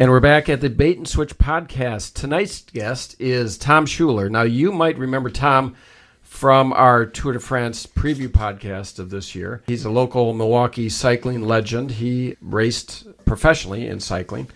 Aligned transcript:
And 0.00 0.12
we're 0.12 0.20
back 0.20 0.48
at 0.48 0.60
the 0.60 0.70
Bait 0.70 0.96
and 0.96 1.08
Switch 1.08 1.36
podcast. 1.38 2.14
Tonight's 2.14 2.62
guest 2.62 3.16
is 3.18 3.58
Tom 3.58 3.84
Schuler. 3.84 4.30
Now, 4.30 4.42
you 4.42 4.70
might 4.70 4.96
remember 4.96 5.28
Tom 5.28 5.74
from 6.22 6.72
our 6.72 7.04
Tour 7.04 7.32
de 7.32 7.40
France 7.40 7.84
preview 7.84 8.28
podcast 8.28 9.00
of 9.00 9.10
this 9.10 9.34
year. 9.34 9.64
He's 9.66 9.84
a 9.84 9.90
local 9.90 10.34
Milwaukee 10.34 10.88
cycling 10.88 11.42
legend. 11.42 11.90
He 11.90 12.36
raced 12.40 13.08
professionally 13.24 13.88
in 13.88 13.98
cycling. 13.98 14.48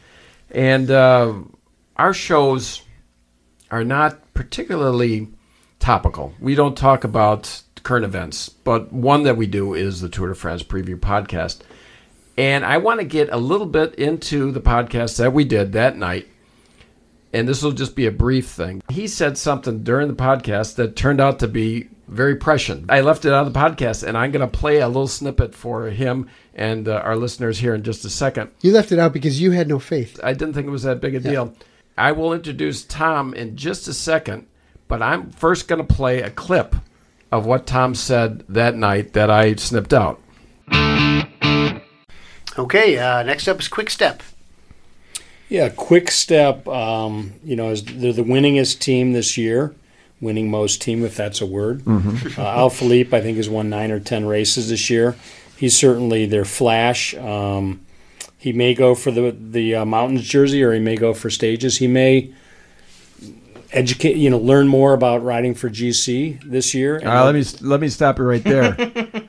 And 0.52 0.88
uh, 0.92 1.34
our 1.96 2.14
shows 2.14 2.82
are 3.72 3.82
not 3.82 4.32
particularly 4.34 5.26
topical. 5.80 6.34
We 6.38 6.54
don't 6.54 6.76
talk 6.76 7.02
about 7.02 7.62
current 7.82 8.04
events, 8.04 8.48
but 8.48 8.92
one 8.92 9.24
that 9.24 9.36
we 9.36 9.48
do 9.48 9.74
is 9.74 10.02
the 10.02 10.08
Tour 10.08 10.28
de 10.28 10.36
France 10.36 10.62
preview 10.62 11.00
podcast. 11.00 11.62
And 12.36 12.64
I 12.64 12.78
want 12.78 13.00
to 13.00 13.06
get 13.06 13.28
a 13.30 13.36
little 13.36 13.66
bit 13.66 13.94
into 13.96 14.50
the 14.52 14.60
podcast 14.60 15.18
that 15.18 15.32
we 15.32 15.44
did 15.44 15.72
that 15.72 15.96
night. 15.96 16.28
And 17.32 17.48
this 17.48 17.62
will 17.62 17.72
just 17.72 17.96
be 17.96 18.06
a 18.06 18.12
brief 18.12 18.48
thing. 18.48 18.82
He 18.90 19.06
said 19.08 19.38
something 19.38 19.82
during 19.82 20.08
the 20.08 20.14
podcast 20.14 20.76
that 20.76 20.96
turned 20.96 21.20
out 21.20 21.38
to 21.38 21.48
be 21.48 21.88
very 22.08 22.36
prescient. 22.36 22.90
I 22.90 23.00
left 23.00 23.24
it 23.24 23.32
out 23.32 23.46
of 23.46 23.52
the 23.52 23.58
podcast, 23.58 24.06
and 24.06 24.18
I'm 24.18 24.32
going 24.32 24.48
to 24.48 24.58
play 24.58 24.80
a 24.80 24.86
little 24.86 25.08
snippet 25.08 25.54
for 25.54 25.86
him 25.86 26.28
and 26.54 26.86
uh, 26.86 26.96
our 26.96 27.16
listeners 27.16 27.58
here 27.58 27.74
in 27.74 27.82
just 27.82 28.04
a 28.04 28.10
second. 28.10 28.50
You 28.60 28.72
left 28.72 28.92
it 28.92 28.98
out 28.98 29.14
because 29.14 29.40
you 29.40 29.52
had 29.52 29.68
no 29.68 29.78
faith. 29.78 30.20
I 30.22 30.34
didn't 30.34 30.52
think 30.52 30.66
it 30.66 30.70
was 30.70 30.82
that 30.82 31.00
big 31.00 31.14
a 31.14 31.20
deal. 31.20 31.54
I 31.96 32.12
will 32.12 32.34
introduce 32.34 32.84
Tom 32.84 33.32
in 33.34 33.56
just 33.56 33.88
a 33.88 33.94
second, 33.94 34.46
but 34.88 35.02
I'm 35.02 35.30
first 35.30 35.68
going 35.68 35.86
to 35.86 35.94
play 35.94 36.20
a 36.20 36.30
clip 36.30 36.76
of 37.30 37.46
what 37.46 37.66
Tom 37.66 37.94
said 37.94 38.44
that 38.48 38.76
night 38.76 39.14
that 39.14 39.30
I 39.30 39.54
snipped 39.54 39.94
out. 39.94 40.20
Okay, 42.58 42.98
uh, 42.98 43.22
next 43.22 43.48
up 43.48 43.60
is 43.60 43.68
Quick 43.68 43.90
Step. 43.90 44.22
Yeah, 45.48 45.68
Quick 45.68 46.10
Step, 46.10 46.66
um, 46.68 47.34
you 47.44 47.56
know, 47.56 47.70
is 47.70 47.84
they're 47.84 48.12
the 48.12 48.24
winningest 48.24 48.78
team 48.78 49.12
this 49.12 49.36
year, 49.36 49.74
winning 50.20 50.50
most 50.50 50.80
team, 50.80 51.04
if 51.04 51.16
that's 51.16 51.40
a 51.40 51.46
word. 51.46 51.80
Mm-hmm. 51.82 52.40
Uh, 52.40 52.44
Alaphilippe, 52.44 53.12
I 53.12 53.20
think, 53.20 53.36
has 53.36 53.48
won 53.48 53.68
nine 53.68 53.90
or 53.90 54.00
ten 54.00 54.24
races 54.26 54.70
this 54.70 54.88
year. 54.88 55.16
He's 55.56 55.76
certainly 55.76 56.26
their 56.26 56.44
flash. 56.44 57.14
Um, 57.14 57.84
he 58.38 58.52
may 58.52 58.74
go 58.74 58.94
for 58.94 59.10
the 59.10 59.30
the 59.30 59.76
uh, 59.76 59.84
mountains 59.84 60.24
jersey, 60.24 60.62
or 60.62 60.72
he 60.72 60.80
may 60.80 60.96
go 60.96 61.14
for 61.14 61.30
stages. 61.30 61.78
He 61.78 61.86
may 61.86 62.32
educate, 63.72 64.16
you 64.16 64.30
know, 64.30 64.38
learn 64.38 64.68
more 64.68 64.92
about 64.92 65.22
riding 65.22 65.54
for 65.54 65.68
GC 65.68 66.42
this 66.42 66.74
year. 66.74 67.00
Uh, 67.04 67.24
let 67.24 67.34
me 67.34 67.44
let 67.60 67.80
me 67.80 67.88
stop 67.88 68.18
you 68.18 68.24
right 68.24 68.42
there. 68.42 68.74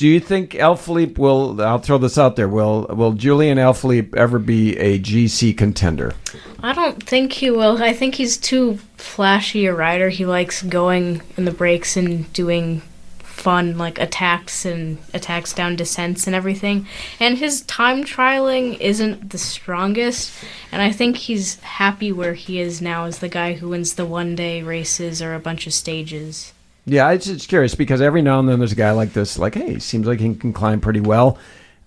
Do 0.00 0.08
you 0.08 0.18
think 0.18 0.52
Alaphilippe 0.52 1.18
will? 1.18 1.60
I'll 1.60 1.78
throw 1.78 1.98
this 1.98 2.16
out 2.16 2.34
there. 2.34 2.48
Will 2.48 2.86
Will 2.88 3.12
Julian 3.12 3.58
Alaphilippe 3.58 4.16
ever 4.16 4.38
be 4.38 4.74
a 4.78 4.98
GC 4.98 5.58
contender? 5.58 6.14
I 6.62 6.72
don't 6.72 7.02
think 7.02 7.34
he 7.34 7.50
will. 7.50 7.82
I 7.82 7.92
think 7.92 8.14
he's 8.14 8.38
too 8.38 8.78
flashy 8.96 9.66
a 9.66 9.74
rider. 9.74 10.08
He 10.08 10.24
likes 10.24 10.62
going 10.62 11.20
in 11.36 11.44
the 11.44 11.50
breaks 11.50 11.98
and 11.98 12.32
doing 12.32 12.80
fun 13.18 13.76
like 13.76 14.00
attacks 14.00 14.64
and 14.64 14.96
attacks 15.12 15.52
down 15.52 15.76
descents 15.76 16.26
and 16.26 16.34
everything. 16.34 16.86
And 17.20 17.36
his 17.36 17.60
time 17.60 18.02
trialing 18.02 18.80
isn't 18.80 19.28
the 19.28 19.36
strongest. 19.36 20.32
And 20.72 20.80
I 20.80 20.92
think 20.92 21.18
he's 21.18 21.60
happy 21.60 22.10
where 22.10 22.32
he 22.32 22.58
is 22.58 22.80
now 22.80 23.04
as 23.04 23.18
the 23.18 23.28
guy 23.28 23.52
who 23.52 23.68
wins 23.68 23.96
the 23.96 24.06
one 24.06 24.34
day 24.34 24.62
races 24.62 25.20
or 25.20 25.34
a 25.34 25.40
bunch 25.40 25.66
of 25.66 25.74
stages. 25.74 26.54
Yeah, 26.90 27.10
it's, 27.10 27.26
was 27.28 27.38
just 27.38 27.48
curious 27.48 27.74
because 27.74 28.00
every 28.00 28.20
now 28.22 28.40
and 28.40 28.48
then 28.48 28.58
there's 28.58 28.72
a 28.72 28.76
guy 28.76 28.90
like 28.90 29.12
this, 29.12 29.38
like, 29.38 29.54
hey, 29.54 29.78
seems 29.78 30.06
like 30.06 30.18
he 30.20 30.34
can 30.34 30.52
climb 30.52 30.80
pretty 30.80 31.00
well. 31.00 31.38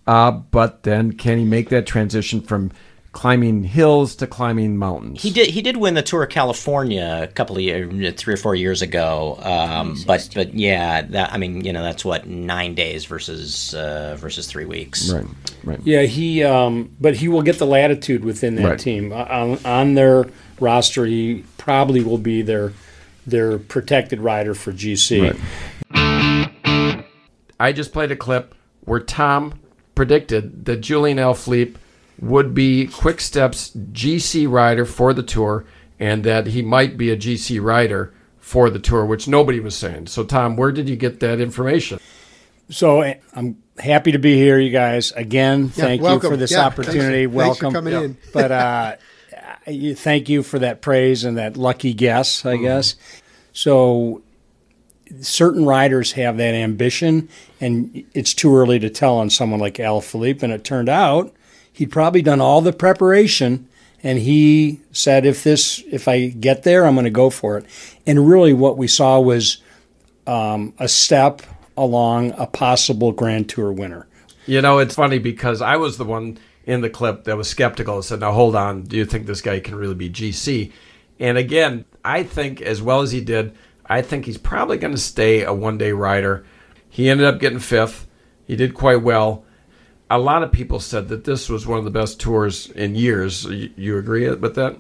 Uh, 0.08 0.32
but 0.32 0.84
then 0.84 1.14
can 1.14 1.38
he 1.38 1.46
make 1.46 1.70
that 1.70 1.86
transition 1.86 2.42
from 2.42 2.72
climbing 3.12 3.64
hills 3.64 4.16
to 4.18 4.28
climbing 4.28 4.76
mountains? 4.78 5.22
He 5.22 5.30
did. 5.30 5.50
He 5.50 5.62
did 5.62 5.78
win 5.78 5.94
the 5.94 6.02
Tour 6.02 6.24
of 6.24 6.30
California 6.30 7.20
a 7.24 7.28
couple 7.28 7.56
of 7.58 7.62
years, 7.62 8.14
three 8.16 8.34
or 8.34 8.38
four 8.38 8.56
years 8.56 8.82
ago. 8.82 9.38
Um, 9.42 9.98
but 10.08 10.30
but 10.34 10.54
yeah, 10.54 11.02
that 11.04 11.32
I 11.34 11.38
mean, 11.38 11.64
you 11.64 11.72
know, 11.74 11.84
that's 11.84 12.04
what 12.04 12.28
nine 12.28 12.74
days 12.76 13.06
versus 13.06 13.74
uh, 13.74 14.16
versus 14.20 14.48
three 14.48 14.66
weeks. 14.66 15.12
Right, 15.12 15.26
right. 15.64 15.80
Yeah, 15.84 16.02
he. 16.04 16.44
Um, 16.44 16.96
but 17.00 17.16
he 17.16 17.28
will 17.28 17.44
get 17.44 17.60
the 17.60 17.68
latitude 17.68 18.24
within 18.26 18.56
that 18.56 18.68
Right. 18.68 18.80
team 18.80 19.12
Uh, 19.14 19.26
on, 19.30 19.60
on 19.66 19.94
their 19.94 20.26
roster. 20.60 21.06
He 21.06 21.44
probably 21.58 22.04
will 22.04 22.18
be 22.18 22.42
their 22.42 22.74
their 23.26 23.58
protected 23.58 24.20
rider 24.20 24.54
for 24.54 24.72
GC. 24.72 25.32
Right. 25.94 27.06
I 27.60 27.72
just 27.72 27.94
played 27.94 28.12
a 28.12 28.16
clip 28.16 28.56
where 28.82 29.00
Tom 29.00 29.60
predicted 29.96 30.66
that 30.66 30.78
Julian 30.82 31.18
Alaphilippe 31.18 31.76
would 32.20 32.54
be 32.54 32.88
Quick 32.88 33.22
Step's 33.22 33.72
GC 33.72 34.50
rider 34.50 34.86
for 34.86 35.14
the 35.14 35.24
tour, 35.24 35.66
and 36.00 36.24
that 36.24 36.48
he 36.48 36.62
might 36.62 36.98
be 36.98 37.10
a 37.10 37.18
GC 37.18 37.62
rider 37.62 38.14
for 38.40 38.70
the 38.70 38.80
tour, 38.80 39.06
which 39.06 39.28
nobody 39.28 39.60
was 39.60 39.76
saying. 39.76 40.08
So, 40.08 40.24
Tom, 40.24 40.56
where 40.58 40.72
did 40.72 40.90
you 40.90 40.96
get 40.96 41.20
that 41.22 41.40
information? 41.40 42.00
So 42.70 43.02
eh, 43.02 43.16
I'm 43.36 43.62
happy 43.78 44.12
to 44.14 44.20
be 44.20 44.36
here, 44.36 44.60
you 44.60 44.70
guys. 44.70 45.12
Again, 45.14 45.66
Yeah, 45.76 45.86
thank 45.86 46.02
welcome. 46.02 46.28
you 46.28 46.32
for 46.32 46.38
this 46.38 46.52
Yeah, 46.52 46.66
opportunity. 46.66 47.26
thanks- 47.26 47.36
thanks 47.44 47.58
for 47.60 47.66
welcome. 47.66 47.74
coming 47.74 47.94
in. 47.94 48.18
but 48.34 48.52
uh, 48.52 48.96
you, 48.96 49.04
thank 49.66 50.30
you 50.30 50.44
for 50.44 50.60
that 50.60 50.82
praise 50.82 51.24
and 51.24 51.38
that 51.38 51.58
lucky 51.58 51.94
guess, 51.94 52.46
I 52.46 52.58
guess. 52.58 52.96
So 53.54 54.22
certain 55.22 55.66
riders 55.66 56.14
have 56.14 56.38
that 56.38 56.54
ambition, 56.54 57.30
and 57.60 58.04
it's 58.14 58.34
too 58.34 58.56
early 58.56 58.80
to 58.80 58.90
tell 58.90 59.18
on 59.18 59.30
someone 59.30 59.60
like 59.60 59.76
Alaphilippe. 59.76 60.44
And 60.44 60.54
it 60.54 60.64
turned 60.64 60.90
out 60.90 61.34
he'd 61.72 61.92
probably 61.92 62.22
done 62.22 62.42
all 62.42 62.62
the 62.62 62.74
preparation, 62.74 63.68
and 64.02 64.20
he 64.20 64.80
said, 64.92 65.26
"If 65.26 65.44
this, 65.44 65.84
if 65.92 66.08
I 66.08 66.28
get 66.28 66.64
there, 66.64 66.86
I'm 66.86 66.96
going 66.96 67.06
to 67.06 67.12
go 67.12 67.30
for 67.30 67.58
it." 67.58 67.66
And 68.06 68.28
really, 68.28 68.54
what 68.54 68.78
we 68.78 68.88
saw 68.88 69.20
was 69.20 69.58
um, 70.28 70.74
a 70.80 70.88
step 70.88 71.42
along 71.76 72.34
a 72.38 72.48
possible 72.48 73.12
Grand 73.12 73.50
Tour 73.50 73.72
winner. 73.72 74.08
You 74.46 74.62
know, 74.62 74.80
it's 74.80 74.96
funny 74.96 75.20
because 75.20 75.62
I 75.62 75.78
was 75.78 75.98
the 75.98 76.06
one 76.06 76.38
in 76.66 76.82
the 76.82 76.90
clip 76.90 77.26
that 77.26 77.38
was 77.38 77.50
skeptical 77.50 77.96
and 77.96 78.06
said, 78.06 78.20
now 78.20 78.32
hold 78.32 78.56
on, 78.56 78.84
do 78.84 78.98
you 78.98 79.06
think 79.06 79.26
this 79.26 79.42
guy 79.42 79.60
can 79.60 79.76
really 79.76 79.96
be 79.96 80.10
GC? 80.10 80.72
And 81.20 81.38
again, 81.38 81.86
I 82.04 82.24
think 82.24 82.62
as 82.62 82.82
well 82.82 83.02
as 83.02 83.12
he 83.12 83.22
did, 83.22 83.56
I 83.86 84.02
think 84.02 84.26
he's 84.26 84.38
probably 84.38 84.78
going 84.78 84.94
to 84.94 85.00
stay 85.00 85.44
a 85.44 85.54
one 85.54 85.78
day 85.78 85.92
rider. 85.92 86.46
He 86.90 87.10
ended 87.10 87.26
up 87.26 87.40
getting 87.40 87.60
fifth. 87.60 88.08
He 88.46 88.56
did 88.56 88.74
quite 88.74 89.02
well. 89.02 89.46
A 90.10 90.20
lot 90.20 90.44
of 90.44 90.52
people 90.52 90.80
said 90.80 91.08
that 91.10 91.24
this 91.24 91.50
was 91.50 91.66
one 91.66 91.80
of 91.80 91.86
the 91.86 91.92
best 91.92 92.20
tours 92.20 92.70
in 92.72 92.96
years. 92.96 93.46
You, 93.46 93.98
agree 93.98 94.30
with 94.30 94.56
that? 94.56 94.78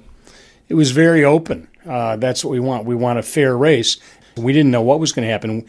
It 0.70 0.76
was 0.76 0.92
very 0.92 1.24
open. 1.24 1.68
Uh, 1.86 2.18
that's 2.18 2.44
what 2.44 2.52
we 2.52 2.60
want. 2.60 2.86
We 2.86 2.96
want 2.96 3.20
a 3.20 3.24
fair 3.24 3.58
race. 3.58 3.98
We 4.38 4.54
didn't 4.54 4.72
know 4.72 4.82
what 4.82 5.00
was 5.00 5.12
going 5.12 5.26
to 5.26 5.32
happen. 5.32 5.66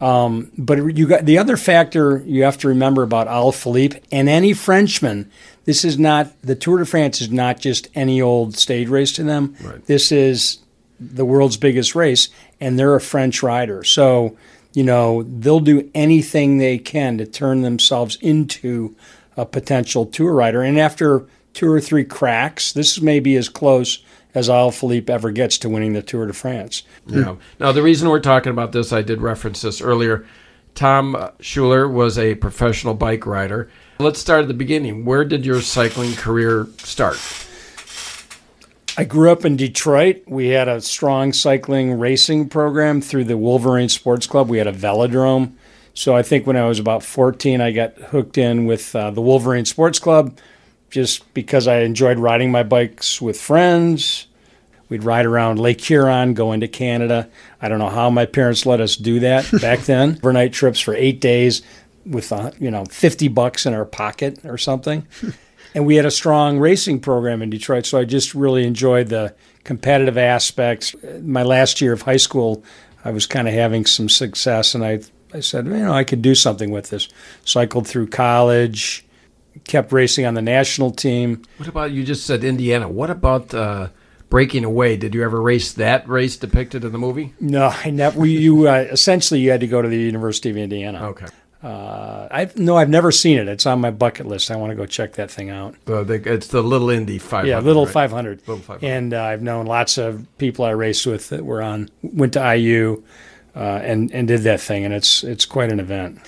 Um, 0.00 0.50
but 0.58 0.96
you 0.96 1.06
got 1.06 1.26
the 1.26 1.38
other 1.38 1.56
factor 1.56 2.22
you 2.26 2.42
have 2.42 2.58
to 2.58 2.68
remember 2.68 3.02
about 3.02 3.28
Alaphilippe 3.28 4.02
and 4.10 4.28
any 4.28 4.52
Frenchman. 4.52 5.30
This 5.64 5.84
is 5.84 5.98
not 5.98 6.32
the 6.42 6.54
Tour 6.54 6.78
de 6.78 6.86
France 6.86 7.20
is 7.20 7.30
not 7.30 7.60
just 7.60 7.88
any 7.94 8.20
old 8.20 8.56
stage 8.56 8.88
race 8.88 9.12
to 9.12 9.22
them. 9.22 9.56
Right. 9.62 9.84
This 9.86 10.10
is 10.10 10.58
the 11.00 11.24
world's 11.24 11.56
biggest 11.56 11.94
race, 11.94 12.28
and 12.60 12.78
they're 12.78 12.94
a 12.94 13.00
French 13.00 13.42
rider. 13.42 13.84
So 13.84 14.36
you 14.74 14.82
know 14.82 15.22
they'll 15.22 15.60
do 15.60 15.90
anything 15.94 16.58
they 16.58 16.78
can 16.78 17.18
to 17.18 17.26
turn 17.26 17.62
themselves 17.62 18.16
into 18.16 18.96
a 19.36 19.46
potential 19.46 20.06
tour 20.06 20.32
rider. 20.32 20.62
And 20.62 20.78
after 20.78 21.26
two 21.52 21.70
or 21.70 21.80
three 21.80 22.04
cracks, 22.04 22.72
this 22.72 23.00
may 23.00 23.20
be 23.20 23.36
as 23.36 23.48
close 23.48 24.02
as 24.34 24.48
Alaphilippe 24.48 25.10
ever 25.10 25.30
gets 25.30 25.58
to 25.58 25.68
winning 25.68 25.92
the 25.92 26.02
Tour 26.02 26.26
de 26.26 26.32
France. 26.32 26.82
Yeah. 27.06 27.36
Now, 27.60 27.72
the 27.72 27.82
reason 27.82 28.08
we're 28.08 28.20
talking 28.20 28.50
about 28.50 28.72
this, 28.72 28.92
I 28.92 29.02
did 29.02 29.20
reference 29.20 29.60
this 29.60 29.80
earlier. 29.80 30.26
Tom 30.74 31.30
Schuler 31.40 31.86
was 31.86 32.18
a 32.18 32.34
professional 32.36 32.94
bike 32.94 33.26
rider. 33.26 33.70
Let's 34.02 34.18
start 34.18 34.42
at 34.42 34.48
the 34.48 34.54
beginning. 34.54 35.04
Where 35.04 35.24
did 35.24 35.46
your 35.46 35.60
cycling 35.60 36.14
career 36.14 36.66
start? 36.78 37.18
I 38.96 39.04
grew 39.04 39.30
up 39.30 39.44
in 39.44 39.56
Detroit. 39.56 40.24
We 40.26 40.48
had 40.48 40.66
a 40.66 40.80
strong 40.80 41.32
cycling 41.32 41.96
racing 41.96 42.48
program 42.48 43.00
through 43.00 43.24
the 43.24 43.38
Wolverine 43.38 43.88
Sports 43.88 44.26
Club. 44.26 44.48
We 44.48 44.58
had 44.58 44.66
a 44.66 44.72
velodrome. 44.72 45.52
So 45.94 46.16
I 46.16 46.22
think 46.24 46.48
when 46.48 46.56
I 46.56 46.66
was 46.66 46.80
about 46.80 47.04
14, 47.04 47.60
I 47.60 47.70
got 47.70 47.94
hooked 47.96 48.38
in 48.38 48.66
with 48.66 48.94
uh, 48.96 49.12
the 49.12 49.22
Wolverine 49.22 49.66
Sports 49.66 50.00
Club 50.00 50.36
just 50.90 51.32
because 51.32 51.68
I 51.68 51.82
enjoyed 51.82 52.18
riding 52.18 52.50
my 52.50 52.64
bikes 52.64 53.22
with 53.22 53.40
friends. 53.40 54.26
We'd 54.88 55.04
ride 55.04 55.26
around 55.26 55.60
Lake 55.60 55.80
Huron, 55.80 56.34
go 56.34 56.50
into 56.50 56.66
Canada. 56.66 57.30
I 57.62 57.68
don't 57.68 57.78
know 57.78 57.88
how 57.88 58.10
my 58.10 58.26
parents 58.26 58.66
let 58.66 58.80
us 58.80 58.96
do 58.96 59.20
that 59.20 59.48
back 59.60 59.78
then. 59.82 60.16
Overnight 60.22 60.52
trips 60.52 60.80
for 60.80 60.92
eight 60.92 61.20
days 61.20 61.62
with, 62.04 62.32
uh, 62.32 62.50
you 62.58 62.70
know, 62.70 62.84
50 62.84 63.28
bucks 63.28 63.66
in 63.66 63.74
our 63.74 63.84
pocket 63.84 64.44
or 64.44 64.58
something 64.58 65.06
and 65.74 65.86
we 65.86 65.96
had 65.96 66.06
a 66.06 66.10
strong 66.10 66.58
racing 66.58 67.00
program 67.00 67.42
in 67.42 67.50
Detroit. 67.50 67.86
So 67.86 67.98
I 67.98 68.04
just 68.04 68.34
really 68.34 68.66
enjoyed 68.66 69.08
the 69.08 69.34
competitive 69.64 70.18
aspects. 70.18 70.94
My 71.20 71.42
last 71.42 71.80
year 71.80 71.92
of 71.92 72.02
high 72.02 72.16
school, 72.16 72.62
I 73.04 73.10
was 73.10 73.26
kind 73.26 73.48
of 73.48 73.54
having 73.54 73.86
some 73.86 74.08
success, 74.08 74.74
and 74.74 74.84
I 74.84 75.00
I 75.34 75.40
said, 75.40 75.66
you 75.66 75.72
know, 75.72 75.92
I 75.92 76.04
could 76.04 76.20
do 76.22 76.34
something 76.34 76.70
with 76.70 76.90
this. 76.90 77.08
Cycled 77.44 77.86
through 77.86 78.08
college, 78.08 79.04
kept 79.64 79.92
racing 79.92 80.26
on 80.26 80.34
the 80.34 80.42
national 80.42 80.90
team. 80.90 81.42
What 81.56 81.68
about 81.68 81.92
you? 81.92 82.04
Just 82.04 82.26
said 82.26 82.44
Indiana. 82.44 82.88
What 82.88 83.08
about 83.10 83.54
uh, 83.54 83.88
breaking 84.28 84.64
away? 84.64 84.96
Did 84.96 85.14
you 85.14 85.24
ever 85.24 85.40
race 85.40 85.72
that 85.72 86.06
race 86.06 86.36
depicted 86.36 86.84
in 86.84 86.92
the 86.92 86.98
movie? 86.98 87.34
No, 87.40 87.72
I 87.84 87.90
never. 87.90 88.24
You 88.26 88.68
uh, 88.68 88.86
essentially 88.90 89.40
you 89.40 89.50
had 89.50 89.60
to 89.60 89.66
go 89.66 89.80
to 89.80 89.88
the 89.88 89.98
University 89.98 90.50
of 90.50 90.56
Indiana. 90.58 91.08
Okay. 91.08 91.26
Uh, 91.62 92.26
I 92.30 92.50
no, 92.56 92.76
I've 92.76 92.88
never 92.88 93.12
seen 93.12 93.38
it. 93.38 93.46
It's 93.46 93.66
on 93.66 93.80
my 93.80 93.92
bucket 93.92 94.26
list. 94.26 94.50
I 94.50 94.56
want 94.56 94.70
to 94.70 94.76
go 94.76 94.84
check 94.84 95.12
that 95.12 95.30
thing 95.30 95.50
out. 95.50 95.76
The, 95.84 96.20
it's 96.26 96.48
the 96.48 96.62
Little 96.62 96.90
Indy 96.90 97.18
500. 97.18 97.48
Yeah, 97.48 97.60
little 97.60 97.84
right? 97.84 97.94
500. 97.94 98.40
Little 98.40 98.56
500. 98.56 98.84
And 98.84 99.14
uh, 99.14 99.22
I've 99.22 99.42
known 99.42 99.66
lots 99.66 99.96
of 99.96 100.26
people 100.38 100.64
I 100.64 100.70
raced 100.70 101.06
with 101.06 101.28
that 101.28 101.44
were 101.44 101.62
on 101.62 101.88
went 102.02 102.32
to 102.32 102.56
IU 102.56 103.02
uh, 103.54 103.80
and 103.82 104.10
and 104.12 104.26
did 104.26 104.40
that 104.40 104.60
thing, 104.60 104.84
and 104.84 104.92
it's 104.92 105.22
it's 105.22 105.44
quite 105.44 105.70
an 105.70 105.78
event. 105.78 106.18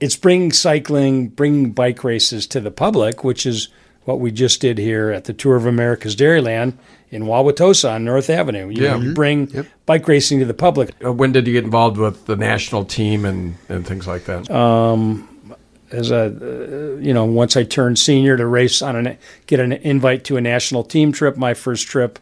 It's 0.00 0.16
bringing 0.16 0.52
cycling, 0.52 1.28
bringing 1.28 1.72
bike 1.72 2.02
races 2.02 2.46
to 2.48 2.60
the 2.60 2.70
public, 2.70 3.24
which 3.24 3.44
is 3.44 3.68
what 4.04 4.20
we 4.20 4.30
just 4.30 4.60
did 4.60 4.78
here 4.78 5.10
at 5.10 5.24
the 5.24 5.34
Tour 5.34 5.56
of 5.56 5.66
America's 5.66 6.16
Dairyland 6.16 6.74
in 7.10 7.22
Wauwatosa 7.24 7.92
on 7.94 8.04
North 8.04 8.28
Avenue. 8.30 8.68
You, 8.68 8.82
Yeah. 8.82 8.96
know, 8.96 9.00
you 9.00 9.14
bring 9.14 9.66
bike 9.86 10.06
racing 10.08 10.40
to 10.40 10.44
the 10.44 10.54
public. 10.54 10.90
Uh, 11.04 11.12
when 11.12 11.32
did 11.32 11.46
you 11.46 11.52
get 11.52 11.64
involved 11.64 11.96
with 11.96 12.26
the 12.26 12.36
national 12.36 12.84
team 12.84 13.24
and, 13.24 13.54
and 13.68 13.86
things 13.86 14.06
like 14.06 14.24
that? 14.24 14.50
Um, 14.50 15.28
as 15.90 16.10
a 16.10 16.24
uh, 16.26 17.00
you 17.00 17.14
know 17.14 17.24
once 17.24 17.56
I 17.56 17.64
turned 17.64 17.98
senior 17.98 18.36
to 18.36 18.44
race 18.46 18.82
on 18.82 18.94
an 18.94 19.16
get 19.46 19.58
an 19.58 19.72
invite 19.72 20.24
to 20.24 20.36
a 20.36 20.40
national 20.40 20.84
team 20.84 21.12
trip. 21.12 21.36
My 21.38 21.54
first 21.54 21.86
trip 21.86 22.18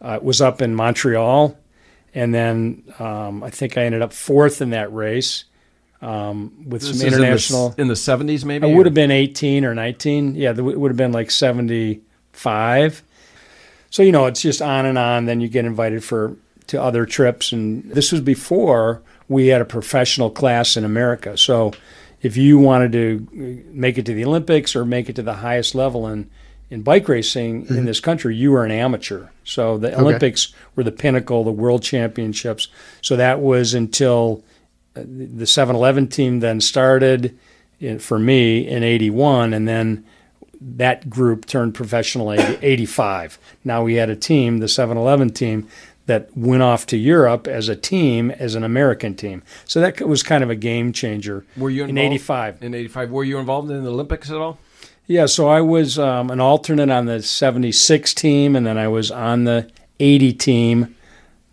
uh, 0.00 0.20
was 0.22 0.40
up 0.40 0.62
in 0.62 0.74
Montreal, 0.76 1.58
and 2.14 2.32
then 2.32 2.84
um, 3.00 3.42
I 3.42 3.50
think 3.50 3.76
I 3.76 3.82
ended 3.82 4.02
up 4.02 4.12
fourth 4.12 4.62
in 4.62 4.70
that 4.70 4.92
race 4.92 5.44
um, 6.00 6.52
with 6.68 6.82
This 6.82 6.90
some 6.90 6.96
is 6.98 7.02
in 7.02 7.10
the 7.10 7.16
international. 7.26 7.74
in 7.76 7.88
the, 7.88 7.94
70s, 7.94 8.44
maybe? 8.44 8.70
I 8.70 8.72
would 8.72 8.86
have 8.86 8.94
been 8.94 9.10
18 9.10 9.64
or 9.64 9.74
19. 9.74 10.36
Yeah, 10.36 10.50
it 10.50 10.60
would 10.60 10.90
have 10.90 10.96
been 10.96 11.10
like 11.10 11.32
75. 11.32 13.02
So 13.90 14.02
you 14.02 14.12
know, 14.12 14.26
it's 14.26 14.42
just 14.42 14.62
on 14.62 14.86
and 14.86 14.98
on. 14.98 15.26
Then 15.26 15.40
you 15.40 15.48
get 15.48 15.64
invited 15.64 16.04
for 16.04 16.36
to 16.68 16.82
other 16.82 17.06
trips, 17.06 17.52
and 17.52 17.90
this 17.90 18.12
was 18.12 18.20
before 18.20 19.02
we 19.28 19.48
had 19.48 19.60
a 19.60 19.66
professional 19.66 20.30
class 20.30 20.76
in 20.76 20.84
America. 20.84 21.36
So 21.36 21.72
if 22.22 22.36
you 22.36 22.58
wanted 22.58 22.92
to 22.92 23.28
uh, 23.32 23.70
make 23.72 23.98
it 23.98 24.06
to 24.06 24.14
the 24.14 24.24
Olympics 24.24 24.74
or 24.74 24.84
make 24.84 25.08
it 25.08 25.16
to 25.16 25.22
the 25.22 25.34
highest 25.34 25.74
level 25.74 26.06
in 26.06 26.30
in 26.70 26.82
bike 26.82 27.08
racing 27.08 27.62
in 27.62 27.66
mm-hmm. 27.66 27.84
this 27.86 28.00
country, 28.00 28.36
you 28.36 28.52
were 28.52 28.64
an 28.64 28.70
amateur. 28.70 29.28
So 29.42 29.78
the 29.78 29.98
Olympics 29.98 30.52
were 30.76 30.84
the 30.84 30.92
pinnacle, 30.92 31.42
the 31.42 31.50
World 31.50 31.82
Championships. 31.82 32.68
So 33.00 33.16
that 33.16 33.40
was 33.40 33.72
until 33.72 34.44
uh, 34.94 35.00
the 35.00 35.46
7-Eleven 35.46 36.08
team 36.08 36.40
then 36.40 36.60
started 36.60 37.38
in, 37.80 37.98
for 37.98 38.18
me 38.18 38.68
in 38.68 38.82
81 38.82 39.54
and 39.54 39.66
then 39.66 40.04
that 40.60 41.08
group 41.08 41.46
turned 41.46 41.74
professional 41.74 42.30
in 42.30 42.58
85 42.62 43.38
now 43.64 43.82
we 43.82 43.94
had 43.94 44.10
a 44.10 44.16
team 44.16 44.58
the 44.58 44.66
7-eleven 44.66 45.30
team 45.30 45.68
that 46.06 46.36
went 46.36 46.62
off 46.62 46.86
to 46.86 46.96
europe 46.96 47.46
as 47.46 47.68
a 47.68 47.76
team 47.76 48.30
as 48.32 48.54
an 48.54 48.64
american 48.64 49.14
team 49.14 49.42
so 49.64 49.80
that 49.80 50.00
was 50.06 50.22
kind 50.22 50.42
of 50.42 50.50
a 50.50 50.56
game 50.56 50.92
changer 50.92 51.44
Were 51.56 51.70
you 51.70 51.84
in 51.84 51.96
85 51.96 52.62
In 52.62 52.74
85. 52.74 53.10
Were 53.10 53.24
you 53.24 53.38
involved 53.38 53.70
in 53.70 53.84
the 53.84 53.90
Olympics 53.90 54.30
at 54.30 54.36
all? 54.36 54.58
yeah 55.06 55.26
so 55.26 55.48
i 55.48 55.60
was 55.60 55.98
um, 55.98 56.30
an 56.30 56.40
alternate 56.40 56.90
on 56.90 57.06
the 57.06 57.22
76 57.22 58.14
team 58.14 58.56
and 58.56 58.66
then 58.66 58.76
i 58.78 58.88
was 58.88 59.10
on 59.10 59.44
the 59.44 59.70
80 60.00 60.32
team 60.34 60.94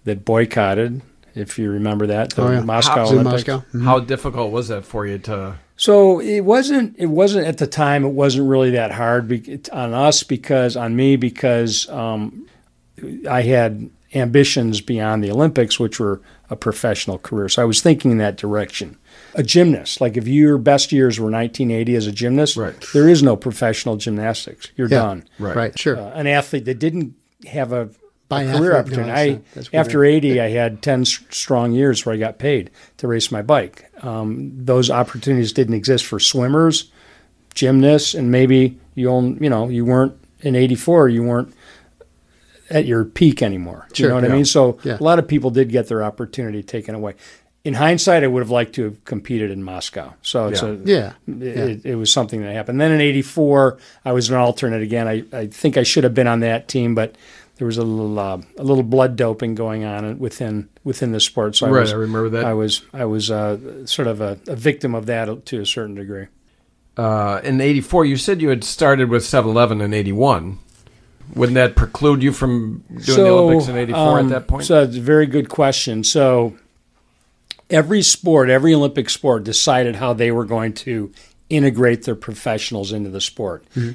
that 0.04 0.25
boycotted 0.25 1.01
if 1.36 1.60
you 1.60 1.70
remember 1.72 2.08
that 2.08 2.32
the 2.32 2.42
Oh, 2.44 2.52
yeah. 2.52 2.62
moscow 2.62 3.04
olympics 3.06 3.46
Moscow? 3.48 3.64
Mhm. 3.74 3.84
How 3.84 4.00
difficult 4.00 4.52
was 4.52 4.70
that 4.70 4.86
for 4.86 5.06
you 5.06 5.18
to. 5.20 5.56
So 5.78 6.20
it 6.20 6.42
wasn't. 6.42 6.96
It 6.98 7.08
wasn't 7.08 7.46
at 7.48 7.58
the 7.58 7.68
time. 7.68 8.06
It 8.06 8.10
wasn't 8.14 8.48
really 8.50 8.72
that 8.72 8.92
hard 8.92 9.28
be, 9.28 9.60
on 9.74 9.94
us 9.94 10.24
because 10.24 10.76
on 10.78 10.96
me 10.96 11.16
because 11.18 11.88
um, 11.90 12.48
I 13.30 13.42
had 13.42 13.90
ambitions 14.14 14.80
beyond 14.80 15.22
the 15.24 15.32
Olympics, 15.32 15.78
which 15.78 16.00
were 16.00 16.22
a 16.50 16.56
professional 16.56 17.18
career. 17.18 17.50
So 17.50 17.62
I 17.62 17.66
was 17.66 17.82
thinking 17.82 18.12
in 18.12 18.18
that 18.20 18.38
direction. 18.38 18.96
A 19.34 19.44
gymnast, 19.44 20.00
like 20.00 20.16
if 20.16 20.26
your 20.28 20.58
best 20.58 20.94
years 20.94 21.20
were 21.20 21.30
1980 21.30 21.96
as 21.96 22.08
a 22.08 22.12
gymnast, 22.14 22.56
Right. 22.56 22.74
there 22.94 23.10
is 23.10 23.22
no 23.22 23.36
professional 23.36 23.98
gymnastics. 23.98 24.70
You're 24.78 24.88
Yeah. 24.88 25.00
done. 25.00 25.24
Right. 25.40 25.56
Right. 25.56 25.78
Sure. 25.80 25.98
Uh, 25.98 26.12
an 26.14 26.28
athlete 26.28 26.64
that 26.66 26.80
didn't 26.80 27.16
have 27.48 27.74
a, 27.74 27.90
By 28.27 28.45
career 28.45 28.75
opportunity. 28.75 29.12
I, 29.12 29.30
not- 29.30 29.42
that's 29.54 29.72
what 29.72 29.80
after 29.80 30.04
80, 30.04 30.42
I 30.42 30.50
had 30.50 30.81
10 30.81 31.06
strong 31.06 31.74
years 31.74 32.06
where 32.06 32.16
I 32.16 32.18
got 32.18 32.39
paid 32.39 32.72
to 32.98 33.07
race 33.07 33.31
my 33.31 33.42
bike. 33.44 33.92
Um, 34.04 34.51
those 34.56 34.89
opportunities 34.89 35.54
didn't 35.54 35.75
exist 35.75 36.06
for 36.06 36.19
swimmers, 36.19 36.92
gymnasts, 37.54 38.13
and 38.16 38.31
maybe 38.31 38.80
you 38.95 39.10
own, 39.12 39.38
you 39.42 39.50
know, 39.50 39.69
you 39.69 39.86
weren't 39.86 40.18
in 40.42 40.56
84, 40.56 41.10
you 41.10 41.24
weren't 41.24 41.54
at 42.69 42.86
your 42.86 43.06
peak 43.06 43.42
anymore. 43.44 43.88
Do 43.94 44.04
you 44.04 44.10
know 44.10 44.16
what 44.16 44.24
yeah. 44.24 44.30
I 44.31 44.36
mean? 44.36 44.45
So 44.45 44.80
Yeah. 44.83 44.98
a 45.00 45.04
lot 45.04 45.19
of 45.19 45.27
people 45.27 45.51
did 45.51 45.69
get 45.69 45.88
their 45.88 46.04
opportunity 46.04 46.63
taken 46.63 46.95
away. 46.95 47.13
In 47.63 47.75
hindsight, 47.75 48.24
I 48.24 48.27
would 48.27 48.42
have 48.42 48.50
liked 48.51 48.74
to 48.75 48.83
have 48.86 49.06
competed 49.06 49.50
in 49.51 49.63
Moscow. 49.63 50.13
So 50.22 50.48
it's 50.48 50.62
Yeah. 50.62 50.68
a, 50.68 50.75
yeah. 50.86 51.13
it, 51.27 51.86
it 51.86 51.95
was 51.95 52.12
something 52.12 52.42
that 52.42 52.54
happened. 52.54 52.80
Then 52.81 52.92
in 52.92 53.01
'84, 53.01 53.77
I 54.04 54.12
was 54.13 54.30
an 54.30 54.36
alternate 54.36 54.81
again. 54.83 55.07
I, 55.07 55.24
I 55.33 55.48
think 55.48 55.77
I 55.77 55.83
should 55.83 56.04
have 56.04 56.13
been 56.13 56.27
on 56.27 56.39
that 56.42 56.68
team, 56.68 56.94
but 56.95 57.16
there 57.56 57.68
was 57.68 57.78
a 57.78 57.84
little 57.84 58.19
uh, 58.19 58.42
a 58.57 58.63
little 58.63 58.84
blood 58.84 59.16
doping 59.16 59.56
going 59.56 59.84
on 59.86 60.19
within 60.19 60.69
within 60.84 61.12
the 61.12 61.19
sport. 61.19 61.56
So 61.56 61.68
I 61.68 61.69
Right, 61.69 61.81
was, 61.81 61.94
I 61.94 61.96
remember 61.96 62.30
that. 62.30 62.46
I 62.46 62.54
was 62.54 62.81
I 62.94 63.06
was 63.06 63.31
uh, 63.31 63.86
sort 63.86 64.07
of 64.07 64.22
a, 64.22 64.38
a 64.48 64.56
victim 64.56 64.94
of 64.96 65.06
that 65.07 65.46
to 65.46 65.62
a 65.62 65.66
certain 65.66 65.96
degree. 65.96 66.28
Uh, 66.98 67.42
in 67.44 67.60
84, 67.60 68.06
you 68.06 68.16
said 68.16 68.42
you 68.42 68.48
had 68.48 68.63
started 68.63 69.10
with 69.10 69.25
7 69.25 69.52
Eleven 69.52 69.81
in 69.81 69.94
81. 69.94 70.60
Wouldn't 71.36 71.56
that 71.56 71.75
preclude 71.75 72.24
you 72.24 72.31
from 72.31 72.84
doing 72.88 73.24
the 73.24 73.30
Olympics 73.30 73.68
in 73.68 73.75
84 73.75 74.00
um, 74.19 74.25
at 74.25 74.30
that 74.30 74.48
point? 74.48 74.63
So 74.63 74.84
it's 74.84 74.96
a 74.96 75.01
very 75.01 75.25
good 75.25 75.50
question. 75.50 76.04
So 76.04 76.56
every 77.69 78.01
sport, 78.01 78.50
every 78.50 78.74
Olympic 78.74 79.10
sport 79.10 79.44
decided 79.44 79.96
how 79.98 80.13
they 80.13 80.31
were 80.31 80.46
going 80.46 80.74
to 80.74 81.12
integrate 81.50 82.04
their 82.04 82.16
professionals 82.16 82.92
into 82.92 83.10
the 83.10 83.22
sport. 83.22 83.66
Mm-hmm. 83.75 83.94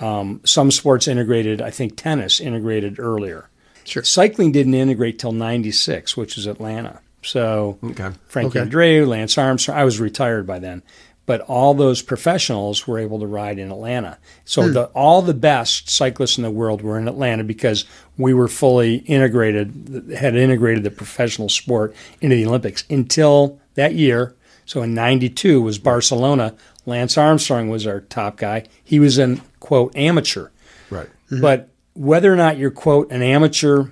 Um, 0.00 0.40
some 0.44 0.70
sports 0.70 1.08
integrated, 1.08 1.60
I 1.60 1.70
think 1.70 1.96
tennis 1.96 2.40
integrated 2.40 2.98
earlier. 2.98 3.48
Sure. 3.84 4.02
Cycling 4.02 4.52
didn't 4.52 4.74
integrate 4.74 5.18
till 5.18 5.32
96, 5.32 6.16
which 6.16 6.36
is 6.38 6.46
Atlanta. 6.46 7.00
So 7.22 7.78
okay. 7.82 8.10
Frankie 8.26 8.60
Okay. 8.60 8.70
Andreu, 8.70 9.06
Lance 9.06 9.36
Armstrong. 9.38 9.78
I 9.78 9.84
was 9.84 9.98
retired 9.98 10.46
by 10.46 10.58
then, 10.58 10.82
but 11.26 11.40
all 11.42 11.74
those 11.74 12.00
professionals 12.00 12.86
were 12.86 12.98
able 12.98 13.18
to 13.20 13.26
ride 13.26 13.58
in 13.58 13.70
Atlanta. 13.70 14.18
So 14.44 14.68
the, 14.68 14.84
all 14.86 15.20
the 15.20 15.34
best 15.34 15.90
cyclists 15.90 16.38
in 16.38 16.44
the 16.44 16.50
world 16.50 16.82
were 16.82 16.98
in 16.98 17.08
Atlanta 17.08 17.44
because 17.44 17.84
we 18.16 18.32
were 18.34 18.48
fully 18.48 18.96
integrated, 18.96 20.12
had 20.16 20.36
integrated 20.36 20.84
the 20.84 20.90
professional 20.90 21.48
sport 21.48 21.94
into 22.20 22.36
the 22.36 22.46
Olympics 22.46 22.84
until 22.88 23.60
that 23.74 23.94
year. 23.94 24.34
So 24.64 24.82
in 24.82 24.94
'92 24.94 25.60
was 25.60 25.78
Barcelona. 25.78 26.54
Lance 26.86 27.18
Armstrong 27.18 27.68
was 27.68 27.86
our 27.86 28.00
top 28.00 28.36
guy. 28.36 28.64
He 28.84 29.00
was 29.00 29.18
an 29.18 29.40
quote 29.60 29.96
amateur. 29.96 30.48
Right. 30.90 31.08
But 31.30 31.68
whether 31.94 32.32
or 32.32 32.36
not 32.36 32.58
you're 32.58 32.70
quote 32.70 33.10
an 33.10 33.22
amateur 33.22 33.86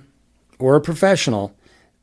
or 0.59 0.75
a 0.75 0.81
professional, 0.81 1.55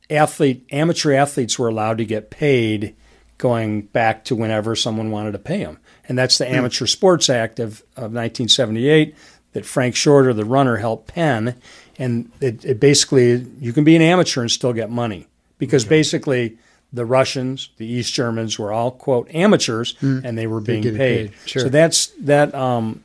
athlete 0.09 0.65
amateur 0.71 1.13
athletes 1.13 1.59
were 1.59 1.67
allowed 1.67 1.97
to 1.97 2.05
get 2.05 2.29
paid 2.29 2.95
going 3.37 3.81
back 3.81 4.23
to 4.25 4.35
whenever 4.35 4.75
someone 4.75 5.11
wanted 5.11 5.33
to 5.33 5.39
pay 5.39 5.59
them. 5.63 5.77
And 6.07 6.17
that's 6.17 6.37
the 6.37 6.49
Amateur 6.49 6.85
Sports 6.85 7.29
Act 7.29 7.59
of, 7.59 7.81
of 7.97 8.13
1978 8.13 9.15
that 9.53 9.65
Frank 9.65 9.95
Shorter, 9.95 10.33
the 10.33 10.45
runner, 10.45 10.77
helped 10.77 11.07
pen. 11.07 11.55
And 11.97 12.31
it, 12.39 12.63
it 12.63 12.79
basically, 12.79 13.45
you 13.59 13.73
can 13.73 13.83
be 13.83 13.95
an 13.95 14.01
amateur 14.01 14.41
and 14.41 14.51
still 14.51 14.73
get 14.73 14.89
money 14.89 15.27
because 15.57 15.85
basically 15.85 16.57
the 16.93 17.05
Russians, 17.05 17.69
the 17.77 17.85
East 17.85 18.13
Germans 18.13 18.57
were 18.59 18.71
all, 18.71 18.91
quote, 18.91 19.33
amateurs 19.33 19.95
and 20.01 20.37
they 20.37 20.47
were 20.47 20.61
being 20.61 20.83
paid. 20.83 20.97
paid, 20.97 21.33
sure. 21.45 21.63
So 21.63 21.69
that's 21.69 22.07
that. 22.21 22.53
Um, 22.53 23.03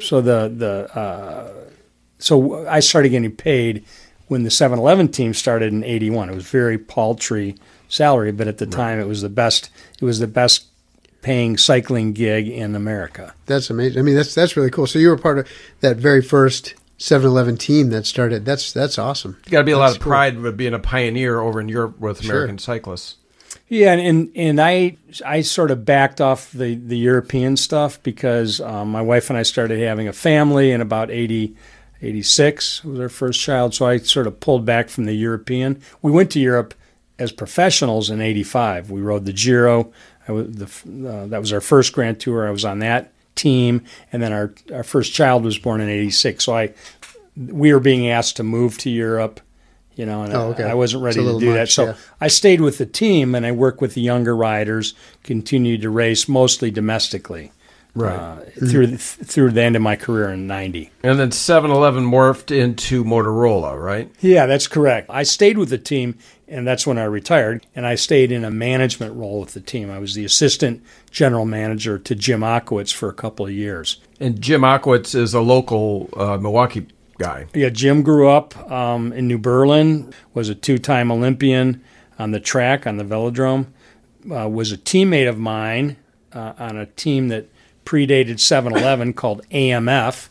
so 0.00 0.20
the, 0.20 0.52
the, 0.54 0.98
uh, 0.98 1.50
so 2.18 2.66
I 2.66 2.80
started 2.80 3.10
getting 3.10 3.34
paid 3.34 3.84
when 4.28 4.42
the 4.42 4.48
7-Eleven 4.50 5.08
team 5.08 5.34
started 5.34 5.72
in 5.72 5.84
81. 5.84 6.30
It 6.30 6.34
was 6.34 6.44
very 6.48 6.78
paltry 6.78 7.56
salary, 7.88 8.32
but 8.32 8.48
at 8.48 8.58
the 8.58 8.66
time 8.66 8.98
it 8.98 9.06
was 9.06 9.22
the 9.22 9.28
best 9.28 9.70
it 10.00 10.04
was 10.04 10.18
the 10.18 10.26
best 10.26 10.66
paying 11.22 11.56
cycling 11.56 12.12
gig 12.12 12.48
in 12.48 12.74
America. 12.74 13.34
That's 13.46 13.70
amazing. 13.70 13.98
I 13.98 14.02
mean, 14.02 14.14
that's 14.14 14.34
that's 14.34 14.56
really 14.56 14.70
cool. 14.70 14.86
So 14.86 14.98
you 14.98 15.08
were 15.08 15.16
part 15.16 15.38
of 15.38 15.48
that 15.80 15.96
very 15.96 16.22
first 16.22 16.74
7-Eleven 16.98 17.56
team 17.58 17.90
that 17.90 18.06
started. 18.06 18.44
That's 18.44 18.72
that's 18.72 18.98
awesome. 18.98 19.36
You 19.44 19.52
got 19.52 19.58
to 19.58 19.64
be 19.64 19.72
a 19.72 19.78
lot 19.78 19.86
That's 19.88 19.96
of 19.96 20.02
cool. 20.02 20.10
pride 20.10 20.38
with 20.38 20.56
being 20.56 20.74
a 20.74 20.78
pioneer 20.78 21.40
over 21.40 21.60
in 21.60 21.68
Europe 21.68 21.98
with 22.00 22.22
Sure. 22.22 22.32
American 22.36 22.58
cyclists. 22.58 23.16
Yeah, 23.68 23.92
and, 23.92 24.30
and 24.36 24.60
I 24.60 24.96
I 25.24 25.40
sort 25.42 25.70
of 25.70 25.84
backed 25.84 26.20
off 26.20 26.52
the 26.52 26.76
the 26.76 26.96
European 26.96 27.56
stuff 27.56 28.00
because 28.02 28.60
um, 28.60 28.90
my 28.90 29.02
wife 29.02 29.28
and 29.28 29.38
I 29.38 29.42
started 29.42 29.80
having 29.80 30.06
a 30.06 30.12
family 30.12 30.70
in 30.70 30.80
about 30.80 31.10
80, 31.10 31.56
86 32.00 32.84
was 32.84 33.00
our 33.00 33.08
first 33.08 33.40
child. 33.40 33.74
So 33.74 33.86
I 33.86 33.98
sort 33.98 34.26
of 34.26 34.38
pulled 34.38 34.64
back 34.64 34.88
from 34.88 35.06
the 35.06 35.14
European. 35.14 35.80
We 36.00 36.12
went 36.12 36.30
to 36.32 36.40
Europe 36.40 36.74
as 37.18 37.32
professionals 37.32 38.10
in 38.10 38.20
'85. 38.20 38.90
We 38.90 39.00
rode 39.00 39.24
the 39.24 39.32
Giro. 39.32 39.92
Was 40.28 40.56
the 40.56 41.08
uh, 41.08 41.26
that 41.26 41.40
was 41.40 41.52
our 41.52 41.60
first 41.60 41.92
Grand 41.92 42.20
Tour. 42.20 42.46
I 42.46 42.50
was 42.50 42.64
on 42.64 42.80
that 42.80 43.12
team, 43.34 43.84
and 44.12 44.22
then 44.22 44.32
our 44.32 44.54
our 44.72 44.84
first 44.84 45.12
child 45.12 45.44
was 45.44 45.58
born 45.58 45.80
in 45.80 45.88
'86. 45.88 46.44
So 46.44 46.56
I 46.56 46.72
we 47.36 47.72
were 47.72 47.80
being 47.80 48.08
asked 48.08 48.36
to 48.36 48.42
move 48.42 48.78
to 48.78 48.90
Europe, 48.90 49.40
you 49.96 50.06
know, 50.06 50.22
and 50.22 50.32
Oh, 50.34 50.48
okay. 50.50 50.64
I, 50.64 50.70
I 50.70 50.74
wasn't 50.74 51.02
ready 51.02 51.16
to 51.16 51.22
little 51.22 51.40
do 51.40 51.52
that. 51.54 51.68
So 51.68 51.86
yeah. 51.86 51.94
I 52.20 52.28
stayed 52.28 52.60
with 52.60 52.78
the 52.78 52.86
team, 52.86 53.34
and 53.34 53.44
I 53.44 53.52
worked 53.52 53.80
with 53.80 53.94
the 53.94 54.00
younger 54.02 54.36
riders, 54.36 54.94
continued 55.24 55.82
to 55.82 55.90
race 55.90 56.28
mostly 56.28 56.70
domestically. 56.70 57.52
Right. 57.94 58.14
Uh, 58.14 58.40
through 58.68 58.88
the, 58.88 58.98
through 58.98 59.52
the 59.52 59.62
end 59.62 59.74
of 59.74 59.80
my 59.80 59.96
career 59.96 60.28
in 60.28 60.46
'90. 60.46 60.90
and 61.02 61.18
then 61.18 61.30
7-Eleven 61.30 62.04
morphed 62.04 62.54
into 62.54 63.02
Motorola, 63.04 63.82
right? 63.82 64.10
Yeah, 64.20 64.44
that's 64.44 64.68
correct. 64.68 65.08
I 65.08 65.22
stayed 65.22 65.56
with 65.56 65.70
the 65.70 65.78
team, 65.78 66.18
and 66.46 66.66
that's 66.66 66.86
when 66.86 66.98
I 66.98 67.04
retired. 67.04 67.66
And 67.74 67.86
I 67.86 67.94
stayed 67.94 68.32
in 68.32 68.44
a 68.44 68.50
management 68.50 69.14
role 69.14 69.40
with 69.40 69.54
the 69.54 69.62
team. 69.62 69.90
I 69.90 69.98
was 69.98 70.14
the 70.14 70.26
assistant 70.26 70.82
general 71.10 71.46
manager 71.46 71.98
to 71.98 72.14
Jim 72.14 72.40
Ochowicz 72.42 72.92
for 72.92 73.08
a 73.08 73.14
couple 73.14 73.46
of 73.46 73.52
years. 73.52 73.96
And 74.20 74.42
Jim 74.42 74.60
Ochowicz 74.60 75.14
is 75.14 75.32
a 75.32 75.40
local 75.40 76.10
uh, 76.14 76.36
Milwaukee 76.36 76.88
guy. 77.18 77.46
Yeah, 77.54 77.70
Jim 77.70 78.02
grew 78.02 78.28
up 78.28 78.56
um, 78.70 79.12
in 79.12 79.28
New 79.28 79.38
Berlin, 79.38 80.12
was 80.34 80.48
a 80.48 80.54
two-time 80.54 81.10
Olympian 81.10 81.82
on 82.18 82.30
the 82.30 82.40
track 82.40 82.86
on 82.86 82.96
the 82.96 83.04
velodrome, 83.04 83.66
uh, 84.30 84.48
was 84.48 84.72
a 84.72 84.78
teammate 84.78 85.28
of 85.28 85.38
mine 85.38 85.96
uh, 86.32 86.54
on 86.58 86.76
a 86.76 86.86
team 86.86 87.28
that 87.28 87.48
predated 87.84 88.34
7-Eleven 88.34 89.12
called 89.14 89.46
AMF. 89.50 90.28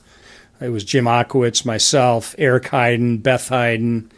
It 0.62 0.70
was 0.70 0.84
Jim 0.84 1.06
Ochowicz, 1.06 1.66
myself, 1.66 2.34
Eric 2.38 2.66
Heiden, 2.66 3.22
Beth 3.22 3.50
Heiden, 3.50 4.10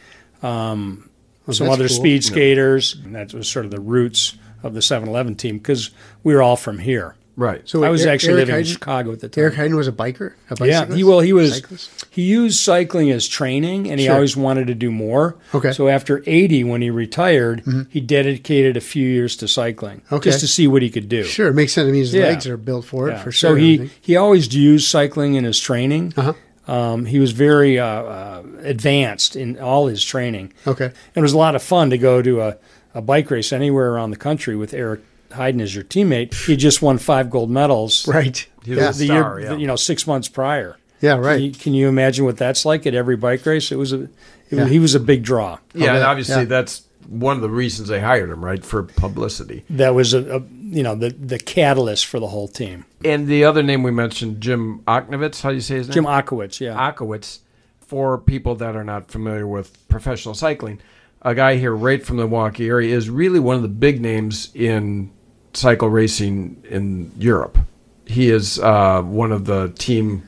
um, 0.44 1.10
some 1.50 1.70
other 1.70 1.88
cool. 1.88 1.98
speed 1.98 2.24
skaters. 2.24 2.98
That 3.06 3.34
was 3.34 3.48
sort 3.48 3.66
of 3.66 3.72
the 3.72 3.80
roots 3.80 4.38
of 4.64 4.74
the 4.74 4.82
7-Eleven 4.82 5.36
team 5.36 5.58
because 5.58 5.92
we 6.24 6.36
were 6.36 6.42
all 6.42 6.58
from 6.58 6.80
here. 6.80 7.16
Right. 7.38 7.62
So 7.70 7.84
I 7.84 7.90
was 7.90 8.02
Eric- 8.02 8.14
actually 8.16 8.34
Eric 8.34 8.48
living 8.48 8.60
in 8.62 8.66
Chicago 8.66 9.12
at 9.12 9.20
the 9.20 9.30
time. 9.30 9.44
Eric 9.44 9.54
Heiden 9.56 9.76
was 9.78 9.88
a 9.88 9.92
biker. 9.92 10.34
A 10.50 10.68
Yeah, 10.68 10.86
he 10.94 11.04
well 11.04 11.20
he 11.20 11.34
was 11.34 11.54
Cyclist? 11.58 12.06
he 12.10 12.24
used 12.24 12.60
cycling 12.60 13.12
as 13.12 13.28
training 13.28 13.88
and 13.92 14.00
he 14.00 14.08
Sure. 14.08 14.16
always 14.16 14.36
wanted 14.36 14.66
to 14.68 14.74
do 14.74 14.90
more. 14.92 15.36
Okay. 15.54 15.72
So 15.72 15.88
after 15.88 16.24
80 16.26 16.64
when 16.64 16.82
he 16.82 16.90
retired, 16.90 17.64
he 17.92 18.02
dedicated 18.02 18.76
a 18.76 18.82
few 18.82 19.08
years 19.08 19.36
to 19.38 19.48
cycling 19.48 20.02
Okay. 20.12 20.32
just 20.32 20.40
to 20.40 20.48
see 20.48 20.68
what 20.68 20.82
he 20.82 20.90
could 20.90 21.08
do. 21.08 21.24
Sure, 21.26 21.48
it 21.50 21.54
makes 21.54 21.74
sense. 21.74 21.88
I 21.88 21.92
mean, 21.92 22.02
his 22.02 22.14
Yeah. 22.14 22.24
legs 22.26 22.48
are 22.48 22.58
built 22.58 22.86
for 22.86 23.08
it 23.08 23.12
Yeah. 23.14 23.24
for 23.24 23.32
sure. 23.32 23.52
So 23.52 23.56
he 23.56 23.92
he 24.02 24.16
always 24.16 24.54
used 24.56 24.88
cycling 24.88 25.36
in 25.36 25.44
his 25.44 25.60
training. 25.60 26.14
Uh-huh. 26.18 26.34
Um, 26.68 27.06
he 27.06 27.20
was 27.20 27.32
very 27.34 27.78
uh, 27.80 27.86
uh, 27.86 28.42
advanced 28.64 29.36
in 29.36 29.58
all 29.60 29.88
his 29.88 30.04
training. 30.04 30.54
Okay. 30.66 30.86
And 30.86 30.94
it 31.16 31.22
was 31.22 31.34
a 31.34 31.38
lot 31.38 31.56
of 31.56 31.62
fun 31.62 31.92
to 31.92 31.98
go 31.98 32.22
to 32.22 32.42
a, 32.42 32.58
a 32.96 33.02
bike 33.02 33.30
race 33.32 33.54
anywhere 33.54 33.92
around 33.92 34.10
the 34.10 34.18
country 34.18 34.56
with 34.56 34.74
Eric 34.74 35.02
Heiden 35.38 35.62
as 35.62 35.74
your 35.74 35.84
teammate. 35.84 36.34
He 36.46 36.56
just 36.56 36.82
won 36.82 36.98
five 36.98 37.30
gold 37.30 37.50
medals 37.50 38.08
Right. 38.08 38.46
He 38.64 38.72
was 38.72 38.80
Yeah. 38.80 38.92
the 38.92 39.06
star, 39.06 39.40
year, 39.40 39.52
yeah. 39.52 39.58
you 39.58 39.68
know, 39.68 39.76
six 39.78 40.06
months 40.06 40.28
prior. 40.28 40.78
Yeah. 41.02 41.14
Can 41.16 41.22
Right. 41.24 41.42
you, 41.42 41.52
can 41.52 41.74
you 41.74 41.88
imagine 41.88 42.26
what 42.26 42.38
that's 42.38 42.66
like 42.66 42.86
at 42.86 42.94
every 42.96 43.16
bike 43.16 43.46
race? 43.46 43.72
It 43.72 43.78
was 43.78 43.94
a, 43.94 44.02
it 44.04 44.10
Yeah. 44.50 44.64
was, 44.64 44.72
he 44.72 44.80
was 44.80 44.96
a 44.96 45.00
big 45.00 45.24
draw. 45.24 45.60
Yeah, 45.74 45.96
and 45.96 46.04
obviously 46.04 46.36
Yeah. 46.42 46.46
that's 46.46 46.84
one 47.08 47.36
of 47.38 47.42
the 47.42 47.50
reasons 47.50 47.88
they 47.88 48.02
hired 48.02 48.30
him, 48.30 48.44
right, 48.44 48.66
for 48.66 48.84
publicity. 48.84 49.64
That 49.70 49.96
was 49.96 50.14
a, 50.14 50.38
a 50.38 50.42
you 50.70 50.84
know 50.84 50.96
the 50.96 51.10
the 51.12 51.40
catalyst 51.40 52.06
for 52.08 52.20
the 52.20 52.28
whole 52.28 52.50
team. 52.50 52.84
And 53.06 53.28
the 53.28 53.46
other 53.46 53.64
name 53.64 53.82
we 53.84 53.92
mentioned, 53.92 54.42
Jim 54.42 54.82
Oknovitz, 54.88 55.42
how 55.42 55.50
do 55.50 55.56
you 55.56 55.62
say 55.62 55.76
his 55.76 55.88
name? 55.88 55.94
Jim 55.94 56.04
Ochowicz, 56.06 56.60
yeah, 56.60 56.76
Ochowicz, 56.92 57.40
for 57.80 58.18
people 58.18 58.56
that 58.56 58.76
are 58.76 58.84
not 58.84 59.10
familiar 59.10 59.48
with 59.48 59.88
professional 59.88 60.34
cycling, 60.34 60.80
a 61.22 61.34
guy 61.34 61.56
here 61.56 61.74
right 61.74 62.06
from 62.06 62.18
the 62.18 62.24
Milwaukee 62.24 62.68
area 62.68 62.94
is 62.94 63.10
really 63.10 63.40
one 63.40 63.56
of 63.56 63.62
the 63.62 63.68
big 63.70 64.02
names 64.02 64.50
in 64.54 65.10
cycle 65.58 65.90
racing 65.90 66.64
in 66.70 67.12
Europe. 67.18 67.58
He 68.06 68.30
is 68.30 68.60
uh, 68.60 69.02
one 69.02 69.32
of 69.32 69.46
the 69.46 69.70
team 69.78 70.24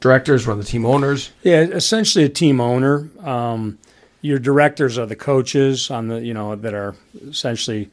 directors, 0.00 0.46
one 0.46 0.58
of 0.58 0.64
the 0.64 0.70
team 0.70 0.84
owners. 0.84 1.30
yeah, 1.42 1.60
essentially 1.60 2.24
a 2.24 2.28
team 2.28 2.60
owner. 2.60 3.08
Um, 3.20 3.78
your 4.20 4.38
directors 4.38 4.98
are 4.98 5.06
the 5.06 5.16
coaches 5.16 5.90
on 5.90 6.08
the 6.08 6.20
you 6.20 6.34
know 6.34 6.54
that 6.56 6.74
are 6.74 6.94
essentially 7.28 7.90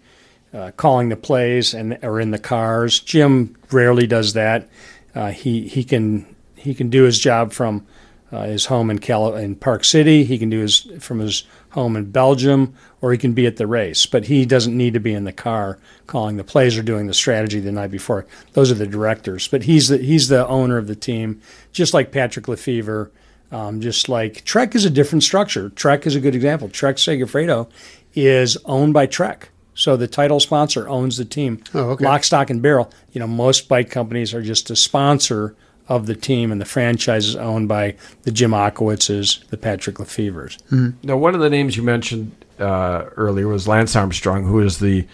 uh, 0.53 0.71
calling 0.77 1.09
the 1.09 1.15
plays 1.15 1.73
and 1.73 1.97
are 2.03 2.19
in 2.19 2.31
the 2.31 2.39
cars. 2.39 2.99
Jim 2.99 3.55
rarely 3.71 4.07
does 4.07 4.33
that. 4.33 4.67
Uh, 5.15 5.31
he 5.31 5.67
he 5.67 5.83
can 5.83 6.35
he 6.55 6.73
can 6.73 6.89
do 6.89 7.03
his 7.03 7.19
job 7.19 7.53
from 7.53 7.85
uh, 8.31 8.43
his 8.43 8.65
home 8.65 8.89
in 8.89 8.99
Cal- 8.99 9.35
in 9.35 9.55
Park 9.55 9.83
City. 9.83 10.23
He 10.23 10.37
can 10.37 10.49
do 10.49 10.59
his 10.59 10.87
from 10.99 11.19
his 11.19 11.43
home 11.71 11.95
in 11.95 12.11
Belgium, 12.11 12.73
or 13.01 13.11
he 13.11 13.17
can 13.17 13.33
be 13.33 13.45
at 13.45 13.57
the 13.57 13.67
race. 13.67 14.05
But 14.05 14.25
he 14.25 14.45
doesn't 14.45 14.75
need 14.75 14.93
to 14.93 14.99
be 14.99 15.13
in 15.13 15.23
the 15.23 15.33
car 15.33 15.79
calling 16.07 16.37
the 16.37 16.43
plays 16.43 16.77
or 16.77 16.83
doing 16.83 17.07
the 17.07 17.13
strategy 17.13 17.59
the 17.59 17.71
night 17.71 17.91
before. 17.91 18.25
Those 18.53 18.71
are 18.71 18.75
the 18.75 18.87
directors. 18.87 19.47
But 19.47 19.63
he's 19.63 19.87
the 19.87 19.97
he's 19.97 20.27
the 20.27 20.47
owner 20.47 20.77
of 20.77 20.87
the 20.87 20.95
team, 20.95 21.41
just 21.71 21.93
like 21.93 22.11
Patrick 22.11 22.47
Lefevre. 22.47 23.11
Um, 23.51 23.81
just 23.81 24.09
like 24.09 24.45
Trek 24.45 24.75
is 24.75 24.85
a 24.85 24.91
different 24.91 25.23
structure. 25.23 25.69
Trek 25.69 26.05
is 26.05 26.15
a 26.15 26.19
good 26.19 26.35
example. 26.35 26.69
Trek 26.69 26.97
Segafredo 26.97 27.67
is 28.13 28.57
owned 28.65 28.93
by 28.93 29.07
Trek. 29.07 29.49
So 29.73 29.95
the 29.95 30.07
title 30.07 30.39
sponsor 30.39 30.89
owns 30.89 31.17
the 31.17 31.25
team. 31.25 31.63
Oh, 31.73 31.91
okay. 31.91 32.03
Lock, 32.03 32.25
stock, 32.25 32.49
and 32.49 32.61
barrel. 32.61 32.91
You 33.11 33.19
know, 33.19 33.27
most 33.27 33.67
bike 33.67 33.89
companies 33.89 34.33
are 34.33 34.41
just 34.41 34.69
a 34.69 34.75
sponsor 34.75 35.55
of 35.89 36.05
the 36.05 36.15
team, 36.15 36.51
and 36.51 36.61
the 36.61 36.65
franchise 36.65 37.27
is 37.27 37.35
owned 37.35 37.67
by 37.67 37.95
the 38.21 38.31
Jim 38.31 38.51
Ochowiczes, 38.51 39.45
the 39.47 39.57
Patrick 39.57 39.97
Lefevres. 39.97 40.57
Now, 41.03 41.17
one 41.17 41.33
of 41.33 41.41
the 41.41 41.49
names 41.49 41.75
you 41.75 41.83
mentioned 41.83 42.31
uh, 42.59 43.05
earlier 43.17 43.47
was 43.47 43.67
Lance 43.67 43.95
Armstrong, 43.95 44.45
who 44.45 44.59
is 44.59 44.79
the 44.79 45.07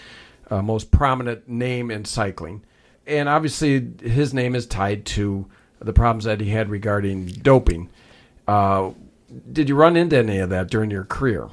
uh, 0.52 0.62
most 0.62 0.92
prominent 0.92 1.48
name 1.48 1.90
in 1.90 2.06
cycling. 2.06 2.62
And 3.08 3.30
obviously, 3.30 3.88
his 4.02 4.34
name 4.34 4.54
is 4.54 4.66
tied 4.66 5.06
to 5.08 5.46
the 5.80 5.94
problems 5.94 6.26
that 6.26 6.42
he 6.42 6.50
had 6.50 6.70
regarding 6.70 7.28
doping. 7.28 7.90
Uh, 8.48 8.92
did 9.52 9.70
you 9.70 9.76
run 9.76 9.96
into 9.96 10.18
any 10.18 10.40
of 10.40 10.50
that 10.50 10.70
during 10.70 10.92
your 10.92 11.04
career? 11.06 11.50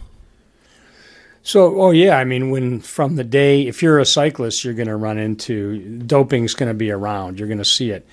So, 1.44 1.80
oh 1.80 1.90
yeah, 1.90 2.16
I 2.18 2.24
mean, 2.24 2.50
when 2.50 2.80
from 2.80 3.16
the 3.16 3.24
day, 3.24 3.66
if 3.66 3.82
you're 3.82 3.98
a 3.98 4.06
cyclist, 4.06 4.64
you're 4.64 4.74
going 4.74 4.88
to 4.88 4.96
run 4.96 5.18
into 5.18 5.98
doping's 5.98 6.54
going 6.54 6.68
to 6.68 6.74
be 6.74 6.90
around. 6.90 7.38
You're 7.38 7.48
going 7.48 7.58
to 7.58 7.64
see 7.64 7.90
it. 7.90 8.06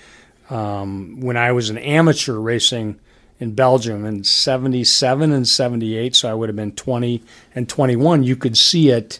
Um, 0.49 1.19
when 1.21 1.37
I 1.37 1.51
was 1.51 1.69
an 1.69 1.77
amateur 1.77 2.33
racing 2.35 2.99
in 3.39 3.53
Belgium 3.53 4.05
in 4.05 4.23
'77 4.23 5.31
and 5.31 5.47
'78, 5.47 6.15
so 6.15 6.29
I 6.29 6.33
would 6.33 6.49
have 6.49 6.55
been 6.55 6.71
20 6.73 7.23
and 7.55 7.69
21, 7.69 8.23
you 8.23 8.35
could 8.35 8.57
see 8.57 8.89
it 8.89 9.19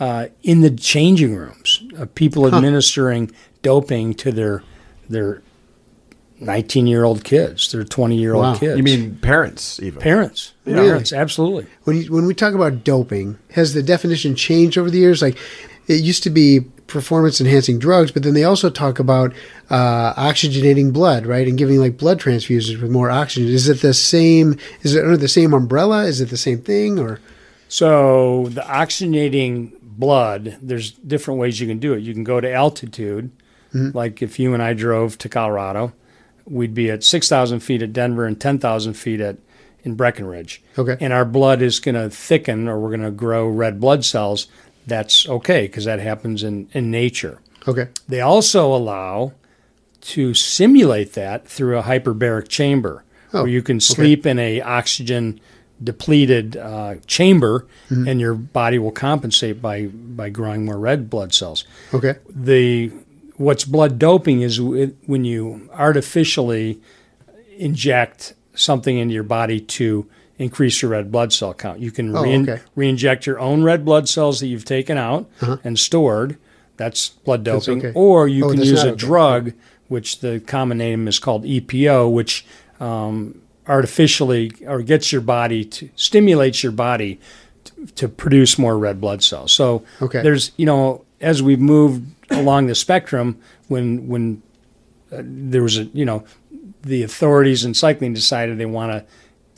uh, 0.00 0.26
in 0.42 0.60
the 0.60 0.70
changing 0.70 1.36
rooms. 1.36 1.82
Uh, 1.98 2.06
people 2.14 2.46
administering 2.52 3.30
doping 3.62 4.14
to 4.14 4.32
their 4.32 4.62
their 5.08 5.42
19 6.40 6.86
year 6.86 7.04
old 7.04 7.22
kids, 7.24 7.70
their 7.72 7.84
20 7.84 8.16
year 8.16 8.34
old 8.34 8.42
Wow. 8.44 8.54
kids. 8.56 8.76
You 8.76 8.82
mean 8.82 9.16
parents, 9.16 9.80
even? 9.80 10.00
parents? 10.00 10.52
Really? 10.64 10.78
Parents, 10.88 11.12
absolutely. 11.12 11.66
When 11.84 12.02
you, 12.02 12.12
when 12.12 12.26
we 12.26 12.34
talk 12.34 12.54
about 12.54 12.82
doping, 12.84 13.38
has 13.52 13.72
the 13.74 13.82
definition 13.82 14.34
changed 14.34 14.76
over 14.76 14.90
the 14.90 14.98
years? 14.98 15.22
Like 15.22 15.38
it 15.86 16.02
used 16.02 16.22
to 16.24 16.30
be 16.30 16.60
performance 16.86 17.40
enhancing 17.40 17.78
drugs, 17.78 18.12
but 18.12 18.22
then 18.22 18.34
they 18.34 18.44
also 18.44 18.70
talk 18.70 18.98
about 18.98 19.32
uh, 19.70 20.14
oxygenating 20.14 20.92
blood, 20.92 21.26
right, 21.26 21.48
and 21.48 21.58
giving 21.58 21.78
like 21.78 21.96
blood 21.96 22.20
transfusions 22.20 22.80
with 22.80 22.90
more 22.90 23.10
oxygen. 23.10 23.48
Is 23.48 23.68
it 23.68 23.80
the 23.80 23.94
same? 23.94 24.58
Is 24.82 24.94
it 24.94 25.04
under 25.04 25.16
the 25.16 25.28
same 25.28 25.52
umbrella? 25.54 26.04
Is 26.04 26.20
it 26.20 26.30
the 26.30 26.36
same 26.36 26.60
thing? 26.60 26.98
Or 26.98 27.20
So 27.68 28.48
the 28.50 28.62
oxygenating 28.62 29.72
blood, 29.82 30.58
there's 30.60 30.92
different 30.92 31.40
ways 31.40 31.60
you 31.60 31.66
can 31.66 31.78
do 31.78 31.94
it. 31.94 32.00
You 32.00 32.12
can 32.12 32.24
go 32.24 32.40
to 32.40 32.52
altitude, 32.52 33.30
like 33.72 34.22
if 34.22 34.38
you 34.38 34.54
and 34.54 34.62
I 34.62 34.72
drove 34.72 35.18
to 35.18 35.28
Colorado, 35.28 35.92
we'd 36.44 36.74
be 36.74 36.90
at 36.90 37.02
6,000 37.02 37.60
feet 37.60 37.82
at 37.82 37.92
Denver 37.92 38.24
and 38.24 38.40
10,000 38.40 38.94
feet 38.94 39.20
at 39.20 39.38
in 39.84 39.94
Breckenridge. 39.94 40.62
Okay. 40.78 40.96
And 41.00 41.12
our 41.12 41.24
blood 41.24 41.60
is 41.60 41.78
going 41.78 41.94
to 41.94 42.08
thicken 42.08 42.68
or 42.68 42.80
we're 42.80 42.88
going 42.88 43.02
to 43.02 43.10
grow 43.10 43.46
red 43.46 43.80
blood 43.80 44.04
cells. 44.04 44.48
That's 44.86 45.28
okay 45.28 45.62
because 45.66 45.84
that 45.86 46.00
happens 46.00 46.42
in, 46.42 46.68
in 46.72 46.90
nature. 46.90 47.38
okay, 47.66 47.88
They 48.08 48.20
also 48.20 48.74
allow 48.74 49.32
to 50.02 50.34
simulate 50.34 51.14
that 51.14 51.48
through 51.48 51.78
a 51.78 51.82
hyperbaric 51.82 52.48
chamber, 52.48 53.02
Oh, 53.32 53.42
where 53.42 53.50
you 53.50 53.62
can 53.62 53.80
sleep 53.80 54.26
in 54.26 54.38
a 54.38 54.60
oxygen 54.60 55.40
depleted 55.82 56.56
uh, 56.56 56.96
chamber, 57.06 57.66
Mm-hmm. 57.90 58.08
and 58.08 58.20
your 58.20 58.34
body 58.34 58.78
will 58.78 58.92
compensate 58.92 59.60
by 59.62 59.86
by 59.86 60.28
growing 60.30 60.64
more 60.64 60.78
red 60.78 61.08
blood 61.10 61.32
cells. 61.34 61.64
okay, 61.92 62.14
The 62.28 62.92
what's 63.36 63.64
blood 63.64 63.98
doping 63.98 64.42
is 64.42 64.60
when 64.60 65.24
you 65.24 65.68
artificially 65.72 66.80
inject 67.56 68.34
something 68.54 68.98
into 68.98 69.14
your 69.14 69.24
body 69.24 69.60
to 69.60 70.06
increase 70.38 70.82
your 70.82 70.90
red 70.90 71.12
blood 71.12 71.32
cell 71.32 71.54
count. 71.54 71.78
You 71.80 71.90
can 71.90 72.16
Oh, 72.16 72.22
rein- 72.22 72.48
okay. 72.48 72.62
re-inject 72.74 73.26
your 73.26 73.38
own 73.38 73.62
red 73.62 73.84
blood 73.84 74.08
cells 74.08 74.40
that 74.40 74.46
you've 74.48 74.64
taken 74.64 74.98
out 74.98 75.28
and 75.62 75.78
stored. 75.78 76.36
That's 76.76 77.10
blood 77.10 77.46
Uh-huh. 77.46 77.54
That's 77.56 77.66
doping. 77.66 77.78
okay. 77.86 77.92
Or 77.94 78.26
you 78.26 78.44
Oh, 78.46 78.50
can 78.50 78.60
use 78.60 78.82
a 78.82 78.88
okay. 78.88 78.96
drug, 78.96 79.52
which 79.88 80.20
the 80.20 80.40
common 80.40 80.78
name 80.78 81.06
is 81.06 81.18
called 81.20 81.44
EPO, 81.44 82.10
which 82.12 82.44
um, 82.80 83.40
artificially 83.68 84.50
or 84.66 84.82
gets 84.82 85.12
your 85.12 85.20
body 85.20 85.64
to 85.64 85.88
stimulates 85.96 86.62
your 86.62 86.72
body 86.72 87.18
to, 87.64 87.86
to 87.94 88.08
produce 88.08 88.58
more 88.58 88.76
red 88.78 89.00
blood 89.00 89.22
cells. 89.22 89.52
So 89.52 89.84
there's 90.22 90.50
you 90.56 90.66
know 90.66 91.04
as 91.20 91.42
we've 91.42 91.60
moved 91.60 92.02
along 92.30 92.66
the 92.66 92.74
spectrum, 92.74 93.38
when 93.68 94.08
when 94.08 94.42
uh, 95.12 95.22
there 95.22 95.62
was 95.62 95.78
a 95.78 95.84
you 95.94 96.04
know 96.04 96.24
the 96.82 97.02
authorities 97.04 97.64
in 97.64 97.72
cycling 97.74 98.12
decided 98.14 98.58
they 98.58 98.66
want 98.66 98.90
to 98.92 99.04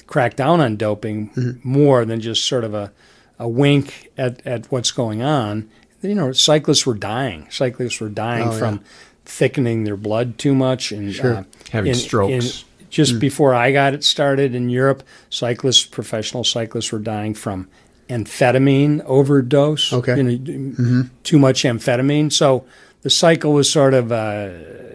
crack 0.07 0.37
down 0.37 0.61
on 0.61 0.77
doping 0.77 1.59
more 1.65 2.05
than 2.05 2.21
just 2.21 2.45
sort 2.45 2.65
of 2.65 2.75
a 2.75 2.93
a 3.39 3.47
wink 3.49 4.11
at, 4.17 4.45
at 4.47 4.65
what's 4.73 4.91
going 4.91 5.23
on. 5.23 5.69
You 6.01 6.15
know, 6.15 6.33
cyclists 6.33 6.87
were 6.87 6.95
dying. 6.95 7.47
Cyclists 7.51 8.01
were 8.01 8.09
dying 8.09 8.49
Oh, 8.49 8.53
yeah. 8.53 8.59
from 8.59 8.81
thickening 9.27 9.85
their 9.85 9.97
blood 9.97 10.39
too 10.39 10.55
much 10.55 10.91
and 10.93 11.13
Sure. 11.13 11.35
uh, 11.35 11.45
Having 11.71 11.95
strokes. 11.95 12.65
just 12.89 13.19
before 13.19 13.53
I 13.55 13.73
got 13.73 13.93
it 13.93 14.05
started 14.05 14.55
in 14.55 14.69
Europe, 14.71 15.03
cyclists, 15.29 15.85
professional 15.85 16.45
cyclists, 16.45 16.93
were 16.93 16.99
dying 17.01 17.35
from 17.35 17.69
amphetamine 18.09 19.03
overdose. 19.05 19.93
Okay. 19.93 20.17
you 20.17 20.23
know, 20.23 21.05
too 21.25 21.39
much 21.39 21.63
amphetamine. 21.65 22.33
So 22.33 22.65
the 23.03 23.11
cycle 23.11 23.53
was 23.53 23.69
sort 23.71 23.93
of, 23.95 24.13
uh, 24.13 24.49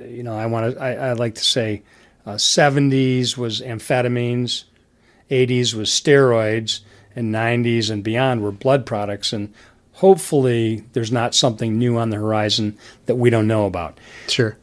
you 0.08 0.24
know, 0.24 0.34
I 0.36 0.46
want 0.48 0.74
to, 0.76 0.82
I, 0.82 1.10
I 1.10 1.14
like 1.14 1.36
to 1.36 1.44
say, 1.44 1.84
uh, 2.26 2.36
70s 2.36 3.38
was 3.38 3.62
amphetamines, 3.62 4.64
80s 5.32 5.74
was 5.74 5.90
steroids, 5.90 6.82
and 7.16 7.34
90s 7.34 7.90
and 7.90 8.04
beyond 8.04 8.42
were 8.42 8.52
blood 8.52 8.86
products. 8.86 9.34
And 9.34 9.54
hopefully, 9.94 10.84
there's 10.94 11.12
not 11.12 11.34
something 11.36 11.78
new 11.78 11.98
on 11.98 12.10
the 12.10 12.18
horizon 12.18 12.78
that 13.06 13.16
we 13.16 13.30
don't 13.30 13.48
know 13.48 13.66
about 13.66 14.00
Sure. 14.28 14.58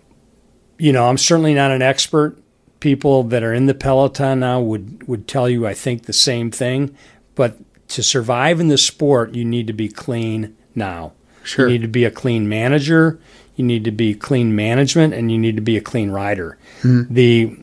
you 0.78 0.92
know, 0.92 1.08
I'm 1.08 1.18
certainly 1.18 1.54
not 1.54 1.70
an 1.70 1.82
expert. 1.82 2.38
People 2.80 3.24
that 3.24 3.42
are 3.42 3.52
in 3.52 3.66
the 3.66 3.74
peloton 3.74 4.40
now 4.40 4.60
would 4.60 5.08
would 5.08 5.26
tell 5.26 5.48
you 5.48 5.66
I 5.66 5.74
think 5.74 6.04
the 6.04 6.12
same 6.12 6.50
thing, 6.52 6.94
but 7.34 7.56
to 7.88 8.02
survive 8.02 8.60
in 8.60 8.68
the 8.68 8.78
sport, 8.78 9.34
you 9.34 9.44
need 9.44 9.66
to 9.66 9.72
be 9.72 9.88
clean 9.88 10.56
now. 10.74 11.12
Sure. 11.42 11.66
You 11.66 11.72
need 11.74 11.82
to 11.82 11.88
be 11.88 12.04
a 12.04 12.10
clean 12.10 12.48
manager, 12.48 13.18
you 13.56 13.64
need 13.64 13.82
to 13.84 13.90
be 13.90 14.14
clean 14.14 14.54
management 14.54 15.12
and 15.14 15.32
you 15.32 15.38
need 15.38 15.56
to 15.56 15.62
be 15.62 15.76
a 15.76 15.80
clean 15.80 16.10
rider. 16.10 16.56
Hmm. 16.82 17.02
The 17.10 17.56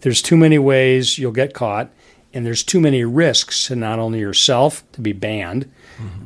there's 0.00 0.22
too 0.22 0.36
many 0.36 0.58
ways 0.58 1.18
you'll 1.18 1.32
get 1.32 1.52
caught 1.52 1.90
and 2.34 2.46
there's 2.46 2.62
too 2.62 2.80
many 2.80 3.04
risks 3.04 3.66
to 3.66 3.76
not 3.76 3.98
only 3.98 4.20
yourself 4.20 4.84
to 4.92 5.00
be 5.00 5.12
banned, 5.12 5.70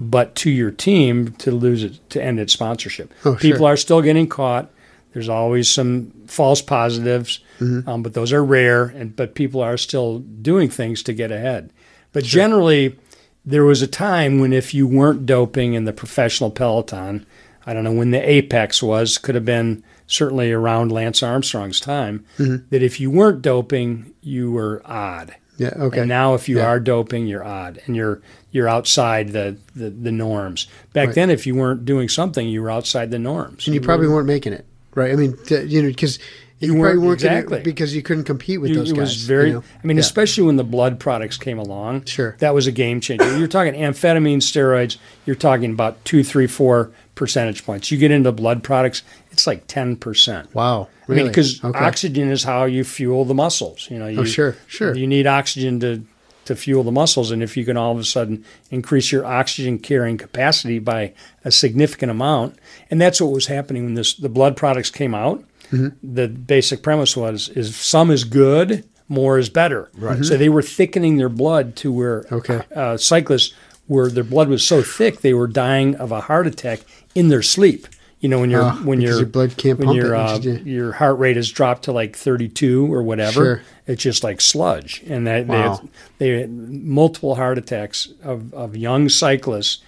but 0.00 0.34
to 0.36 0.50
your 0.50 0.70
team 0.70 1.32
to 1.32 1.50
lose 1.50 1.82
it 1.82 2.08
to 2.10 2.22
end 2.22 2.40
its 2.40 2.52
sponsorship. 2.52 3.12
Oh, 3.24 3.34
People 3.34 3.58
sure. 3.60 3.68
are 3.68 3.76
still 3.76 4.00
getting 4.02 4.28
caught. 4.28 4.70
There's 5.12 5.28
always 5.28 5.68
some 5.68 6.12
false 6.26 6.62
positives, 6.62 7.40
um, 7.60 8.02
but 8.02 8.14
those 8.14 8.32
are 8.32 8.44
rare. 8.44 8.84
And 8.84 9.16
but 9.16 9.34
people 9.34 9.62
are 9.62 9.76
still 9.76 10.18
doing 10.18 10.68
things 10.68 11.02
to 11.04 11.12
get 11.12 11.32
ahead. 11.32 11.70
But 12.12 12.24
generally, 12.24 12.98
there 13.44 13.64
was 13.64 13.82
a 13.82 13.86
time 13.86 14.38
when 14.40 14.52
if 14.52 14.74
you 14.74 14.86
weren't 14.86 15.26
doping 15.26 15.74
in 15.74 15.84
the 15.84 15.92
professional 15.92 16.50
peloton, 16.50 17.26
I 17.66 17.74
don't 17.74 17.84
know 17.84 17.92
when 17.92 18.10
the 18.10 18.28
apex 18.30 18.82
was, 18.82 19.18
could 19.18 19.34
have 19.34 19.44
been 19.44 19.82
certainly 20.06 20.52
around 20.52 20.92
Lance 20.92 21.22
Armstrong's 21.22 21.80
time, 21.80 22.24
that 22.38 22.82
if 22.82 23.00
you 23.00 23.10
weren't 23.10 23.42
doping, 23.42 24.14
you 24.20 24.52
were 24.52 24.80
odd. 24.84 25.34
Yeah. 25.58 25.72
Okay. 25.76 26.00
And 26.00 26.08
now, 26.08 26.34
if 26.34 26.48
you 26.48 26.58
Yeah. 26.58 26.66
are 26.66 26.80
doping, 26.80 27.26
you're 27.26 27.44
odd, 27.44 27.80
and 27.86 27.96
you're 27.96 28.20
you're 28.52 28.68
outside 28.68 29.32
the, 29.32 29.56
the, 29.74 29.90
the 29.90 30.10
norms. 30.12 30.66
Back 30.94 31.08
Right. 31.08 31.14
then, 31.14 31.30
if 31.30 31.46
you 31.46 31.54
weren't 31.54 31.84
doing 31.84 32.08
something, 32.08 32.48
you 32.48 32.62
were 32.62 32.70
outside 32.70 33.10
the 33.10 33.18
norms. 33.18 33.66
and 33.66 33.74
you 33.74 33.80
probably 33.82 34.06
mm-hmm. 34.06 34.14
weren't 34.14 34.26
making 34.26 34.54
it, 34.54 34.64
right? 34.94 35.12
I 35.12 35.16
mean, 35.16 35.36
t- 35.46 35.60
you 35.64 35.82
know, 35.82 35.88
because 35.88 36.18
you, 36.58 36.72
You 36.72 36.78
weren't- 36.80 37.04
exactly. 37.12 37.60
because 37.60 37.94
you 37.94 38.00
couldn't 38.00 38.24
compete 38.24 38.62
with 38.62 38.70
You- 38.70 38.76
those 38.76 38.92
it 38.92 38.94
guys. 38.94 39.00
was 39.08 39.16
very. 39.24 39.48
you 39.48 39.54
know? 39.56 39.64
I 39.82 39.86
mean, 39.86 39.98
Yeah. 39.98 40.00
especially 40.02 40.44
when 40.44 40.56
the 40.56 40.64
blood 40.64 40.98
products 40.98 41.36
came 41.36 41.58
along. 41.58 42.06
Sure. 42.06 42.34
that 42.38 42.54
was 42.54 42.66
a 42.66 42.72
game 42.72 43.00
changer. 43.02 43.36
You're 43.38 43.46
talking 43.46 43.74
amphetamine, 43.74 44.38
steroids. 44.38 44.96
You're 45.26 45.36
talking 45.36 45.70
about 45.72 46.02
two, 46.06 46.24
three, 46.24 46.46
four 46.46 46.90
percentage 47.14 47.66
points. 47.66 47.90
You 47.90 47.98
get 47.98 48.10
into 48.10 48.32
blood 48.32 48.62
products, 48.62 49.02
it's 49.36 49.46
like 49.46 49.66
ten 49.66 49.96
percent. 49.96 50.54
Wow. 50.54 50.88
I 51.08 51.12
mean, 51.12 51.26
because 51.28 51.62
Okay. 51.62 51.78
oxygen 51.78 52.30
is 52.30 52.42
how 52.44 52.64
you 52.64 52.84
fuel 52.84 53.26
the 53.26 53.34
muscles. 53.34 53.86
You 53.90 53.98
know, 53.98 54.06
you, 54.08 54.20
Oh, 54.20 54.24
sure, 54.24 54.56
sure. 54.66 54.94
You 54.96 55.06
need 55.06 55.26
oxygen 55.26 55.78
to 55.80 56.00
to 56.46 56.56
fuel 56.56 56.82
the 56.84 56.92
muscles, 56.92 57.30
and 57.32 57.42
if 57.42 57.56
you 57.56 57.64
can 57.66 57.76
all 57.76 57.92
of 57.92 57.98
a 57.98 58.04
sudden 58.04 58.44
increase 58.70 59.12
your 59.12 59.26
oxygen 59.26 59.78
carrying 59.78 60.16
capacity 60.16 60.78
by 60.78 61.12
a 61.44 61.50
significant 61.50 62.10
amount, 62.10 62.56
and 62.90 62.98
that's 63.00 63.20
what 63.20 63.30
was 63.32 63.46
happening 63.48 63.84
when 63.84 63.94
this 63.94 64.14
the 64.14 64.28
blood 64.30 64.56
products 64.56 64.88
came 64.90 65.14
out. 65.14 65.44
Mm-hmm. 65.70 66.14
The 66.14 66.28
basic 66.28 66.82
premise 66.82 67.14
was 67.16 67.50
is 67.50 67.76
some 67.76 68.10
is 68.10 68.24
good, 68.24 68.84
more 69.08 69.38
is 69.38 69.50
better. 69.50 69.90
Right. 69.98 70.24
So 70.24 70.36
they 70.38 70.48
were 70.48 70.62
thickening 70.62 71.18
their 71.18 71.28
blood 71.28 71.76
to 71.76 71.92
where 71.92 72.24
Okay. 72.32 72.60
uh, 72.74 72.96
cyclists 72.96 73.52
where 73.86 74.08
their 74.08 74.24
blood 74.24 74.48
was 74.48 74.64
so 74.64 74.82
thick 74.82 75.20
they 75.20 75.34
were 75.34 75.46
dying 75.46 75.94
of 75.96 76.10
a 76.10 76.22
heart 76.22 76.46
attack 76.46 76.80
in 77.14 77.28
their 77.28 77.42
sleep. 77.42 77.86
You 78.26 78.30
know, 78.30 78.40
when 78.40 78.50
you're 78.50 78.62
Ah, 78.62 78.70
because 78.72 78.84
when 78.86 79.00
your 79.00 79.16
your 79.18 79.26
blood 79.26 79.56
can't 79.56 79.78
when 79.78 79.86
pump 79.86 79.96
your 79.98 80.14
it, 80.14 80.18
uh, 80.18 80.38
which 80.40 80.62
your 80.64 80.90
heart 80.90 81.16
rate 81.20 81.36
has 81.36 81.48
dropped 81.48 81.84
to 81.84 81.92
like 81.92 82.16
32 82.16 82.92
or 82.92 83.00
whatever. 83.04 83.32
Sure. 83.32 83.62
It's 83.86 84.02
just 84.02 84.24
like 84.24 84.40
sludge, 84.40 85.00
and 85.06 85.28
that 85.28 85.46
Wow. 85.46 85.80
they, 86.18 86.30
they 86.32 86.40
had 86.40 86.50
multiple 86.50 87.36
heart 87.36 87.56
attacks 87.56 88.08
of, 88.24 88.52
of 88.52 88.76
young 88.76 89.08
cyclists 89.08 89.78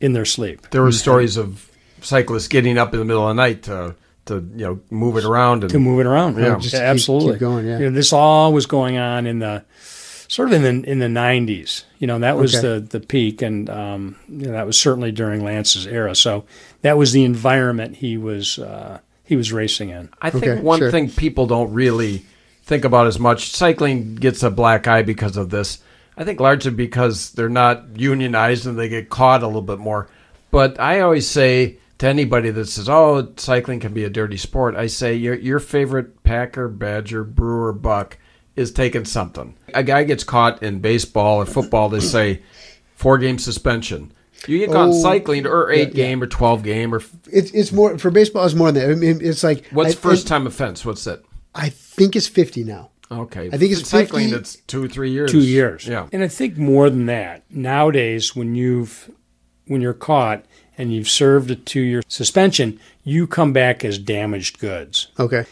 in 0.00 0.14
their 0.14 0.24
sleep. 0.24 0.70
There 0.70 0.80
were 0.82 0.92
stories 0.92 1.36
of 1.36 1.70
cyclists 2.00 2.48
getting 2.48 2.78
up 2.78 2.94
in 2.94 3.00
the 3.00 3.04
middle 3.04 3.28
of 3.28 3.36
the 3.36 3.42
night 3.42 3.64
to 3.64 3.94
to 4.24 4.34
you 4.56 4.64
know 4.64 4.80
move 4.90 5.18
it 5.18 5.24
around 5.26 5.62
and 5.64 5.70
to 5.70 5.78
move 5.78 6.00
it 6.00 6.06
around. 6.06 6.38
Yeah. 6.38 6.56
Just 6.56 6.70
to 6.70 6.76
keep- 6.78 6.82
absolutely. 6.84 7.32
keep 7.34 7.40
going, 7.40 7.66
yeah. 7.66 7.78
You 7.80 7.84
know, 7.86 7.90
this 7.90 8.14
all 8.14 8.54
was 8.54 8.64
going 8.64 8.96
on 8.96 9.26
in 9.26 9.40
the 9.40 9.62
sort 10.28 10.48
of 10.48 10.54
in 10.54 10.62
the 10.82 10.88
in 10.90 10.98
the 11.00 11.08
nineties. 11.08 11.84
You 11.98 12.06
know, 12.06 12.18
that 12.20 12.36
was 12.36 12.54
Okay. 12.54 12.66
the 12.68 12.80
the 12.80 13.00
peak, 13.00 13.42
and 13.42 13.68
um, 13.68 14.16
you 14.28 14.46
know, 14.46 14.52
that 14.52 14.66
was 14.66 14.78
certainly 14.78 15.10
during 15.10 15.42
Lance's 15.42 15.86
era. 15.86 16.14
So 16.14 16.44
that 16.82 16.96
was 16.96 17.12
the 17.12 17.24
environment 17.24 17.96
he 17.96 18.16
was 18.16 18.58
uh, 18.58 19.00
he 19.24 19.34
was 19.36 19.52
racing 19.52 19.90
in. 19.90 20.08
I 20.22 20.30
think 20.30 20.44
Okay, 20.46 20.60
one 20.62 20.78
sure. 20.78 20.90
thing 20.90 21.10
people 21.10 21.46
don't 21.46 21.72
really 21.72 22.24
think 22.62 22.84
about 22.84 23.06
as 23.06 23.18
much 23.18 23.50
cycling 23.50 24.14
gets 24.14 24.42
a 24.42 24.50
black 24.50 24.86
eye 24.86 25.02
because 25.02 25.36
of 25.36 25.50
this. 25.50 25.78
I 26.16 26.24
think 26.24 26.40
largely 26.40 26.72
because 26.72 27.30
they're 27.32 27.48
not 27.48 27.84
unionized 27.96 28.66
and 28.66 28.78
they 28.78 28.88
get 28.88 29.08
caught 29.08 29.42
a 29.42 29.46
little 29.46 29.62
bit 29.62 29.78
more. 29.78 30.08
But 30.50 30.78
I 30.80 31.00
always 31.00 31.26
say 31.28 31.78
to 31.98 32.06
anybody 32.08 32.50
that 32.50 32.66
says, 32.66 32.88
"Oh, 32.88 33.32
cycling 33.36 33.80
can 33.80 33.92
be 33.92 34.04
a 34.04 34.10
dirty 34.10 34.36
sport," 34.36 34.74
I 34.76 34.88
say 34.88 35.14
your 35.14 35.34
your 35.34 35.58
favorite 35.60 36.22
Packer, 36.24 36.68
Badger, 36.68 37.22
Brewer, 37.24 37.72
Buck 37.72 38.18
is 38.58 38.72
taking 38.72 39.04
something. 39.04 39.54
A 39.74 39.82
guy 39.82 40.04
gets 40.04 40.24
caught 40.24 40.62
in 40.62 40.80
baseball 40.80 41.36
or 41.40 41.46
football, 41.46 41.88
they 41.88 42.00
say 42.00 42.42
four 42.94 43.18
game 43.18 43.38
suspension. 43.38 44.12
You 44.46 44.58
get 44.58 44.70
caught 44.70 44.90
Oh, 44.90 45.02
cycling 45.02 45.46
or 45.46 45.70
eight 45.70 45.94
yeah, 45.94 46.02
yeah. 46.02 46.06
game 46.08 46.22
or 46.22 46.26
twelve 46.26 46.62
game 46.62 46.94
or 46.94 47.02
it's 47.32 47.50
it's 47.52 47.72
more 47.72 47.98
for 47.98 48.10
baseball. 48.10 48.44
It's 48.44 48.54
more 48.54 48.70
than 48.70 48.88
that. 48.88 48.92
I 48.92 48.94
mean, 48.94 49.18
it's 49.20 49.42
like 49.42 49.66
what's 49.70 49.92
I, 49.92 49.96
first 49.96 50.26
time 50.28 50.46
offense? 50.46 50.84
What's 50.84 51.04
that? 51.04 51.22
I 51.54 51.70
think 51.70 52.14
it's 52.14 52.28
fifty 52.28 52.62
now. 52.64 52.90
Okay. 53.10 53.46
I 53.52 53.56
think 53.56 53.72
it's 53.72 53.80
In 53.80 53.86
cycling. 53.86 54.28
50 54.28 54.38
It's 54.40 54.56
two, 54.66 54.84
or 54.84 54.88
three 54.88 55.10
years. 55.10 55.30
two 55.32 55.40
years. 55.40 55.86
Yeah. 55.88 56.08
and 56.12 56.22
I 56.22 56.28
think 56.28 56.58
more 56.58 56.90
than 56.90 57.06
that 57.06 57.42
nowadays. 57.50 58.36
When 58.36 58.54
you've 58.54 59.10
when 59.66 59.80
you're 59.80 59.94
caught 59.94 60.44
and 60.76 60.92
you've 60.92 61.08
served 61.08 61.50
a 61.50 61.56
two 61.56 61.80
year 61.80 62.02
suspension, 62.06 62.78
you 63.04 63.26
come 63.26 63.52
back 63.52 63.84
as 63.84 63.98
damaged 63.98 64.58
goods. 64.60 65.08
Okay. 65.18 65.46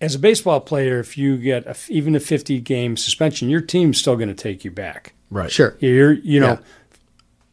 As 0.00 0.14
a 0.14 0.18
baseball 0.18 0.60
player, 0.60 0.98
if 1.00 1.16
you 1.16 1.36
get 1.36 1.66
a, 1.66 1.76
even 1.88 2.14
a 2.14 2.20
50 2.20 2.60
game 2.60 2.96
suspension, 2.96 3.48
your 3.48 3.60
team's 3.60 3.98
still 3.98 4.16
going 4.16 4.28
to 4.28 4.34
take 4.34 4.64
you 4.64 4.70
back. 4.70 5.14
Right. 5.30 5.50
Sure. 5.50 5.76
You're, 5.80 6.12
you 6.12 6.40
know, 6.40 6.46
Yeah. 6.52 6.58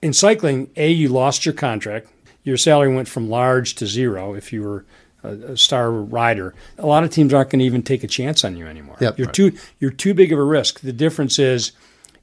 in 0.01 0.13
cycling, 0.13 0.69
A, 0.75 0.91
you 0.91 1.09
lost 1.09 1.45
your 1.45 1.53
contract. 1.53 2.07
Your 2.43 2.57
salary 2.57 2.93
went 2.93 3.07
from 3.07 3.29
large 3.29 3.75
to 3.75 3.85
zero 3.87 4.33
if 4.33 4.51
you 4.51 4.63
were 4.63 4.85
a, 5.23 5.29
a 5.53 5.57
star 5.57 5.91
rider. 5.91 6.55
A 6.79 6.85
lot 6.87 7.03
of 7.03 7.11
teams 7.11 7.33
aren't 7.33 7.51
going 7.51 7.59
to 7.59 7.65
even 7.65 7.83
take 7.83 8.03
a 8.03 8.07
chance 8.07 8.43
on 8.43 8.57
you 8.57 8.65
anymore. 8.65 8.97
Yep. 8.99 9.17
You're 9.19 9.31
too 9.31 9.53
you're 9.79 9.91
too 9.91 10.13
big 10.15 10.33
of 10.33 10.39
a 10.39 10.43
risk. 10.43 10.79
The 10.81 10.91
difference 10.93 11.37
is 11.37 11.71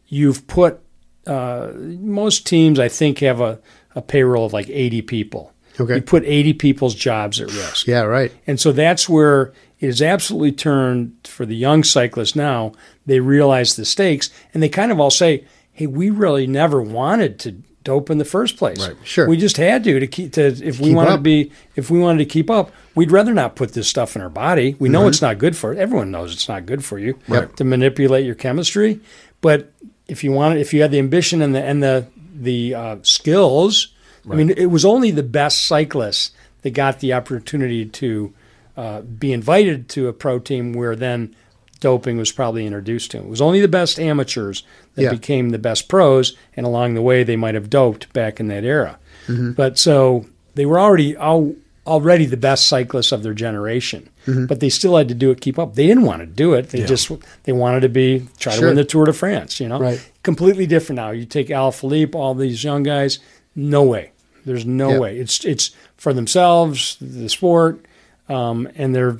you've 0.09 0.47
put 0.49 0.81
uh, 1.27 1.71
most 1.77 2.47
teams 2.47 2.79
I 2.81 2.89
think 2.89 3.21
have 3.21 3.41
a, 3.41 3.61
a 3.95 4.03
payroll 4.03 4.47
of 4.47 4.53
like 4.53 4.69
80 4.69 5.03
people. 5.03 5.53
Okay. 5.79 5.97
You 5.97 6.03
put 6.03 6.25
80 6.25 6.55
people's 6.55 6.95
jobs 6.97 7.41
at 7.41 7.47
risk. 7.53 7.87
Yeah. 7.87 8.01
Right. 8.03 8.33
And 8.49 8.59
so 8.59 8.73
that's 8.73 9.09
where 9.09 9.53
it 9.81 9.87
is 9.89 10.03
absolutely 10.03 10.53
turned 10.53 11.15
for 11.25 11.47
the 11.47 11.57
young 11.57 11.85
cyclists 11.85 12.35
now. 12.37 12.73
They 13.07 13.21
realize 13.21 13.77
the 13.77 13.85
stakes 13.85 14.31
and 14.53 14.63
they 14.63 14.69
kind 14.69 14.91
of 14.93 14.99
all 15.01 15.11
say, 15.11 15.45
hey, 15.73 15.87
we 15.87 16.11
really 16.11 16.47
never 16.47 16.83
wanted 16.83 17.39
to 17.41 17.53
dope 17.85 18.11
in 18.11 18.19
the 18.19 18.25
first 18.25 18.57
place. 18.57 18.87
Right. 18.87 18.97
Sure. 19.05 19.27
We 19.29 19.37
just 19.37 19.57
had 19.57 19.85
to 19.85 19.99
to 20.01 20.07
keep 20.07 20.33
to 20.35 20.47
if 20.47 20.79
we 20.81 20.93
wanted 20.95 21.13
to 21.13 21.19
be 21.19 21.53
if 21.77 21.91
we 21.91 21.99
wanted 21.99 22.19
to 22.19 22.25
keep 22.27 22.51
up, 22.51 22.71
we'd 22.95 23.11
rather 23.13 23.33
not 23.33 23.57
put 23.57 23.73
this 23.73 23.89
stuff 23.89 24.15
in 24.17 24.21
our 24.23 24.29
body. 24.29 24.75
We 24.79 24.89
Mm-hmm. 24.89 24.93
know 24.93 25.09
it's 25.09 25.23
not 25.23 25.39
good 25.39 25.57
for 25.57 25.73
it. 25.73 25.79
Everyone 25.79 26.11
knows 26.11 26.33
it's 26.35 26.49
not 26.49 26.67
good 26.67 26.85
for 26.85 26.99
you 26.99 27.19
Right. 27.29 27.55
to 27.57 27.65
manipulate 27.65 28.27
your 28.27 28.35
chemistry. 28.35 29.01
But 29.41 29.73
if 30.09 30.23
you 30.25 30.33
wanted 30.33 30.61
if 30.61 30.75
you 30.75 30.83
had 30.83 30.91
the 30.91 30.99
ambition 30.99 31.41
and 31.41 31.55
the 31.55 31.63
and 31.63 31.83
the 31.83 32.07
the 32.35 32.75
uh, 32.75 32.97
skills, 33.03 33.89
I 34.31 34.35
mean, 34.35 34.51
it 34.51 34.67
was 34.67 34.85
only 34.85 35.11
the 35.11 35.23
best 35.23 35.63
cyclists 35.63 36.33
that 36.63 36.71
got 36.71 37.01
the 37.01 37.13
opportunity 37.15 37.87
to 37.87 38.35
uh, 38.79 39.01
be 39.03 39.33
invited 39.33 39.89
to 39.91 40.07
a 40.09 40.13
pro 40.13 40.39
team 40.39 40.73
where 40.73 40.95
then 40.97 41.35
doping 41.81 42.17
was 42.17 42.33
probably 42.33 42.65
introduced 42.67 43.11
to. 43.11 43.19
Him. 43.19 43.25
It 43.27 43.31
was 43.31 43.41
only 43.41 43.61
the 43.61 43.69
best 43.69 43.99
amateurs 44.01 44.63
that 44.95 45.03
Yeah. 45.03 45.11
became 45.11 45.51
the 45.51 45.59
best 45.59 45.89
pros, 45.89 46.37
and 46.57 46.65
along 46.67 46.95
the 46.95 47.03
way 47.03 47.23
they 47.25 47.37
might 47.37 47.55
have 47.55 47.69
doped 47.71 48.13
back 48.13 48.41
in 48.41 48.49
that 48.49 48.65
era. 48.65 48.99
Mm-hmm. 49.27 49.53
But 49.53 49.79
so 49.79 50.27
they 50.55 50.65
were 50.67 50.81
already 50.81 51.17
all 51.17 51.55
already 51.87 52.27
the 52.27 52.37
best 52.37 52.69
cyclists 52.69 53.13
of 53.13 53.23
their 53.23 53.33
generation, 53.35 54.11
Mm-hmm. 54.27 54.45
but 54.47 54.61
they 54.61 54.69
still 54.69 54.95
had 54.99 55.09
to 55.09 55.15
do 55.15 55.31
it, 55.31 55.41
keep 55.41 55.59
up. 55.59 55.75
They 55.75 55.87
didn't 55.87 56.05
want 56.05 56.21
to 56.21 56.27
do 56.27 56.53
it. 56.53 56.69
They 56.69 56.85
just 56.85 57.11
they 57.45 57.53
wanted 57.53 57.81
to 57.81 57.89
be 57.89 58.27
try 58.39 58.55
to 58.57 58.61
win 58.67 58.77
the 58.77 58.85
Tour 58.85 59.07
de 59.07 59.13
France. 59.13 59.59
You 59.59 59.69
know, 59.69 59.81
Right. 59.81 60.01
completely 60.23 60.67
different 60.67 60.97
now. 60.99 61.11
You 61.13 61.25
take 61.25 61.49
Alaphilippe, 61.49 62.15
all 62.15 62.35
these 62.35 62.63
young 62.63 62.83
guys. 62.83 63.19
No 63.57 63.83
way. 63.83 64.11
There's 64.45 64.67
no 64.67 64.91
Yeah. 64.91 64.99
way. 64.99 65.19
It's 65.19 65.45
it's 65.47 65.71
for 65.97 66.13
themselves, 66.13 66.97
the 67.01 67.29
sport, 67.31 67.81
um, 68.29 68.69
and 68.75 68.95
they're 68.95 69.19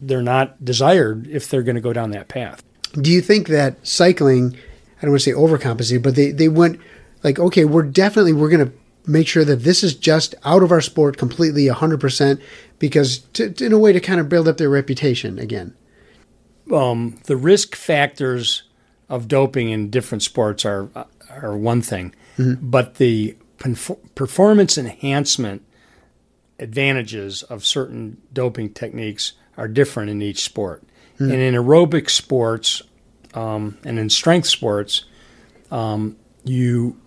they're 0.00 0.22
not 0.22 0.64
desired 0.64 1.26
if 1.28 1.48
they're 1.48 1.62
going 1.62 1.76
to 1.76 1.80
go 1.80 1.92
down 1.92 2.10
that 2.10 2.28
path. 2.28 2.62
Do 3.00 3.10
you 3.12 3.20
think 3.20 3.46
that 3.48 3.86
cycling, 3.86 4.56
I 4.98 5.02
don't 5.02 5.12
want 5.12 5.22
to 5.22 5.30
say 5.30 5.36
overcompensated, 5.36 6.02
but 6.02 6.16
they, 6.16 6.32
they 6.32 6.48
went 6.48 6.80
like, 7.22 7.38
okay, 7.38 7.64
we're 7.64 7.84
definitely, 7.84 8.32
we're 8.32 8.48
going 8.50 8.66
to 8.66 8.72
make 9.06 9.28
sure 9.28 9.44
that 9.44 9.62
this 9.62 9.84
is 9.84 9.94
just 9.94 10.34
out 10.44 10.62
of 10.64 10.72
our 10.72 10.80
sport 10.80 11.16
completely 11.18 11.66
100% 11.66 12.42
because 12.80 13.18
to, 13.18 13.50
to- 13.50 13.64
in 13.66 13.72
a 13.72 13.78
way 13.78 13.92
to 13.92 14.00
kind 14.00 14.18
of 14.18 14.28
build 14.28 14.48
up 14.48 14.56
their 14.56 14.68
reputation 14.68 15.38
again. 15.38 15.74
um, 16.72 17.18
the 17.24 17.36
risk 17.36 17.76
factors 17.76 18.64
of 19.08 19.28
doping 19.28 19.70
in 19.70 19.88
different 19.90 20.22
sports 20.22 20.64
are 20.64 20.88
are 21.30 21.56
one 21.56 21.80
thing, 21.82 22.12
but 22.38 22.96
the 22.96 23.36
perf- 23.58 23.98
performance 24.14 24.76
enhancement 24.76 25.62
advantages 26.62 27.42
of 27.42 27.64
certain 27.66 28.18
doping 28.32 28.72
techniques 28.72 29.32
are 29.56 29.68
different 29.68 30.10
in 30.10 30.22
each 30.22 30.42
sport. 30.42 30.82
And 31.18 31.30
in 31.32 31.54
aerobic 31.54 32.10
sports 32.10 32.82
um, 33.34 33.78
and 33.84 33.96
in 33.96 34.10
strength 34.10 34.48
sports, 34.48 35.04
um, 35.70 36.16
you 36.42 36.98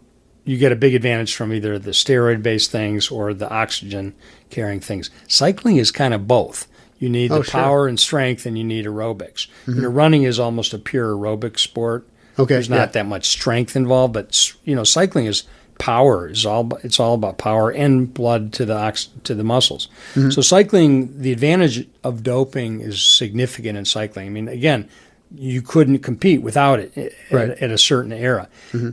you 0.46 0.58
get 0.58 0.72
a 0.72 0.76
big 0.76 0.96
advantage 0.96 1.36
from 1.36 1.52
either 1.52 1.78
the 1.78 1.91
steroid 1.91 2.41
based 2.41 2.72
things 2.72 3.10
or 3.10 3.34
the 3.34 3.50
oxygen 3.50 4.15
carrying 4.50 4.80
things. 4.80 5.10
Cycling 5.28 5.78
is 5.78 5.91
kind 5.91 6.13
of 6.13 6.28
both. 6.28 6.68
You 6.98 7.10
need 7.10 7.32
Oh, 7.32 7.39
the 7.39 7.44
sure. 7.44 7.60
power 7.60 7.88
and 7.88 8.00
strength, 8.00 8.46
and 8.46 8.58
you 8.58 8.63
need 8.63 8.86
aerobics. 8.86 9.48
You 9.68 9.82
know, 9.82 9.89
running 9.89 10.24
is 10.24 10.39
almost 10.39 10.74
a 10.74 10.78
pure 10.80 11.13
aerobic 11.13 11.60
sport. 11.60 12.08
Okay, 12.39 12.54
there's 12.54 12.70
not 12.70 12.76
yeah. 12.78 12.86
that 12.88 13.06
much 13.08 13.28
strength 13.28 13.76
involved, 13.76 14.13
but 14.13 14.54
you 14.63 14.76
know, 14.76 14.86
cycling 14.86 15.26
is 15.26 15.44
power. 15.77 16.27
is 16.29 16.45
all 16.45 16.69
it's 16.83 16.99
all 16.99 17.13
about 17.15 17.38
power 17.38 17.69
and 17.71 18.13
blood 18.13 18.53
to 18.53 18.65
the 18.65 18.75
ox- 18.75 19.09
to 19.23 19.35
the 19.35 19.43
muscles. 19.43 19.88
Mm-hmm. 20.13 20.29
So 20.31 20.41
cycling, 20.41 21.21
the 21.21 21.31
advantage 21.31 21.88
of 22.03 22.23
doping 22.23 22.81
is 22.81 23.01
significant 23.01 23.77
in 23.77 23.85
cycling. 23.85 24.27
I 24.27 24.29
mean, 24.29 24.47
again, 24.47 24.88
you 25.35 25.61
couldn't 25.61 25.99
compete 25.99 26.41
without 26.41 26.79
it 26.79 26.97
at, 26.97 27.11
Right. 27.31 27.49
Mm-hmm. 27.49 27.63
at 27.63 27.71
a 27.71 27.77
certain 27.77 28.11
era. 28.13 28.47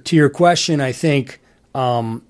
To 0.04 0.16
your 0.16 0.30
question, 0.30 0.80
I 0.80 0.92
think 0.92 1.40
um, 1.74 2.22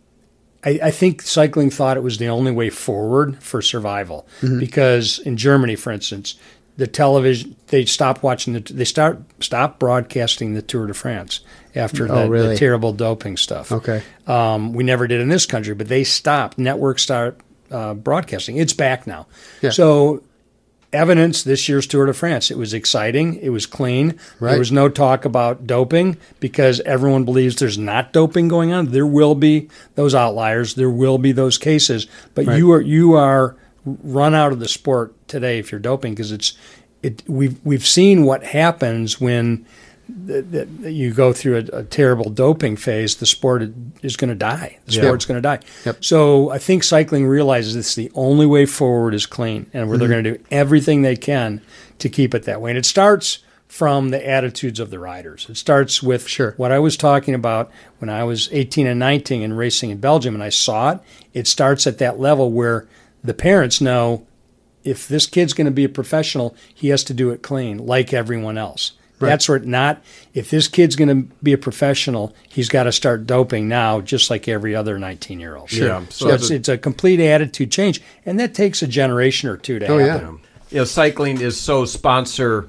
I, 0.64 0.78
I 0.84 0.90
think 0.90 1.22
cycling 1.22 1.70
thought 1.70 1.96
it 1.96 2.02
was 2.02 2.18
the 2.18 2.28
only 2.28 2.52
way 2.52 2.70
forward 2.70 3.42
for 3.42 3.62
survival 3.62 4.26
Mm-hmm. 4.40 4.58
because 4.60 5.18
in 5.20 5.36
Germany, 5.36 5.76
for 5.76 5.90
instance, 5.92 6.36
the 6.76 6.87
television 6.87 7.54
they 7.68 7.85
stopped 7.85 8.22
watching 8.22 8.54
the 8.54 8.61
they 8.61 8.85
start 8.85 9.20
stopped 9.40 9.78
broadcasting 9.78 10.54
the 10.54 10.62
Tour 10.62 10.87
de 10.87 10.94
France 10.94 11.40
after 11.74 12.11
Oh, 12.11 12.24
the, 12.24 12.30
really? 12.30 12.48
the 12.48 12.56
terrible 12.56 12.92
doping 12.92 13.37
stuff. 13.37 13.70
Okay. 13.72 14.02
Um, 14.26 14.72
we 14.72 14.82
never 14.85 15.06
did 15.06 15.20
in 15.20 15.28
this 15.28 15.46
country, 15.46 15.74
but 15.74 15.88
they 15.88 16.04
stopped. 16.04 16.58
Networks 16.58 17.02
start 17.02 17.38
uh, 17.70 17.94
broadcasting. 17.94 18.56
It's 18.56 18.72
back 18.72 19.06
now. 19.06 19.26
Yeah. 19.62 19.70
So 19.70 20.22
evidence 20.92 21.42
this 21.42 21.68
year's 21.68 21.87
Tour 21.87 22.04
de 22.06 22.12
France. 22.12 22.50
It 22.50 22.58
was 22.58 22.74
exciting. 22.74 23.37
It 23.37 23.48
was 23.48 23.64
clean. 23.64 24.18
Right. 24.40 24.50
There 24.50 24.58
was 24.58 24.70
no 24.72 24.88
talk 24.90 25.24
about 25.24 25.66
doping 25.66 26.18
because 26.40 26.80
everyone 26.80 27.24
believes 27.24 27.56
there's 27.56 27.78
not 27.78 28.12
doping 28.12 28.48
going 28.48 28.72
on. 28.72 28.87
There 28.88 29.06
will 29.06 29.35
be 29.35 29.70
those 29.94 30.14
outliers. 30.14 30.74
There 30.74 30.90
will 30.90 31.16
be 31.18 31.32
those 31.32 31.56
cases, 31.56 32.06
but 32.35 32.46
Right. 32.46 32.58
you 32.58 32.72
are 32.72 32.80
you 32.80 33.14
are 33.14 33.56
run 33.85 34.35
out 34.35 34.53
of 34.53 34.61
the 34.61 34.68
sport 34.68 35.14
today 35.29 35.59
if 35.59 35.73
you're 35.73 35.81
doping 35.81 36.12
because 36.14 36.33
it's 36.33 36.55
it. 37.03 37.23
We've 37.27 37.59
we've 37.64 37.87
seen 37.87 38.25
what 38.25 38.45
happens 38.45 39.21
when. 39.21 39.66
th- 40.27 40.45
th- 40.51 40.68
You 40.85 41.12
go 41.14 41.33
through 41.33 41.57
a, 41.73 41.79
a 41.79 41.85
terrible 41.85 42.29
doping 42.31 42.77
phase. 42.77 43.16
The 43.16 43.27
sport 43.27 43.62
is 44.03 44.16
going 44.16 44.29
to 44.29 44.35
die. 44.35 44.79
The 44.87 44.92
sport's 44.92 45.25
going 45.25 45.38
to 45.38 45.42
die. 45.42 45.61
Yep. 45.85 46.05
So 46.05 46.51
I 46.51 46.59
think 46.59 46.85
cycling 46.85 47.27
realizes 47.27 47.77
it's 47.77 47.95
the 47.95 48.11
only 48.14 48.47
way 48.47 48.66
forward 48.66 49.14
is 49.14 49.27
clean, 49.27 49.71
and 49.73 49.88
where 49.88 49.97
they're 49.99 50.09
Mm-hmm. 50.09 50.12
going 50.23 50.25
to 50.25 50.38
do 50.38 50.45
everything 50.51 51.03
they 51.03 51.16
can 51.16 51.61
to 51.99 52.09
keep 52.09 52.35
it 52.35 52.42
that 52.45 52.61
way. 52.61 52.71
And 52.73 52.79
it 52.79 52.85
starts 52.87 53.38
from 53.68 54.11
the 54.11 54.29
attitudes 54.29 54.79
of 54.81 54.90
the 54.90 54.99
riders. 54.99 55.47
It 55.49 55.57
starts 55.57 56.03
with 56.03 56.29
Sure. 56.29 56.53
what 56.59 56.71
I 56.73 56.79
was 56.79 56.97
talking 56.97 57.33
about 57.35 57.71
when 58.01 58.11
I 58.11 58.23
was 58.25 58.49
18 58.53 58.87
and 58.87 58.99
19 59.01 59.40
and 59.42 59.57
racing 59.57 59.88
in 59.90 59.99
Belgium, 59.99 60.35
and 60.35 60.42
I 60.45 60.51
saw 60.51 60.90
it. 60.92 60.99
It 61.33 61.47
starts 61.47 61.87
at 61.87 61.97
that 61.99 62.21
level 62.21 62.53
where 62.53 62.87
the 63.24 63.35
parents 63.35 63.80
know 63.80 64.26
if 64.85 65.06
this 65.08 65.26
kid's 65.26 65.52
going 65.52 65.66
to 65.66 65.70
be 65.70 65.85
a 65.85 65.88
professional, 65.88 66.56
he 66.74 66.88
has 66.88 67.04
to 67.04 67.14
do 67.14 67.30
it 67.30 67.42
clean, 67.42 67.78
like 67.78 68.12
everyone 68.12 68.58
else. 68.58 68.92
That's 69.20 69.48
where 69.48 69.61
not. 69.61 70.02
If 70.35 70.50
this 70.50 70.66
kid's 70.66 70.96
going 70.96 71.08
to 71.08 71.32
be 71.44 71.52
a 71.52 71.58
professional, 71.58 72.35
he's 72.48 72.68
got 72.68 72.85
to 72.85 72.92
start 72.92 73.24
doping 73.24 73.68
now, 73.68 74.00
just 74.00 74.30
like 74.30 74.48
every 74.48 74.74
other 74.74 74.98
19 74.98 75.38
year 75.38 75.54
old. 75.54 75.70
Sure. 75.70 75.87
Yeah, 75.87 76.04
So, 76.08 76.26
so 76.26 76.35
it's, 76.35 76.48
the- 76.48 76.54
it's 76.56 76.68
a 76.68 76.76
complete 76.76 77.20
attitude 77.20 77.70
change, 77.70 78.02
and 78.26 78.40
that 78.40 78.52
takes 78.52 78.82
a 78.82 78.88
generation 78.88 79.48
or 79.48 79.56
two 79.56 79.78
to 79.78 79.87
Oh, 79.87 79.98
yeah. 79.98 80.30
you 80.70 80.78
know, 80.78 80.85
cycling 80.85 81.40
is 81.40 81.56
so 81.61 81.85
sponsor 81.85 82.68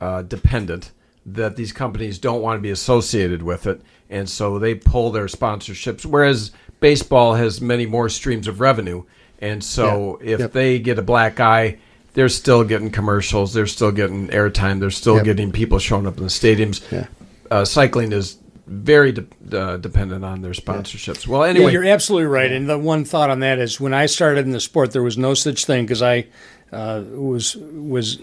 uh, 0.00 0.22
dependent 0.22 0.92
that 1.26 1.56
these 1.56 1.72
companies 1.72 2.16
don't 2.18 2.42
want 2.42 2.58
to 2.58 2.62
be 2.62 2.70
associated 2.70 3.42
with 3.42 3.66
it, 3.66 3.80
and 4.08 4.28
so 4.30 4.60
they 4.60 4.76
pull 4.76 5.10
their 5.10 5.26
sponsorships. 5.26 6.06
Whereas 6.06 6.52
baseball 6.78 7.34
has 7.34 7.60
many 7.60 7.86
more 7.86 8.08
streams 8.08 8.46
of 8.46 8.60
revenue, 8.60 9.02
and 9.42 9.62
so 9.62 10.18
if 10.22 10.40
Yep. 10.40 10.52
they 10.52 10.78
get 10.78 10.98
a 10.98 11.02
black 11.02 11.38
eye, 11.40 11.76
they're 12.14 12.28
still 12.30 12.64
getting 12.64 12.90
commercials, 12.90 13.52
they're 13.52 13.66
still 13.66 13.90
getting 13.92 14.28
airtime, 14.28 14.80
they're 14.80 14.90
still 14.90 15.16
Yep. 15.16 15.24
getting 15.24 15.52
people 15.52 15.78
showing 15.78 16.06
up 16.06 16.16
in 16.16 16.22
the 16.24 16.30
stadiums. 16.30 16.80
Yeah. 16.90 17.06
Uh, 17.50 17.64
cycling 17.66 18.12
is 18.12 18.36
very 18.66 19.12
de- 19.12 19.26
uh, 19.58 19.76
dependent 19.76 20.24
on 20.24 20.40
their 20.40 20.52
sponsorships. 20.52 21.26
Well, 21.26 21.42
Yeah, 21.42 21.50
anyway, 21.50 21.72
you're 21.72 21.84
absolutely 21.84 22.26
right. 22.28 22.50
And 22.50 22.68
the 22.68 22.78
one 22.78 23.04
thought 23.04 23.28
on 23.28 23.40
that 23.40 23.58
is 23.58 23.78
when 23.80 23.92
I 23.92 24.06
started 24.06 24.46
in 24.46 24.52
the 24.52 24.60
sport, 24.60 24.92
there 24.92 25.02
was 25.02 25.18
no 25.18 25.34
such 25.34 25.66
thing 25.66 25.84
because 25.84 26.00
I 26.02 26.26
uh, 26.72 27.02
was 27.12 27.54
was 27.56 28.18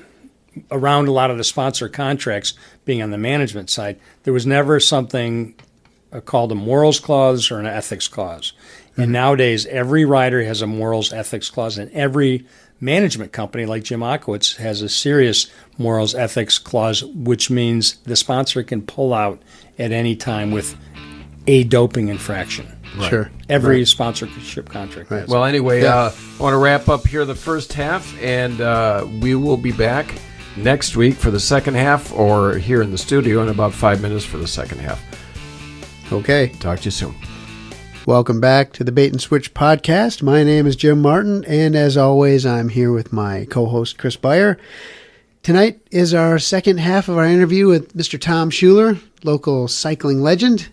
around 0.71 1.07
a 1.07 1.11
lot 1.11 1.29
of 1.29 1.37
the 1.37 1.43
sponsor 1.43 1.87
contracts, 1.87 2.53
being 2.85 3.01
on 3.03 3.11
the 3.11 3.17
management 3.17 3.69
side. 3.69 3.97
There 4.23 4.33
was 4.33 4.47
never 4.47 4.79
something 4.79 5.53
uh, 6.11 6.19
called 6.21 6.51
a 6.51 6.55
morals 6.55 6.99
clause 6.99 7.51
or 7.51 7.59
an 7.59 7.67
ethics 7.67 8.07
clause. 8.07 8.53
And 8.99 9.11
nowadays, 9.11 9.65
every 9.67 10.05
rider 10.05 10.43
has 10.43 10.61
a 10.61 10.67
morals 10.67 11.13
ethics 11.13 11.49
clause, 11.49 11.77
and 11.77 11.91
every 11.91 12.45
management 12.81 13.31
company 13.31 13.65
like 13.65 13.83
Jim 13.83 13.99
Ochowicz 14.01 14.57
has 14.57 14.81
a 14.81 14.89
serious 14.89 15.47
morals 15.77 16.15
ethics 16.15 16.57
clause, 16.57 17.03
which 17.03 17.49
means 17.49 17.97
the 18.05 18.15
sponsor 18.15 18.63
can 18.63 18.81
pull 18.81 19.13
out 19.13 19.41
at 19.77 19.91
any 19.91 20.15
time 20.15 20.51
with 20.51 20.75
a 21.47 21.63
doping 21.63 22.09
infraction. 22.09 22.67
Sure. 23.07 23.29
Every 23.47 23.85
sponsorship 23.85 24.69
contract. 24.69 25.11
Right. 25.11 25.21
has. 25.21 25.29
Well, 25.29 25.45
anyway, 25.45 25.81
Yeah. 25.83 25.95
uh, 25.95 26.11
I 26.39 26.43
want 26.43 26.53
to 26.53 26.57
wrap 26.57 26.89
up 26.89 27.05
here 27.07 27.23
the 27.25 27.35
first 27.35 27.73
half, 27.73 28.19
and 28.21 28.59
uh, 28.61 29.05
we 29.21 29.35
will 29.35 29.57
be 29.57 29.71
back 29.71 30.13
next 30.57 30.95
week 30.97 31.15
for 31.15 31.31
the 31.31 31.39
second 31.39 31.75
half, 31.75 32.11
or 32.13 32.57
here 32.57 32.81
in 32.81 32.91
the 32.91 32.97
studio 32.97 33.41
in 33.43 33.49
about 33.49 33.73
five 33.73 34.01
minutes 34.01 34.25
for 34.25 34.37
the 34.37 34.47
second 34.47 34.79
half. 34.79 35.01
Okay. 36.11 36.47
Talk 36.59 36.79
to 36.79 36.85
you 36.85 36.91
soon. 36.91 37.15
Welcome 38.09 38.41
back 38.41 38.73
to 38.73 38.83
the 38.83 38.91
Bait 38.91 39.11
and 39.11 39.21
Switch 39.21 39.53
podcast. 39.53 40.23
My 40.23 40.43
name 40.43 40.65
is 40.65 40.75
Jim 40.75 40.99
Martin, 40.99 41.45
and 41.45 41.75
as 41.75 41.95
always, 41.95 42.43
I'm 42.43 42.69
here 42.69 42.91
with 42.91 43.13
my 43.13 43.45
co 43.45 43.67
host, 43.67 43.99
Chris 43.99 44.15
Beyer. 44.15 44.57
Tonight 45.43 45.79
is 45.91 46.11
our 46.11 46.39
second 46.39 46.79
half 46.79 47.07
of 47.07 47.19
our 47.19 47.25
interview 47.27 47.67
with 47.67 47.95
Mr. 47.95 48.19
Tom 48.19 48.49
Schuler, 48.49 48.97
local 49.23 49.67
cycling 49.67 50.23
legend. 50.23 50.69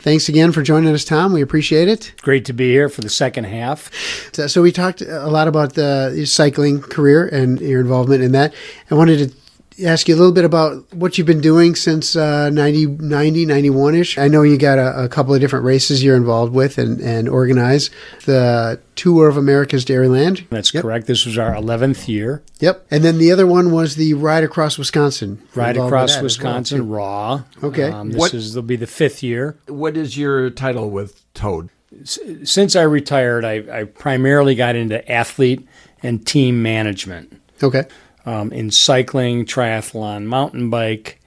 Thanks 0.00 0.28
again 0.28 0.50
for 0.50 0.60
joining 0.62 0.92
us, 0.92 1.04
Tom. 1.04 1.32
We 1.32 1.40
appreciate 1.40 1.86
it. 1.86 2.14
Great 2.20 2.44
to 2.46 2.52
be 2.52 2.72
here 2.72 2.88
for 2.88 3.00
the 3.00 3.08
second 3.08 3.44
half. 3.44 3.88
So, 4.32 4.48
so 4.48 4.60
we 4.60 4.72
talked 4.72 5.02
a 5.02 5.28
lot 5.28 5.46
about 5.46 5.74
the 5.74 6.24
cycling 6.26 6.80
career 6.80 7.28
and 7.28 7.60
your 7.60 7.80
involvement 7.80 8.24
in 8.24 8.32
that. 8.32 8.54
I 8.90 8.96
wanted 8.96 9.30
to 9.30 9.36
ask 9.84 10.08
you 10.08 10.14
a 10.14 10.18
little 10.18 10.32
bit 10.32 10.44
about 10.44 10.92
what 10.94 11.16
you've 11.18 11.26
been 11.26 11.40
doing 11.40 11.74
since 11.74 12.14
uh, 12.16 12.50
90, 12.50 12.86
90 12.86 13.46
91-ish. 13.46 14.18
I 14.18 14.28
know 14.28 14.42
you 14.42 14.58
got 14.58 14.78
a, 14.78 15.04
a 15.04 15.08
couple 15.08 15.34
of 15.34 15.40
different 15.40 15.64
races 15.64 16.02
you're 16.02 16.16
involved 16.16 16.52
with 16.52 16.78
and, 16.78 17.00
and 17.00 17.28
organize. 17.28 17.90
The 18.26 18.80
Tour 18.96 19.28
of 19.28 19.36
America's 19.36 19.84
Dairyland. 19.84 20.46
That's 20.50 20.72
Yep. 20.74 20.82
correct. 20.82 21.06
This 21.06 21.24
was 21.26 21.38
our 21.38 21.54
11th 21.54 22.08
year. 22.08 22.42
Yep. 22.60 22.86
And 22.90 23.02
then 23.04 23.18
the 23.18 23.32
other 23.32 23.46
one 23.46 23.72
was 23.72 23.96
the 23.96 24.14
Ride 24.14 24.44
Across 24.44 24.78
Wisconsin. 24.78 25.42
Right 25.54 25.70
Involved 25.70 25.76
with 25.76 25.86
across 25.92 26.10
that 26.10 26.24
as 26.24 26.38
well, 26.38 26.54
Wisconsin, 26.54 26.88
raw. 26.88 27.42
Okay. 27.62 27.90
Um, 27.90 28.10
this 28.10 28.18
What- 28.18 28.34
is, 28.34 28.54
will 28.54 28.62
be 28.62 28.76
the 28.76 28.86
fifth 28.86 29.22
year. 29.22 29.56
What 29.66 29.96
is 29.96 30.16
your 30.18 30.50
title 30.50 30.90
with 30.90 31.22
Toad? 31.34 31.70
Since 32.04 32.74
I 32.74 32.82
retired, 32.82 33.44
I, 33.44 33.80
I 33.80 33.84
primarily 33.84 34.54
got 34.54 34.76
into 34.76 35.06
athlete 35.10 35.66
and 36.02 36.26
team 36.26 36.62
management. 36.62 37.38
Okay. 37.62 37.84
Um, 38.26 38.52
in 38.52 38.70
cycling, 38.70 39.44
triathlon, 39.44 40.24
mountain 40.24 40.70
bike, 40.70 41.20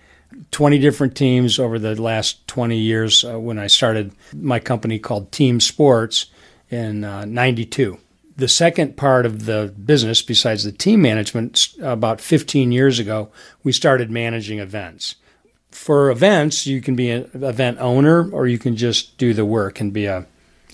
20 0.52 0.80
different 0.80 1.16
teams 1.16 1.60
over 1.60 1.80
the 1.80 2.02
last 2.02 2.46
20 2.48 2.78
years 2.78 3.24
uh, 3.24 3.40
when 3.40 3.58
I 3.58 3.68
started 3.68 4.12
my 4.34 4.60
company 4.60 5.00
called 5.00 5.32
Team 5.32 5.60
Sports 5.60 6.28
in 6.70 7.04
uh, 7.04 7.26
92. 7.26 8.00
the 8.38 8.48
second 8.48 8.98
part 8.98 9.26
of 9.26 9.46
the 9.46 9.74
business, 9.86 10.22
besides 10.22 10.66
the 10.66 10.72
team 10.72 11.02
management, 11.02 11.70
about 11.82 12.20
15 12.20 12.72
years 12.72 13.00
ago, 13.00 13.30
we 13.64 13.72
started 13.72 14.12
managing 14.12 14.60
events. 14.60 15.16
For 15.72 16.10
events, 16.10 16.68
you 16.68 16.82
can 16.82 16.96
be 16.96 17.12
an 17.12 17.30
event 17.34 17.80
owner 17.80 18.30
or 18.32 18.48
you 18.48 18.58
can 18.58 18.76
just 18.76 19.18
do 19.18 19.34
the 19.34 19.46
work 19.46 19.80
and 19.80 19.94
be 19.94 20.06
a, 20.06 20.26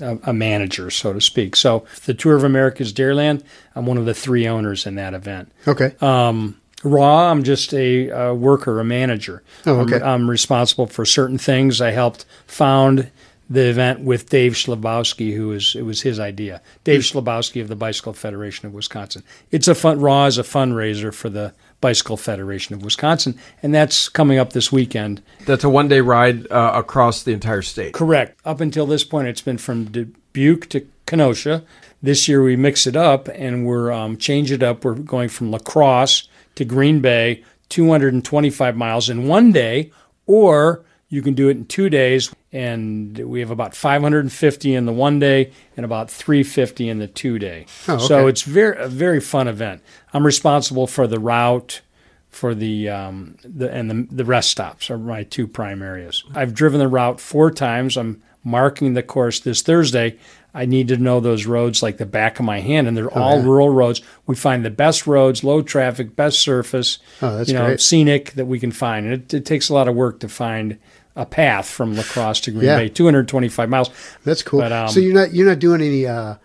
a, 0.01 0.17
a 0.23 0.33
manager, 0.33 0.89
so 0.89 1.13
to 1.13 1.21
speak. 1.21 1.55
So, 1.55 1.85
the 2.05 2.13
Tour 2.13 2.35
of 2.35 2.43
America's 2.43 2.93
Dairyland, 2.93 3.43
I'm 3.75 3.85
one 3.85 3.97
of 3.97 4.05
the 4.05 4.13
three 4.13 4.47
owners 4.47 4.85
in 4.85 4.95
that 4.95 5.13
event. 5.13 5.51
Okay. 5.67 5.95
Um, 6.01 6.57
Raw, 6.83 7.29
I'm 7.29 7.43
just 7.43 7.73
a, 7.73 8.09
a 8.09 8.33
worker, 8.33 8.79
a 8.79 8.83
manager. 8.83 9.43
Oh, 9.65 9.81
okay. 9.81 9.97
I'm, 9.97 10.03
I'm 10.03 10.29
responsible 10.29 10.87
for 10.87 11.05
certain 11.05 11.37
things. 11.37 11.79
I 11.79 11.91
helped 11.91 12.25
found 12.47 13.11
the 13.49 13.67
event 13.67 13.99
with 13.99 14.29
Dave 14.29 14.53
Schlabowske, 14.53 15.35
who 15.35 15.51
is 15.51 15.75
it 15.75 15.81
was 15.83 16.01
his 16.01 16.19
idea. 16.19 16.61
Dave 16.83 17.01
Schlabowske 17.01 17.61
of 17.61 17.67
the 17.67 17.75
Bicycle 17.75 18.13
Federation 18.13 18.65
of 18.65 18.73
Wisconsin. 18.73 19.23
It's 19.51 19.67
a 19.67 19.75
fun. 19.75 19.99
Raw 19.99 20.25
is 20.25 20.37
a 20.37 20.43
fundraiser 20.43 21.13
for 21.13 21.29
the 21.29 21.53
Bicycle 21.81 22.15
Federation 22.15 22.75
of 22.75 22.83
Wisconsin, 22.83 23.37
and 23.61 23.73
that's 23.73 24.07
coming 24.07 24.37
up 24.37 24.53
this 24.53 24.71
weekend. 24.71 25.21
That's 25.45 25.63
a 25.63 25.69
one 25.69 25.87
day 25.87 25.99
ride 26.01 26.49
uh, 26.51 26.71
across 26.75 27.23
the 27.23 27.33
entire 27.33 27.63
state. 27.63 27.93
Correct. 27.93 28.39
Up 28.45 28.61
until 28.61 28.85
this 28.85 29.03
point, 29.03 29.27
it's 29.27 29.41
been 29.41 29.57
from 29.57 29.85
Dubuque 29.85 30.69
to 30.69 30.87
Kenosha. 31.05 31.63
This 32.01 32.27
year, 32.27 32.41
we 32.41 32.55
mix 32.55 32.87
it 32.87 32.95
up 32.95 33.27
and 33.33 33.65
we're 33.65 33.91
um, 33.91 34.17
change 34.17 34.51
it 34.51 34.63
up. 34.63 34.85
We're 34.85 34.95
going 34.95 35.29
from 35.29 35.51
La 35.51 35.59
Crosse 35.59 36.29
to 36.55 36.65
Green 36.65 37.01
Bay, 37.01 37.43
225 37.69 38.77
miles 38.77 39.09
in 39.09 39.27
one 39.27 39.51
day, 39.51 39.91
or 40.25 40.83
you 41.11 41.21
can 41.21 41.35
do 41.35 41.47
it 41.49 41.57
in 41.57 41.65
two 41.65 41.89
days. 41.89 42.33
And 42.53 43.17
we 43.19 43.39
have 43.41 43.51
about 43.51 43.75
550 43.75 44.73
in 44.73 44.85
the 44.85 44.91
one 44.91 45.19
day 45.19 45.51
and 45.77 45.85
about 45.85 46.09
350 46.09 46.89
in 46.89 46.97
the 46.99 47.07
two 47.07 47.37
day. 47.39 47.65
Oh, 47.87 47.97
So 47.97 48.27
it's 48.27 48.41
very 48.41 48.75
a 48.77 48.87
very 48.87 49.19
fun 49.21 49.47
event. 49.47 49.81
I'm 50.13 50.25
responsible 50.25 50.87
for 50.87 51.05
the 51.07 51.19
route, 51.19 51.81
for 52.29 52.53
the 52.55 52.89
um, 52.89 53.37
the 53.43 53.71
and 53.71 53.89
the, 53.89 54.07
the 54.15 54.25
rest 54.25 54.49
stops 54.51 54.89
are 54.89 54.97
my 54.97 55.23
two 55.23 55.47
prime 55.47 55.81
areas. 55.81 56.23
I've 56.33 56.53
driven 56.53 56.79
the 56.79 56.87
route 56.87 57.19
four 57.21 57.51
times. 57.51 57.97
I'm 57.97 58.21
marking 58.43 58.93
the 58.95 59.03
course 59.03 59.39
this 59.39 59.61
Thursday. 59.61 60.17
I 60.53 60.65
need 60.65 60.89
to 60.89 60.97
know 60.97 61.21
those 61.21 61.45
roads 61.45 61.81
like 61.81 61.95
the 61.97 62.05
back 62.05 62.37
of 62.37 62.45
my 62.45 62.59
hand, 62.59 62.85
and 62.89 62.97
they're 62.97 63.09
all 63.17 63.35
Oh, 63.35 63.37
yeah. 63.39 63.45
rural 63.45 63.69
roads. 63.69 64.01
We 64.27 64.35
find 64.35 64.65
the 64.65 64.69
best 64.69 65.07
roads, 65.07 65.45
low 65.45 65.61
traffic, 65.61 66.13
best 66.17 66.41
surface, 66.41 66.99
Oh, 67.21 67.41
you 67.43 67.53
know, 67.53 67.67
great. 67.67 67.79
scenic 67.79 68.31
that 68.33 68.47
we 68.47 68.59
can 68.59 68.71
find. 68.73 69.05
And 69.05 69.13
it, 69.13 69.33
it 69.33 69.45
takes 69.45 69.69
a 69.69 69.73
lot 69.73 69.87
of 69.87 69.95
work 69.95 70.19
to 70.19 70.27
find 70.27 70.77
a 71.15 71.25
path 71.25 71.67
from 71.69 71.95
La 71.95 72.03
Crosse 72.03 72.39
to 72.41 72.51
Green 72.51 72.65
Yeah. 72.65 72.77
Bay, 72.77 72.89
225 72.89 73.69
miles. 73.69 73.89
That's 74.23 74.43
cool. 74.43 74.59
But, 74.61 74.71
um, 74.71 74.89
so 74.89 74.99
you're 74.99 75.13
not 75.13 75.33
you're 75.33 75.47
not 75.47 75.59
doing 75.59 75.81
any 75.81 76.05
uh, 76.07 76.35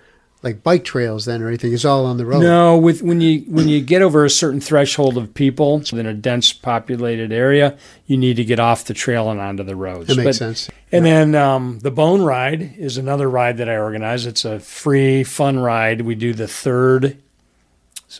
like 0.42 0.62
bike 0.62 0.84
trails 0.84 1.24
then 1.24 1.40
or 1.42 1.48
anything. 1.48 1.72
It's 1.72 1.84
all 1.84 2.04
on 2.06 2.16
the 2.18 2.26
road. 2.26 2.40
No, 2.42 2.76
with 2.76 3.02
when 3.02 3.20
you 3.20 3.40
when 3.48 3.68
you 3.68 3.80
get 3.80 4.02
over 4.02 4.24
a 4.24 4.30
certain 4.30 4.60
threshold 4.60 5.16
of 5.16 5.34
people 5.34 5.82
in 5.92 6.04
a 6.06 6.14
dense 6.14 6.52
populated 6.52 7.32
area, 7.32 7.76
you 8.06 8.16
need 8.16 8.34
to 8.36 8.44
get 8.44 8.58
off 8.60 8.84
the 8.84 8.94
trail 8.94 9.30
and 9.30 9.40
onto 9.40 9.62
the 9.62 9.76
roads. 9.76 10.08
That 10.08 10.16
makes 10.16 10.26
But- 10.26 10.34
sense. 10.34 10.68
And 10.92 11.04
then 11.04 11.34
um, 11.34 11.80
the 11.80 11.90
Bone 11.90 12.22
Ride 12.22 12.74
is 12.78 12.96
another 12.96 13.28
ride 13.28 13.56
that 13.56 13.68
I 13.68 13.76
organize. 13.76 14.24
It's 14.24 14.44
a 14.44 14.60
free, 14.60 15.24
fun 15.24 15.58
ride. 15.58 16.02
We 16.02 16.14
do 16.14 16.32
the 16.32 16.46
third 16.46 17.18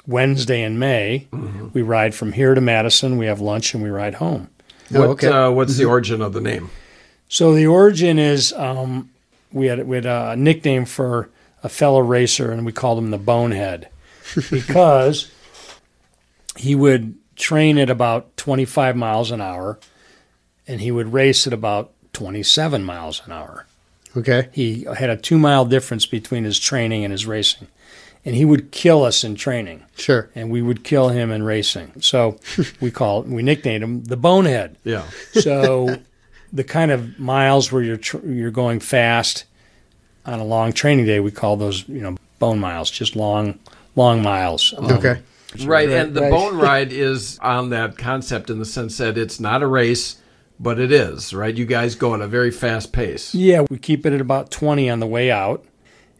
Wednesday 0.07 0.63
in 0.63 0.79
May. 0.79 1.29
Mm-hmm. 1.33 1.69
We 1.73 1.83
ride 1.83 2.15
from 2.15 2.33
here 2.33 2.55
to 2.55 2.61
Madison. 2.61 3.19
We 3.19 3.27
have 3.27 3.41
lunch 3.41 3.73
and 3.75 3.83
we 3.83 3.89
ride 3.91 4.15
home. 4.17 4.51
Oh, 4.95 5.01
What, 5.01 5.09
okay. 5.11 5.29
uh, 5.29 5.51
what's 5.51 5.77
the 5.77 5.85
origin 5.85 6.23
of 6.23 6.33
the 6.33 6.41
name? 6.41 6.71
So 7.29 7.55
the 7.55 7.67
origin 7.67 8.19
is 8.19 8.53
um, 8.53 9.11
we 9.53 9.67
had 9.67 9.87
we 9.87 9.97
had 9.97 10.07
a 10.07 10.37
nickname 10.37 10.85
for 10.85 11.29
a 11.63 11.69
fellow 11.69 12.01
racer, 12.01 12.53
and 12.53 12.65
we 12.65 12.73
called 12.73 12.99
him 12.99 13.11
the 13.11 13.19
Bonehead 13.19 13.89
because 14.51 15.31
he 16.57 16.75
would 16.75 17.15
train 17.35 17.79
at 17.79 17.91
about 17.91 18.37
25 18.37 18.97
miles 18.97 19.31
an 19.31 19.41
hour, 19.41 19.79
and 20.69 20.81
he 20.81 20.91
would 20.93 21.13
race 21.13 21.47
at 21.47 21.53
about 21.53 21.93
27 22.13 22.83
miles 22.85 23.23
an 23.27 23.33
hour. 23.33 23.67
Okay. 24.17 24.49
He 24.53 24.87
had 24.97 25.11
a 25.11 25.17
two 25.17 25.39
mile 25.39 25.65
difference 25.67 26.07
between 26.07 26.45
his 26.45 26.59
training 26.59 27.05
and 27.05 27.13
his 27.13 27.27
racing, 27.27 27.69
and 28.27 28.35
he 28.35 28.45
would 28.45 28.71
kill 28.73 29.05
us 29.05 29.25
in 29.25 29.35
training 29.37 29.83
Sure. 29.97 30.29
and 30.35 30.51
we 30.51 30.61
would 30.61 30.85
kill 30.85 31.09
him 31.09 31.31
in 31.31 31.43
racing. 31.45 31.93
So 32.01 32.39
we 32.81 32.91
call 32.91 33.23
we 33.23 33.43
nicknamed 33.43 33.83
him 33.85 34.05
the 34.05 34.17
Bonehead. 34.19 34.77
Yeah. 34.85 35.05
So 35.33 35.97
the 36.53 36.65
kind 36.65 36.91
of 36.91 37.19
miles 37.19 37.73
where 37.73 37.83
you're 37.83 37.97
tr- 37.97 38.27
you're 38.27 38.51
going 38.51 38.81
fast 38.81 39.45
on 40.27 40.41
a 40.41 40.45
long 40.45 40.73
training 40.73 41.07
day, 41.07 41.21
we 41.21 41.31
call 41.31 41.57
those 41.57 41.89
you 41.89 42.01
know 42.03 42.17
bone 42.39 42.59
miles, 42.59 42.91
just 42.91 43.17
long 43.17 43.59
long 43.95 44.23
miles. 44.23 44.75
Um, 44.77 44.87
Okay. 44.93 45.23
Right, 45.65 45.89
and 45.89 46.13
the 46.13 46.21
right. 46.23 46.31
bone 46.31 46.59
ride 46.59 46.93
is 46.93 47.39
on 47.39 47.71
that 47.71 47.97
concept 47.97 48.51
in 48.51 48.59
the 48.59 48.67
sense 48.67 48.99
that 48.99 49.17
it's 49.17 49.41
not 49.41 49.63
a 49.63 49.67
race, 49.67 50.17
but 50.61 50.79
it 50.79 50.93
is, 50.93 51.33
right? 51.33 51.55
You 51.55 51.65
guys 51.65 51.95
go 51.95 52.13
at 52.15 52.21
a 52.21 52.27
very 52.27 52.51
fast 52.51 52.93
pace. 52.93 53.35
Yeah, 53.35 53.65
we 53.71 53.79
keep 53.79 54.05
it 54.05 54.13
at 54.13 54.21
about 54.21 54.51
20 54.51 54.91
on 54.91 55.01
the 55.01 55.07
way 55.07 55.31
out. 55.31 55.65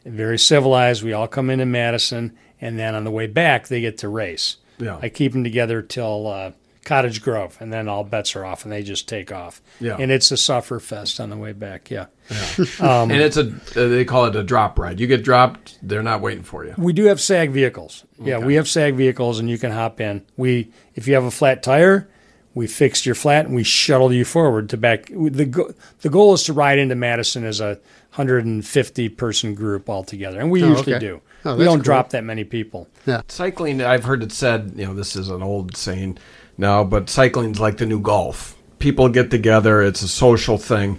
Very 0.07 0.39
civilized. 0.39 1.03
We 1.03 1.13
all 1.13 1.29
come 1.29 1.51
into 1.51 1.67
Madison, 1.67 2.37
and 2.61 2.79
then 2.79 2.95
on 2.95 3.05
the 3.05 3.11
way 3.11 3.27
back, 3.27 3.69
they 3.69 3.81
get 3.81 3.99
to 3.99 4.09
race. 4.09 4.57
Yeah. 4.79 4.99
I 5.03 5.09
keep 5.09 5.33
them 5.33 5.43
together 5.43 5.83
till 5.83 6.27
uh, 6.27 6.53
Cottage 6.85 7.21
Grove, 7.21 7.57
and 7.61 7.73
then 7.73 7.89
all 7.89 8.05
bets 8.05 8.37
are 8.37 8.45
off, 8.45 8.65
and 8.65 8.73
they 8.73 8.83
just 8.83 9.09
take 9.09 9.33
off. 9.33 9.61
Yeah. 9.81 9.97
And 9.99 10.13
it's 10.13 10.31
a 10.31 10.37
suffer 10.37 10.79
fest 10.79 11.19
on 11.19 11.31
the 11.31 11.37
way 11.37 11.53
back. 11.53 11.91
Yeah. 11.91 12.07
and 12.81 13.13
it's 13.13 13.37
a 13.37 13.49
uh, 13.49 13.89
they 13.89 14.05
call 14.05 14.27
it 14.27 14.37
a 14.37 14.45
drop 14.45 14.79
ride. 14.79 15.01
You 15.01 15.07
get 15.07 15.25
dropped, 15.25 15.79
they're 15.83 16.03
not 16.03 16.21
waiting 16.21 16.45
for 16.45 16.65
you. 16.65 16.75
We 16.79 16.93
do 16.93 17.05
have 17.07 17.21
SAG 17.21 17.51
vehicles. 17.51 18.05
Yeah, 18.21 18.39
we 18.39 18.55
have 18.55 18.69
SAG 18.69 18.95
vehicles, 18.95 19.41
and 19.41 19.51
you 19.51 19.59
can 19.59 19.73
hop 19.73 20.01
in. 20.01 20.25
We, 20.37 20.71
if 20.95 21.09
you 21.09 21.15
have 21.15 21.25
a 21.25 21.31
flat 21.31 21.63
tire, 21.63 22.09
we 22.55 22.67
fix 22.67 23.05
your 23.05 23.15
flat 23.15 23.45
and 23.45 23.55
we 23.55 23.65
shuttle 23.65 24.13
you 24.13 24.25
forward 24.25 24.71
to 24.71 24.79
back. 24.79 25.07
The 25.11 25.45
go, 25.45 25.75
the 26.01 26.09
goal 26.09 26.33
is 26.33 26.45
to 26.45 26.55
ride 26.55 26.79
into 26.79 26.95
Madison 26.95 27.45
as 27.45 27.61
a 27.61 27.79
150 28.17 29.09
person 29.11 29.55
group 29.55 29.89
altogether, 29.89 30.41
and 30.41 30.51
we 30.51 30.63
Oh, 30.63 30.69
usually 30.69 30.95
okay. 30.95 31.07
do. 31.07 31.21
Oh, 31.45 31.57
we 31.57 31.65
don't 31.65 31.79
cool. 31.79 31.85
drop 31.85 32.11
that 32.11 32.25
many 32.25 32.45
people. 32.45 32.89
Yeah, 33.07 33.23
cycling, 33.29 33.81
I've 33.83 34.05
heard 34.05 34.23
it 34.23 34.33
said, 34.33 34.73
you 34.77 34.87
know, 34.87 34.95
this 34.95 35.15
is 35.17 35.29
an 35.29 35.43
old 35.43 35.77
saying 35.77 36.19
now, 36.59 36.83
but 36.85 37.09
cycling's 37.11 37.61
like 37.61 37.77
the 37.77 37.87
new 37.87 38.01
golf. 38.01 38.57
People 38.79 39.09
get 39.09 39.31
together, 39.31 39.83
it's 39.83 40.03
a 40.03 40.09
social 40.09 40.59
thing. 40.59 40.99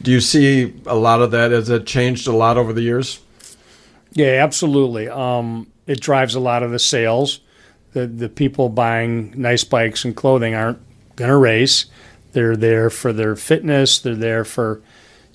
Do 0.00 0.10
you 0.10 0.20
see 0.20 0.74
a 0.86 0.96
lot 0.96 1.20
of 1.20 1.30
that? 1.32 1.50
Has 1.50 1.68
it 1.68 1.86
changed 1.86 2.26
a 2.26 2.32
lot 2.32 2.56
over 2.56 2.72
the 2.72 2.80
years? 2.82 3.20
Yeah, 4.12 4.42
absolutely. 4.42 5.08
Um, 5.08 5.70
it 5.86 6.00
drives 6.00 6.34
a 6.34 6.40
lot 6.40 6.62
of 6.62 6.70
the 6.70 6.78
sales. 6.78 7.40
The 7.92 8.06
the 8.06 8.28
people 8.28 8.68
buying 8.70 9.34
nice 9.36 9.64
bikes 9.64 10.04
and 10.04 10.16
clothing 10.16 10.54
aren't 10.54 10.78
going 11.16 11.28
to 11.30 11.36
race. 11.36 11.86
They're 12.32 12.56
there 12.56 12.88
for 12.88 13.12
their 13.12 13.36
fitness. 13.36 13.98
They're 13.98 14.14
there 14.14 14.44
for, 14.44 14.80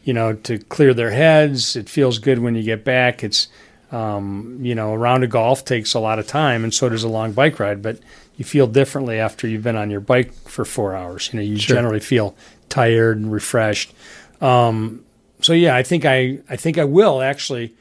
you 0.07 0.13
know, 0.13 0.31
to 0.33 0.57
clear 0.57 0.93
their 0.93 1.11
heads. 1.11 1.75
It 1.75 1.89
feels 1.89 2.17
good 2.17 2.39
when 2.39 2.55
you 2.55 2.63
get 2.63 2.85
back. 2.85 3.25
It's, 3.25 3.49
um, 3.91 4.57
you 4.61 4.73
know, 4.73 4.93
a 4.93 4.97
round 4.97 5.25
of 5.25 5.29
golf 5.29 5.65
takes 5.65 5.93
a 5.93 5.99
lot 5.99 6.17
of 6.17 6.25
time, 6.27 6.63
and 6.63 6.73
so 6.73 6.87
does 6.87 7.03
a 7.03 7.09
long 7.09 7.33
bike 7.33 7.59
ride. 7.59 7.81
But 7.81 7.99
you 8.37 8.45
feel 8.45 8.67
differently 8.67 9.19
after 9.19 9.47
you've 9.49 9.63
been 9.63 9.75
on 9.75 9.89
your 9.89 9.99
bike 9.99 10.31
for 10.47 10.63
four 10.63 10.95
hours. 10.95 11.29
You 11.33 11.39
know, 11.39 11.43
you 11.43 11.57
Sure. 11.57 11.75
generally 11.75 11.99
feel 11.99 12.35
tired 12.69 13.17
and 13.17 13.31
refreshed. 13.31 13.93
Um, 14.41 15.03
so 15.41 15.51
yeah, 15.53 15.75
I 15.75 15.83
think 15.83 16.05
I 16.05 16.39
I 16.49 16.55
think 16.55 16.77
I 16.77 16.83
will 16.85 17.21
actually 17.21 17.73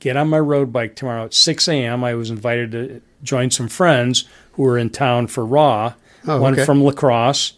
get 0.00 0.16
on 0.18 0.28
my 0.28 0.38
road 0.40 0.72
bike 0.72 0.96
tomorrow 0.96 1.24
at 1.24 1.34
6 1.34 1.66
a.m. 1.68 2.04
I 2.04 2.14
was 2.14 2.30
invited 2.30 2.72
to 2.72 3.00
join 3.22 3.50
some 3.50 3.68
friends 3.68 4.24
who 4.52 4.64
are 4.66 4.76
in 4.78 4.90
town 4.90 5.26
for 5.28 5.44
Raw, 5.46 5.94
Oh, 6.26 6.40
one 6.40 6.52
okay. 6.54 6.64
from 6.64 6.82
La 6.82 6.92
Crosse, 6.92 7.52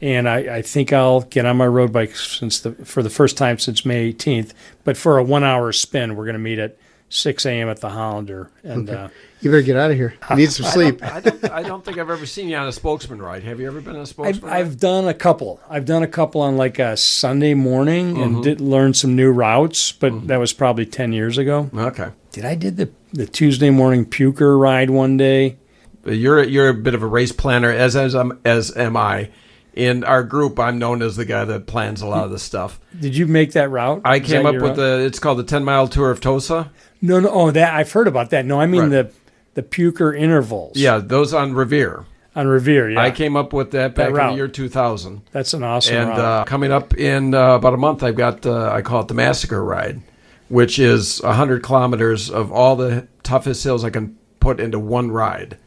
and 0.00 0.28
I, 0.28 0.56
I 0.56 0.62
think 0.62 0.92
I'll 0.92 1.22
get 1.22 1.46
on 1.46 1.56
my 1.56 1.66
road 1.66 1.92
bike 1.92 2.14
since 2.16 2.60
the 2.60 2.72
for 2.72 3.02
the 3.02 3.10
first 3.10 3.36
time 3.36 3.58
since 3.58 3.84
May 3.84 4.12
18th. 4.12 4.52
But 4.84 4.96
for 4.96 5.18
a 5.18 5.24
one-hour 5.24 5.72
spin, 5.72 6.16
we're 6.16 6.24
going 6.24 6.34
to 6.34 6.38
meet 6.38 6.58
at 6.58 6.76
6 7.08 7.46
a.m. 7.46 7.68
at 7.68 7.80
the 7.80 7.90
Hollander, 7.90 8.50
and 8.64 8.90
uh, 8.90 9.08
You 9.40 9.50
better 9.50 9.62
get 9.62 9.76
out 9.76 9.92
of 9.92 9.96
here. 9.96 10.14
You 10.30 10.36
need 10.36 10.50
some 10.50 10.66
sleep. 10.72 11.02
I 11.04 11.20
don't, 11.20 11.50
I 11.50 11.62
don't 11.62 11.84
think 11.84 11.98
I've 11.98 12.10
ever 12.10 12.26
seen 12.26 12.48
you 12.48 12.56
on 12.56 12.66
a 12.66 12.72
spokesman 12.72 13.22
ride. 13.22 13.44
Have 13.44 13.60
you 13.60 13.68
ever 13.68 13.80
been 13.80 13.94
on 13.94 13.98
a 13.98 14.00
I've, 14.02 14.08
spokesman 14.08 14.50
ride? 14.50 14.58
I've 14.58 14.80
done 14.80 15.06
a 15.06 15.14
couple. 15.14 15.60
I've 15.70 15.84
done 15.84 16.02
a 16.02 16.08
couple 16.08 16.40
on 16.40 16.56
like 16.56 16.78
a 16.80 16.96
Sunday 16.96 17.54
morning 17.54 18.20
and 18.20 18.42
did 18.42 18.60
learn 18.60 18.92
some 18.92 19.14
new 19.14 19.30
routes, 19.30 19.92
but 19.92 20.26
that 20.26 20.38
was 20.38 20.52
probably 20.52 20.84
10 20.84 21.12
years 21.12 21.38
ago. 21.38 21.70
Okay. 21.74 22.10
Did 22.32 22.44
I 22.44 22.54
did 22.54 22.76
the 22.76 22.90
the 23.12 23.26
Tuesday 23.26 23.70
morning 23.70 24.04
puker 24.04 24.60
ride 24.60 24.90
one 24.90 25.16
day? 25.16 25.56
You're 26.04 26.42
you're 26.44 26.68
a 26.68 26.74
bit 26.74 26.94
of 26.94 27.02
a 27.02 27.06
race 27.06 27.32
planner, 27.32 27.70
as 27.70 27.96
as 27.96 28.14
I'm, 28.14 28.38
as 28.44 28.76
am 28.76 28.96
I. 28.96 29.30
In 29.76 30.04
our 30.04 30.22
group, 30.22 30.58
I'm 30.58 30.78
known 30.78 31.02
as 31.02 31.16
the 31.16 31.26
guy 31.26 31.44
that 31.44 31.66
plans 31.66 32.00
a 32.00 32.06
lot 32.06 32.24
of 32.24 32.30
this 32.30 32.42
stuff. 32.42 32.80
Did 32.98 33.14
you 33.14 33.26
make 33.26 33.52
that 33.52 33.70
route? 33.70 34.00
I 34.06 34.16
Is 34.16 34.26
came 34.26 34.42
that 34.44 34.48
up 34.48 34.52
your 34.54 34.62
with 34.62 34.70
route? 34.70 34.76
the. 34.98 35.04
It's 35.04 35.18
called 35.18 35.38
the 35.38 35.44
10 35.44 35.64
mile 35.64 35.86
tour 35.86 36.10
of 36.10 36.20
Tosa. 36.22 36.70
No, 37.02 37.20
no. 37.20 37.28
Oh, 37.28 37.50
that 37.50 37.74
I've 37.74 37.92
heard 37.92 38.08
about 38.08 38.30
that. 38.30 38.46
No, 38.46 38.58
I 38.58 38.64
mean 38.66 38.90
Right. 38.90 38.90
the 38.90 39.10
the 39.52 39.62
puker 39.62 40.18
intervals. 40.18 40.76
Yeah, 40.76 40.96
those 40.98 41.34
on 41.34 41.52
Revere. 41.54 42.04
on 42.34 42.46
Revere. 42.46 42.90
Yeah, 42.90 43.00
I 43.02 43.10
came 43.10 43.36
up 43.36 43.52
with 43.52 43.70
that 43.72 43.94
back 43.94 44.08
in 44.08 44.14
the 44.14 44.32
year 44.34 44.48
2000. 44.48 45.20
That's 45.32 45.52
an 45.54 45.62
awesome 45.62 45.94
and 45.96 46.08
route. 46.10 46.18
uh, 46.18 46.44
coming 46.44 46.72
up 46.72 46.94
in 46.96 47.34
uh, 47.34 47.54
about 47.56 47.74
a 47.74 47.78
month, 47.78 48.02
I've 48.02 48.16
got 48.16 48.44
uh, 48.46 48.70
I 48.72 48.80
call 48.82 49.02
it 49.02 49.08
the 49.08 49.14
Massacre 49.14 49.62
Ride, 49.62 50.00
which 50.48 50.78
is 50.78 51.20
100 51.22 51.62
kilometers 51.62 52.30
of 52.30 52.50
all 52.50 52.76
the 52.76 53.08
toughest 53.22 53.62
hills 53.64 53.84
I 53.84 53.90
can 53.90 54.16
put 54.40 54.58
into 54.58 54.78
one 54.78 55.10
ride. 55.10 55.58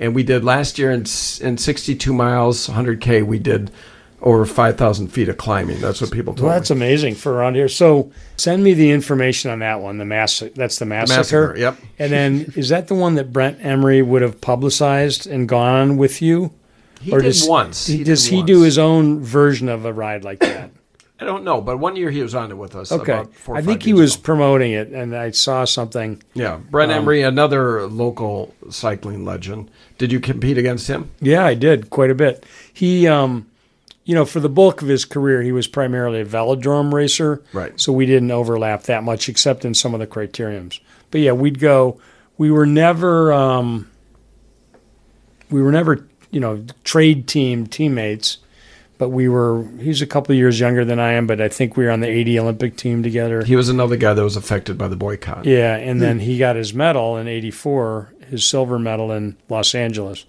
And 0.00 0.14
we 0.14 0.22
did 0.24 0.42
last 0.44 0.78
year 0.78 0.90
in 0.90 1.00
in 1.40 1.56
62 1.58 2.12
miles, 2.12 2.66
100k. 2.68 3.24
We 3.24 3.38
did 3.38 3.70
over 4.22 4.44
5,000 4.44 5.08
feet 5.08 5.28
of 5.30 5.38
climbing. 5.38 5.80
That's 5.80 6.00
what 6.00 6.10
people 6.10 6.34
told 6.34 6.48
Well, 6.48 6.54
that's 6.58 6.70
me. 6.70 6.76
amazing 6.76 7.14
for 7.14 7.32
around 7.32 7.54
here. 7.54 7.68
So 7.68 8.10
send 8.36 8.62
me 8.62 8.74
the 8.74 8.90
information 8.90 9.50
on 9.50 9.60
that 9.60 9.80
one. 9.80 9.96
The 9.98 10.04
mass. 10.04 10.42
That's 10.56 10.78
the 10.78 10.84
massacre. 10.86 11.18
Massacre, 11.18 11.54
yep. 11.56 11.76
And 11.98 12.12
then 12.12 12.52
is 12.56 12.68
that 12.70 12.88
the 12.88 12.94
one 12.94 13.14
that 13.14 13.32
Brent 13.32 13.58
Emery 13.62 14.02
would 14.02 14.20
have 14.22 14.40
publicized 14.40 15.26
and 15.26 15.48
gone 15.48 15.96
with 15.96 16.20
you? 16.20 16.52
He 17.00 17.12
Or 17.12 17.20
did 17.20 17.28
does- 17.28 17.48
once. 17.48 17.86
He, 17.86 18.04
does 18.04 18.26
he 18.26 18.36
once. 18.38 18.46
do 18.46 18.60
his 18.62 18.76
own 18.78 19.20
version 19.22 19.68
of 19.70 19.84
a 19.86 19.92
ride 19.92 20.22
like 20.24 20.40
that? 20.40 20.70
I 21.20 21.24
don't 21.24 21.44
know, 21.44 21.60
but 21.60 21.78
one 21.78 21.96
year 21.96 22.10
he 22.10 22.22
was 22.22 22.34
on 22.34 22.50
it 22.50 22.56
with 22.56 22.74
us. 22.74 22.90
Okay. 22.90 23.12
about 23.12 23.34
four 23.34 23.54
or 23.54 23.58
I 23.58 23.62
think 23.62 23.82
he 23.82 23.92
was 23.92 24.14
ago. 24.14 24.22
promoting 24.22 24.72
it, 24.72 24.88
and 24.88 25.14
I 25.14 25.32
saw 25.32 25.64
something. 25.66 26.22
Yeah, 26.34 26.56
Brent 26.70 26.90
Um, 26.92 26.98
Emery, 27.02 27.22
another 27.22 27.86
local 27.86 28.54
cycling 28.70 29.24
legend. 29.24 29.70
Did 29.98 30.12
you 30.12 30.20
compete 30.20 30.56
against 30.56 30.88
him? 30.88 31.10
Yeah, 31.20 31.44
I 31.44 31.54
did 31.54 31.90
quite 31.90 32.10
a 32.10 32.14
bit. 32.14 32.44
He, 32.72 33.06
um, 33.06 33.46
you 34.04 34.14
know, 34.14 34.24
for 34.24 34.40
the 34.40 34.48
bulk 34.48 34.80
of 34.80 34.88
his 34.88 35.04
career, 35.04 35.42
he 35.42 35.52
was 35.52 35.66
primarily 35.66 36.20
a 36.22 36.24
velodrome 36.24 36.90
racer. 36.92 37.42
Right. 37.52 37.78
So 37.78 37.92
we 37.92 38.06
didn't 38.06 38.30
overlap 38.30 38.84
that 38.84 39.04
much, 39.04 39.28
except 39.28 39.64
in 39.66 39.74
some 39.74 39.92
of 39.92 40.00
the 40.00 40.06
criteriums. 40.06 40.80
But 41.10 41.20
yeah, 41.20 41.32
we'd 41.32 41.58
go. 41.60 42.00
We 42.38 42.50
were 42.50 42.64
never, 42.66 43.30
um, 43.32 43.90
we 45.50 45.60
were 45.60 45.72
never, 45.72 46.06
you 46.30 46.40
know, 46.40 46.64
trade 46.84 47.28
team 47.28 47.66
teammates. 47.66 48.38
But 49.00 49.08
we 49.08 49.30
were. 49.30 49.64
He's 49.78 50.02
a 50.02 50.06
couple 50.06 50.34
of 50.34 50.36
years 50.36 50.60
younger 50.60 50.84
than 50.84 51.00
I 51.00 51.12
am, 51.12 51.26
but 51.26 51.40
I 51.40 51.48
think 51.48 51.74
we 51.74 51.86
were 51.86 51.90
on 51.90 52.00
the 52.00 52.06
'80 52.06 52.38
Olympic 52.38 52.76
team 52.76 53.02
together. 53.02 53.42
He 53.42 53.56
was 53.56 53.70
another 53.70 53.96
guy 53.96 54.12
that 54.12 54.22
was 54.22 54.36
affected 54.36 54.76
by 54.76 54.88
the 54.88 54.96
boycott. 54.96 55.46
Yeah, 55.46 55.74
and 55.74 56.02
then 56.02 56.20
he 56.20 56.36
got 56.36 56.54
his 56.54 56.74
medal 56.74 57.16
in 57.16 57.26
'84, 57.26 58.12
his 58.28 58.44
silver 58.44 58.78
medal 58.78 59.10
in 59.10 59.38
Los 59.48 59.74
Angeles, 59.74 60.26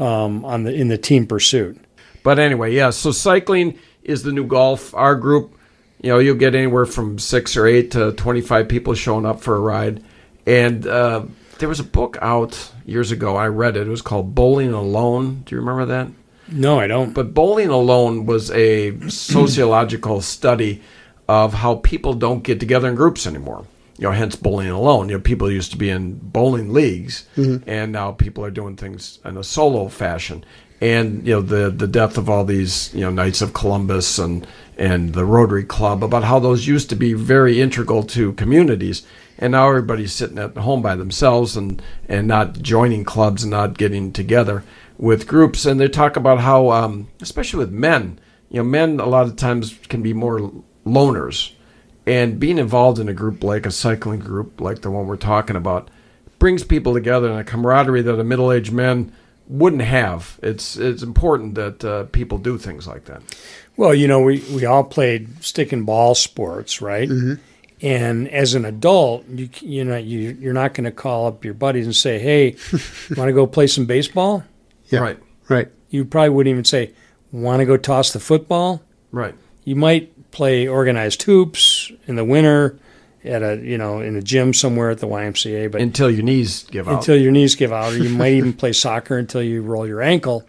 um, 0.00 0.44
on 0.44 0.64
the 0.64 0.74
in 0.74 0.88
the 0.88 0.98
team 0.98 1.28
pursuit. 1.28 1.78
But 2.24 2.40
anyway, 2.40 2.74
yeah. 2.74 2.90
So 2.90 3.12
cycling 3.12 3.78
is 4.02 4.24
the 4.24 4.32
new 4.32 4.48
golf. 4.48 4.92
Our 4.94 5.14
group, 5.14 5.56
you 6.00 6.10
know, 6.10 6.18
you'll 6.18 6.34
get 6.34 6.56
anywhere 6.56 6.86
from 6.86 7.20
six 7.20 7.56
or 7.56 7.68
eight 7.68 7.92
to 7.92 8.10
twenty-five 8.14 8.68
people 8.68 8.94
showing 8.94 9.24
up 9.24 9.40
for 9.40 9.54
a 9.54 9.60
ride. 9.60 10.02
And 10.44 10.84
uh, 10.88 11.26
there 11.60 11.68
was 11.68 11.78
a 11.78 11.84
book 11.84 12.18
out 12.20 12.72
years 12.84 13.12
ago. 13.12 13.36
I 13.36 13.46
read 13.46 13.76
it. 13.76 13.86
It 13.86 13.90
was 13.90 14.02
called 14.02 14.34
Bowling 14.34 14.72
Alone. 14.72 15.44
Do 15.46 15.54
you 15.54 15.60
remember 15.60 15.84
that? 15.86 16.08
No, 16.52 16.78
I 16.78 16.86
don't. 16.86 17.12
But 17.14 17.34
Bowling 17.34 17.68
Alone 17.68 18.26
was 18.26 18.50
a 18.50 18.98
sociological 19.08 20.20
study 20.36 20.82
of 21.28 21.54
how 21.54 21.76
people 21.76 22.14
don't 22.14 22.42
get 22.42 22.60
together 22.60 22.88
in 22.88 22.94
groups 22.94 23.26
anymore. 23.26 23.64
You 23.98 24.04
know, 24.04 24.12
hence 24.12 24.36
bowling 24.36 24.68
alone. 24.68 25.08
You 25.08 25.16
know, 25.16 25.20
people 25.20 25.50
used 25.50 25.70
to 25.72 25.76
be 25.76 25.90
in 25.90 26.18
bowling 26.18 26.72
leagues, 26.72 27.26
mm-hmm. 27.36 27.68
and 27.68 27.92
now 27.92 28.12
people 28.12 28.44
are 28.44 28.50
doing 28.50 28.76
things 28.76 29.18
in 29.24 29.36
a 29.36 29.44
solo 29.44 29.88
fashion. 29.88 30.44
And 30.80 31.24
you 31.26 31.34
know, 31.34 31.42
the 31.42 31.70
the 31.70 31.86
death 31.86 32.18
of 32.18 32.28
all 32.28 32.44
these 32.44 32.92
you 32.92 33.02
know 33.02 33.10
Knights 33.10 33.42
of 33.42 33.52
Columbus 33.52 34.18
and 34.18 34.46
and 34.76 35.12
the 35.14 35.24
Rotary 35.24 35.64
Club 35.64 36.02
about 36.02 36.24
how 36.24 36.38
those 36.38 36.66
used 36.66 36.88
to 36.90 36.96
be 36.96 37.12
very 37.12 37.60
integral 37.60 38.02
to 38.04 38.32
communities, 38.32 39.06
and 39.38 39.52
now 39.52 39.68
everybody's 39.68 40.12
sitting 40.12 40.38
at 40.38 40.56
home 40.56 40.82
by 40.82 40.96
themselves 40.96 41.56
and 41.56 41.80
and 42.08 42.26
not 42.26 42.60
joining 42.60 43.04
clubs 43.04 43.44
and 43.44 43.52
not 43.52 43.78
getting 43.78 44.12
together 44.12 44.64
with 44.98 45.26
groups. 45.26 45.66
And 45.66 45.80
they 45.80 45.88
talk 45.88 46.16
about 46.16 46.40
how, 46.40 46.70
um, 46.70 47.08
especially 47.20 47.58
with 47.58 47.72
men, 47.72 48.18
you 48.50 48.58
know, 48.58 48.64
men 48.64 49.00
a 49.00 49.06
lot 49.06 49.26
of 49.26 49.36
times 49.36 49.78
can 49.88 50.02
be 50.02 50.12
more 50.12 50.52
loners, 50.86 51.52
and 52.06 52.40
being 52.40 52.58
involved 52.58 52.98
in 52.98 53.08
a 53.08 53.14
group 53.14 53.42
like 53.44 53.64
a 53.64 53.70
cycling 53.70 54.20
group, 54.20 54.60
like 54.60 54.82
the 54.82 54.90
one 54.90 55.06
we're 55.06 55.16
talking 55.16 55.56
about, 55.56 55.88
brings 56.38 56.64
people 56.64 56.92
together 56.92 57.30
in 57.30 57.38
a 57.38 57.44
camaraderie 57.44 58.02
that 58.02 58.18
a 58.18 58.24
middle-aged 58.24 58.72
man 58.72 59.12
wouldn't 59.46 59.82
have. 59.82 60.38
It's 60.42 60.76
it's 60.76 61.02
important 61.02 61.54
that 61.54 61.84
uh, 61.84 62.04
people 62.04 62.38
do 62.38 62.58
things 62.58 62.86
like 62.86 63.04
that. 63.04 63.22
Well, 63.76 63.94
you 63.94 64.08
know, 64.08 64.20
we, 64.20 64.40
we 64.54 64.64
all 64.66 64.84
played 64.84 65.42
stick 65.42 65.72
and 65.72 65.86
ball 65.86 66.14
sports, 66.14 66.82
right? 66.82 67.08
And 67.80 68.28
as 68.28 68.54
an 68.54 68.64
adult, 68.64 69.26
you 69.28 69.48
you 69.60 69.84
know 69.84 69.96
you 69.96 70.36
you're 70.40 70.52
not 70.52 70.74
going 70.74 70.84
to 70.84 70.92
call 70.92 71.26
up 71.26 71.44
your 71.44 71.54
buddies 71.54 71.86
and 71.86 71.96
say, 71.96 72.18
"Hey, 72.18 72.56
want 73.16 73.28
to 73.28 73.32
go 73.32 73.46
play 73.46 73.66
some 73.66 73.86
baseball?" 73.86 74.44
Yeah. 74.92 75.00
Right, 75.00 75.18
Right. 75.48 75.68
You 75.90 76.04
probably 76.04 76.30
wouldn't 76.30 76.50
even 76.52 76.64
say, 76.64 76.92
"Want 77.32 77.60
to 77.60 77.66
go 77.66 77.76
toss 77.76 78.12
the 78.12 78.20
football?" 78.20 78.82
right. 79.10 79.34
You 79.64 79.76
might 79.76 80.30
play 80.32 80.66
organized 80.66 81.22
hoops 81.22 81.92
in 82.06 82.16
the 82.16 82.24
winter 82.24 82.78
at 83.24 83.42
a 83.42 83.60
you 83.62 83.76
know 83.78 84.00
in 84.00 84.16
a 84.16 84.22
gym 84.22 84.52
somewhere 84.54 84.90
at 84.90 84.98
the 84.98 85.06
YMCA, 85.06 85.70
but 85.70 85.80
Until 85.80 86.10
your 86.10 86.22
knees 86.24 86.64
give 86.70 86.88
out. 86.88 86.94
until 86.94 87.16
your 87.16 87.30
knees 87.32 87.54
give 87.54 87.72
out, 87.72 87.92
or 87.92 87.98
you 87.98 88.08
might 88.10 88.32
even 88.32 88.52
play 88.52 88.72
soccer 88.72 89.16
until 89.18 89.42
you 89.42 89.62
roll 89.62 89.86
your 89.86 90.00
ankle. 90.02 90.48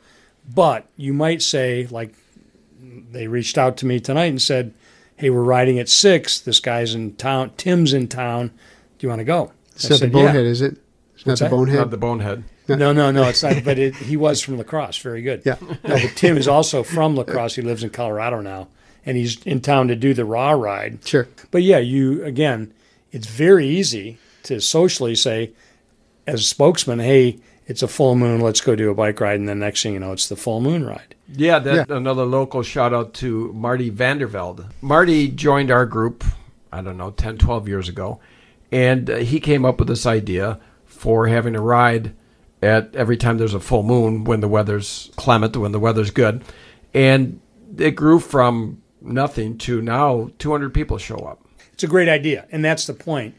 But 0.53 0.87
you 0.97 1.13
might 1.13 1.41
say, 1.41 1.87
like 1.91 2.13
they 3.11 3.27
reached 3.27 3.57
out 3.57 3.77
to 3.77 3.85
me 3.85 3.99
tonight 3.99 4.25
and 4.25 4.41
said, 4.41 4.73
"Hey, 5.17 5.29
we're 5.29 5.43
riding 5.43 5.77
at 5.79 5.89
six. 5.89 6.39
This 6.39 6.59
guy's 6.59 6.95
in 6.95 7.13
town. 7.15 7.51
Tim's 7.57 7.93
in 7.93 8.07
town. 8.07 8.47
Do 8.97 9.05
you 9.05 9.09
want 9.09 9.19
to 9.19 9.25
go?" 9.25 9.51
It's 9.75 9.85
I 9.85 9.89
not 9.89 9.93
the 9.93 9.97
said, 9.99 10.11
bonehead, 10.11 10.35
"Yeah." 10.45 10.51
is 10.51 10.61
it? 10.61 10.77
It's 11.23 11.27
What's 11.27 11.41
not 11.41 11.49
the 11.49 11.55
bonehead. 11.55 11.79
Not 11.79 11.91
the 11.91 11.97
bonehead. 11.97 12.43
No, 12.67 12.91
no, 12.91 13.09
no. 13.11 13.23
It's 13.29 13.41
not. 13.43 13.63
But 13.63 13.79
it, 13.79 13.95
he 13.95 14.17
was 14.17 14.41
from 14.41 14.57
La 14.57 14.63
Crosse. 14.63 14.97
Very 14.97 15.21
good. 15.21 15.41
Yeah. 15.45 15.55
No, 15.61 15.95
but 15.95 16.11
Tim 16.15 16.37
is 16.37 16.49
also 16.49 16.83
from 16.83 17.15
La 17.15 17.23
Crosse. 17.23 17.55
He 17.55 17.61
lives 17.61 17.81
in 17.81 17.91
Colorado 17.91 18.41
now, 18.41 18.67
and 19.05 19.15
he's 19.15 19.41
in 19.45 19.61
town 19.61 19.87
to 19.87 19.95
do 19.95 20.13
the 20.13 20.25
raw 20.25 20.51
ride. 20.51 21.05
Sure. 21.07 21.29
But 21.49 21.63
yeah, 21.63 21.77
you 21.77 22.25
again, 22.25 22.73
it's 23.13 23.27
very 23.27 23.67
easy 23.67 24.17
to 24.43 24.59
socially 24.59 25.15
say, 25.15 25.51
as 26.27 26.41
a 26.41 26.43
spokesman, 26.43 26.99
hey, 26.99 27.39
it's 27.67 27.81
a 27.81 27.87
full 27.87 28.15
moon, 28.15 28.41
let's 28.41 28.59
go 28.59 28.75
do 28.75 28.89
a 28.91 28.93
bike 28.93 29.21
ride, 29.21 29.39
and 29.39 29.47
then 29.47 29.59
next 29.59 29.83
thing 29.83 29.93
you 29.93 29.99
know, 29.99 30.11
it's 30.11 30.27
the 30.27 30.35
full 30.35 30.59
moon 30.59 30.85
ride. 30.85 31.15
Yeah, 31.33 31.59
that 31.59 31.89
another 31.89 32.25
local 32.25 32.63
shout 32.63 32.93
out 32.93 33.13
to 33.15 33.53
Marty 33.53 33.89
Vandervelde. 33.89 34.65
Marty 34.81 35.29
joined 35.29 35.71
our 35.71 35.85
group, 35.85 36.23
I 36.71 36.81
don't 36.81 36.97
know, 36.97 37.11
10, 37.11 37.37
12 37.37 37.67
years 37.67 37.87
ago, 37.87 38.19
and 38.71 39.09
uh, 39.09 39.17
he 39.17 39.39
came 39.39 39.63
up 39.63 39.79
with 39.79 39.87
this 39.87 40.05
idea 40.05 40.59
for 41.03 41.27
having 41.27 41.53
a 41.53 41.59
ride 41.59 42.13
at 42.61 42.95
every 42.95 43.17
time 43.17 43.37
there's 43.37 43.53
a 43.53 43.59
full 43.59 43.83
moon 43.83 44.23
when 44.23 44.39
the 44.39 44.47
weather's 44.47 45.11
clement, 45.17 45.57
when 45.57 45.73
the 45.73 45.79
weather's 45.79 46.11
good. 46.11 46.41
And 46.93 47.41
it 47.77 47.91
grew 47.91 48.21
from 48.21 48.81
nothing 49.01 49.57
to 49.57 49.81
now 49.81 50.31
200 50.39 50.73
people 50.73 50.97
show 50.97 51.17
up. 51.17 51.45
It's 51.73 51.83
a 51.83 51.87
great 51.87 52.07
idea, 52.07 52.47
and 52.53 52.63
that's 52.63 52.87
the 52.87 52.93
point. 52.93 53.35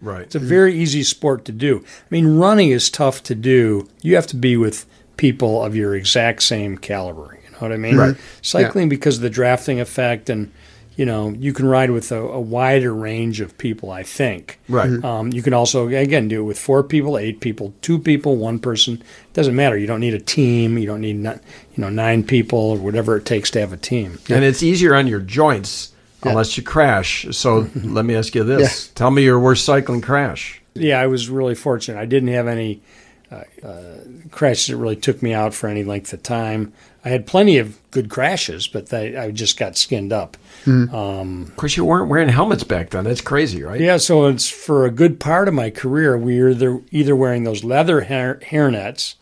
Right. 0.00 0.22
It's 0.22 0.36
a 0.36 0.38
very 0.38 0.78
easy 0.78 1.02
sport 1.02 1.44
to 1.46 1.52
do. 1.52 1.82
I 1.84 2.06
mean, 2.08 2.38
running 2.38 2.70
is 2.70 2.88
tough 2.88 3.24
to 3.24 3.34
do. 3.34 3.88
You 4.00 4.14
have 4.14 4.28
to 4.28 4.36
be 4.36 4.56
with 4.56 4.86
people 5.16 5.64
of 5.64 5.74
your 5.74 5.96
exact 5.96 6.44
same 6.44 6.78
caliber. 6.78 7.36
You 7.44 7.50
know 7.50 7.58
what 7.58 7.72
I 7.72 7.78
mean? 7.78 7.96
Right. 7.96 8.16
Cycling, 8.42 8.88
because 8.88 9.16
of 9.16 9.22
the 9.22 9.30
drafting 9.30 9.80
effect, 9.80 10.30
and 10.30 10.52
you 10.98 11.06
know, 11.06 11.30
you 11.30 11.52
can 11.52 11.66
ride 11.66 11.92
with 11.92 12.10
a, 12.10 12.20
a 12.20 12.40
wider 12.40 12.92
range 12.92 13.40
of 13.40 13.56
people. 13.56 13.92
I 13.92 14.02
think. 14.02 14.58
Right. 14.68 15.02
Um, 15.04 15.32
you 15.32 15.42
can 15.42 15.54
also 15.54 15.86
again 15.86 16.26
do 16.26 16.40
it 16.40 16.44
with 16.44 16.58
four 16.58 16.82
people, 16.82 17.16
eight 17.16 17.40
people, 17.40 17.72
two 17.82 18.00
people, 18.00 18.36
one 18.36 18.58
person. 18.58 18.94
It 18.94 19.32
doesn't 19.32 19.54
matter. 19.54 19.78
You 19.78 19.86
don't 19.86 20.00
need 20.00 20.14
a 20.14 20.20
team. 20.20 20.76
You 20.76 20.86
don't 20.86 21.00
need 21.00 21.16
not, 21.16 21.36
you 21.76 21.82
know 21.82 21.88
nine 21.88 22.24
people 22.24 22.58
or 22.58 22.78
whatever 22.78 23.16
it 23.16 23.24
takes 23.24 23.48
to 23.52 23.60
have 23.60 23.72
a 23.72 23.76
team. 23.76 24.18
And 24.28 24.42
it's 24.42 24.60
easier 24.60 24.96
on 24.96 25.06
your 25.06 25.20
joints 25.20 25.92
unless 26.24 26.56
you 26.56 26.64
crash. 26.64 27.26
So 27.30 27.70
let 27.76 28.04
me 28.04 28.16
ask 28.16 28.34
you 28.34 28.42
this 28.42 28.88
tell 28.88 29.12
me 29.12 29.22
your 29.22 29.38
worst 29.38 29.64
cycling 29.64 30.00
crash. 30.00 30.60
Yeah, 30.74 31.00
I 31.00 31.06
was 31.06 31.30
really 31.30 31.54
fortunate. 31.54 32.00
I 32.00 32.06
didn't 32.06 32.30
have 32.30 32.48
any 32.48 32.82
uh, 33.30 33.42
uh, 33.66 33.96
crashes 34.30 34.68
that 34.68 34.76
really 34.76 34.96
took 34.96 35.22
me 35.22 35.34
out 35.34 35.54
for 35.54 35.68
any 35.68 35.84
length 35.84 36.12
of 36.12 36.22
time. 36.22 36.72
I 37.04 37.10
had 37.10 37.26
plenty 37.26 37.58
of 37.58 37.78
good 37.90 38.08
crashes, 38.10 38.66
but 38.68 38.88
they, 38.88 39.16
I 39.16 39.30
just 39.30 39.58
got 39.58 39.76
skinned 39.76 40.12
up. 40.12 40.36
Of 40.66 41.56
course, 41.56 41.76
you 41.76 41.84
weren't 41.84 42.08
wearing 42.10 42.28
helmets 42.28 42.64
back 42.64 42.90
then. 42.90 43.04
That's 43.04 43.20
crazy, 43.20 43.62
right? 43.62 43.80
Yeah, 43.80 43.96
so 43.96 44.26
it's 44.26 44.48
for 44.48 44.84
a 44.84 44.90
good 44.90 45.18
part 45.20 45.48
of 45.48 45.54
my 45.54 45.70
career, 45.70 46.18
we 46.18 46.40
were 46.42 46.50
either, 46.50 46.82
either 46.90 47.16
wearing 47.16 47.44
those 47.44 47.64
leather 47.64 48.02
hair, 48.02 48.40
hairnets, 48.50 49.14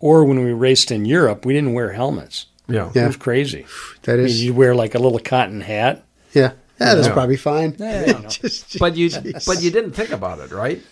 or 0.00 0.24
when 0.24 0.42
we 0.44 0.52
raced 0.52 0.90
in 0.90 1.04
Europe, 1.04 1.44
we 1.44 1.52
didn't 1.52 1.72
wear 1.74 1.92
helmets. 1.92 2.46
Yeah. 2.68 2.90
It 2.94 3.06
was 3.06 3.16
crazy. 3.16 3.66
That 4.02 4.18
is, 4.18 4.32
I 4.32 4.36
mean, 4.36 4.44
you 4.46 4.54
wear 4.54 4.74
like 4.74 4.94
a 4.94 4.98
little 4.98 5.18
cotton 5.18 5.60
hat. 5.60 6.04
Yeah. 6.32 6.52
Yeah, 6.80 6.94
that's 6.94 7.06
Yeah. 7.08 7.12
probably 7.12 7.36
fine. 7.36 7.76
Yeah, 7.78 8.06
you 8.06 8.12
know. 8.14 8.20
Just- 8.28 8.78
But 8.78 8.96
you 8.96 9.08
jeez. 9.10 9.46
but 9.46 9.62
you 9.62 9.70
didn't 9.70 9.92
think 9.92 10.10
about 10.10 10.38
it, 10.38 10.50
right? 10.50 10.82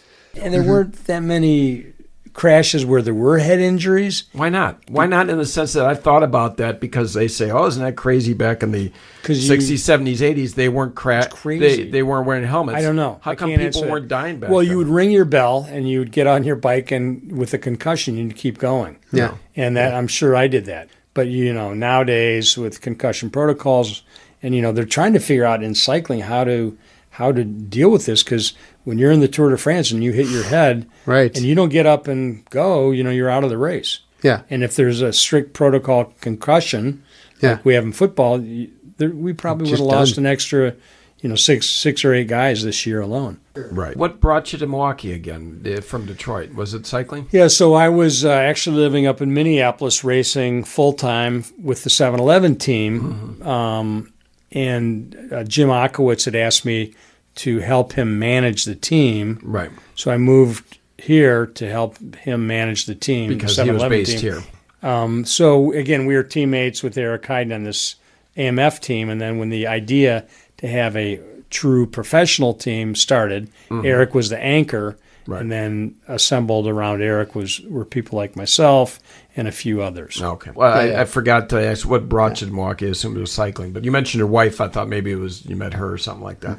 and 0.41 0.53
there 0.55 0.63
weren't 0.63 0.95
that 1.07 1.21
many 1.21 1.87
crashes 2.33 2.85
where 2.87 3.03
there 3.03 3.13
were 3.15 3.39
head 3.39 3.61
injuries. 3.61 4.25
Why 4.33 4.49
not? 4.49 4.79
Why 4.89 5.07
not 5.07 5.29
in 5.29 5.39
the 5.39 5.45
sense 5.47 5.75
that 5.75 5.85
I've 5.85 6.03
thought 6.03 6.23
about 6.23 6.57
that 6.57 6.81
because 6.81 7.13
they 7.15 7.29
say, 7.29 7.51
"Oh, 7.51 7.67
isn't 7.67 7.83
that 7.83 7.97
crazy?" 7.97 8.33
Back 8.35 8.63
in 8.63 8.73
the 8.73 8.91
'Cause 9.23 9.39
you- 9.39 9.49
60s, 9.49 9.83
70s, 9.83 10.23
80s, 10.23 10.55
they 10.55 10.69
weren't 10.69 10.95
cra- 10.95 11.29
crazy. 11.31 11.85
They, 11.85 11.91
they 11.91 12.03
weren't 12.03 12.27
wearing 12.27 12.45
helmets. 12.45 12.79
I 12.79 12.83
don't 12.83 12.97
know. 12.97 13.19
How 13.23 13.33
I 13.33 13.35
come 13.35 13.51
people 13.55 13.83
weren't 13.89 14.09
that. 14.09 14.15
dying 14.15 14.39
back 14.39 14.51
Well, 14.51 14.61
then? 14.61 14.71
you 14.71 14.79
would 14.79 14.89
ring 14.89 15.11
your 15.11 15.25
bell 15.27 15.67
and 15.71 15.89
you 15.89 15.99
would 15.99 16.13
get 16.13 16.27
on 16.27 16.45
your 16.45 16.57
bike 16.57 16.91
and 16.91 17.31
with 17.37 17.53
a 17.55 17.59
concussion 17.59 18.17
you'd 18.17 18.35
keep 18.37 18.59
going. 18.59 18.97
Yeah. 19.13 19.35
And 19.55 19.77
that 19.77 19.95
I'm 19.95 20.07
sure 20.09 20.35
I 20.35 20.47
did 20.49 20.65
that. 20.67 20.89
But 21.15 21.29
you 21.29 21.53
know, 21.53 21.75
nowadays 21.75 22.57
with 22.57 22.81
concussion 22.81 23.29
protocols 23.31 24.03
and 24.43 24.55
you 24.55 24.63
know, 24.63 24.73
they're 24.73 24.85
trying 24.85 25.13
to 25.13 25.21
figure 25.21 25.45
out 25.45 25.63
in 25.63 25.75
cycling 25.75 26.21
how 26.21 26.45
to 26.45 26.77
how 27.17 27.31
to 27.31 27.45
deal 27.45 27.91
with 27.91 28.07
this 28.07 28.23
because 28.23 28.55
when 28.85 28.99
you're 28.99 29.11
in 29.13 29.21
the 29.21 29.29
Tour 29.29 29.51
de 29.51 29.57
France 29.59 29.91
and 29.91 30.03
you 30.03 30.13
hit 30.13 30.27
your 30.29 30.45
head 30.45 30.87
Right. 31.07 31.35
and 31.37 31.45
you 31.47 31.55
don't 31.55 31.69
get 31.69 31.87
up 31.87 32.09
and 32.09 32.45
go, 32.51 32.91
you 32.91 33.03
know, 33.05 33.11
you're 33.11 33.31
out 33.31 33.45
of 33.45 33.51
the 33.51 33.59
race. 33.59 34.01
yeah. 34.23 34.43
And 34.51 34.63
if 34.63 34.77
there's 34.77 35.01
a 35.03 35.13
strict 35.13 35.53
protocol 35.53 36.13
concussion, 36.21 37.03
Yeah. 37.41 37.53
like 37.53 37.65
we 37.65 37.75
have 37.75 37.85
in 37.85 37.93
football, 37.93 38.41
you- 38.41 38.69
there, 38.99 39.11
we 39.11 39.33
probably 39.33 39.71
would 39.71 39.79
have 39.79 39.87
lost 39.87 40.15
done. 40.17 40.27
an 40.27 40.33
extra, 40.33 40.75
you 41.21 41.29
know, 41.29 41.35
six 41.35 41.69
six 41.69 42.05
or 42.05 42.13
eight 42.15 42.29
guys 42.29 42.63
this 42.63 42.87
year 42.87 43.01
alone. 43.01 43.39
Right. 43.55 43.97
What 43.97 44.21
brought 44.21 44.53
you 44.53 44.59
to 44.61 44.67
Milwaukee 44.67 45.13
again 45.13 45.61
uh, 45.67 45.81
from 45.81 46.07
Detroit? 46.07 46.55
Was 46.55 46.73
it 46.75 46.87
cycling? 46.87 47.27
Yeah, 47.33 47.49
so 47.49 47.75
I 47.75 47.89
was 47.89 48.25
uh, 48.25 48.31
actually 48.31 48.77
living 48.79 49.07
up 49.07 49.21
in 49.21 49.33
Minneapolis, 49.35 50.05
racing 50.05 50.65
full 50.65 50.93
time 50.93 51.45
with 51.61 51.83
the 51.85 51.91
7-Eleven 51.91 52.57
team, 52.57 53.43
um, 53.43 54.13
and 54.53 55.17
uh, 55.33 55.45
Jim 55.45 55.69
Ochowicz 55.69 56.25
had 56.27 56.35
asked 56.37 56.65
me 56.65 56.95
to 57.37 57.59
help 57.61 57.93
him 57.93 58.19
manage 58.19 58.65
the 58.65 58.75
team. 58.75 59.41
Right. 59.43 59.71
So 59.95 60.11
I 60.11 60.17
moved 60.19 60.79
here 60.99 61.47
to 61.47 61.69
help 61.69 61.99
him 62.17 62.47
manage 62.47 62.87
the 62.87 62.95
team 62.95 63.31
the 63.31 63.35
Because 63.37 63.57
he 63.57 63.71
was 63.71 63.83
based 63.85 64.13
team. 64.19 64.21
here. 64.21 64.43
Um, 64.83 65.25
so 65.25 65.73
again, 65.73 66.07
we 66.07 66.15
were 66.15 66.23
teammates 66.23 66.83
with 66.83 66.97
Eric 66.99 67.23
Heiden 67.23 67.55
on 67.55 67.63
this 67.65 67.97
AMF 68.37 68.81
team, 68.81 69.09
and 69.09 69.21
then 69.21 69.39
when 69.39 69.49
the 69.51 69.67
idea 69.67 70.27
to 70.59 70.67
have 70.69 70.97
a 70.97 71.21
true 71.51 71.87
professional 71.87 72.55
team 72.55 72.95
started, 72.95 73.51
Eric 73.71 74.15
was 74.15 74.29
the 74.31 74.39
anchor, 74.39 74.97
Right. 75.25 75.41
and 75.41 75.53
then 75.53 75.95
assembled 76.09 76.67
around 76.67 77.01
Eric 77.01 77.37
was 77.37 77.61
were 77.61 77.85
people 77.85 78.17
like 78.17 78.35
myself 78.35 78.99
and 79.37 79.47
a 79.47 79.53
few 79.53 79.81
others. 79.81 80.21
Okay. 80.21 80.51
Well, 80.53 80.73
I, 80.73 80.85
Yeah, 80.87 80.91
yeah. 80.93 81.01
I 81.03 81.05
forgot 81.05 81.49
to 81.51 81.65
ask 81.65 81.89
what 81.89 82.09
brought 82.09 82.41
you 82.41 82.49
to 82.49 82.53
Milwaukee. 82.53 82.87
I 82.87 82.91
assumed 82.91 83.17
it 83.17 83.21
was 83.21 83.31
cycling, 83.31 83.71
but 83.73 83.85
you 83.85 83.93
mentioned 83.93 84.19
your 84.19 84.27
wife. 84.29 84.61
I 84.61 84.67
thought 84.67 84.89
maybe 84.89 85.13
it 85.13 85.17
was 85.21 85.45
you 85.47 85.55
met 85.55 85.75
her 85.75 85.93
or 85.93 85.99
something 85.99 86.25
like 86.25 86.41
that. 86.41 86.59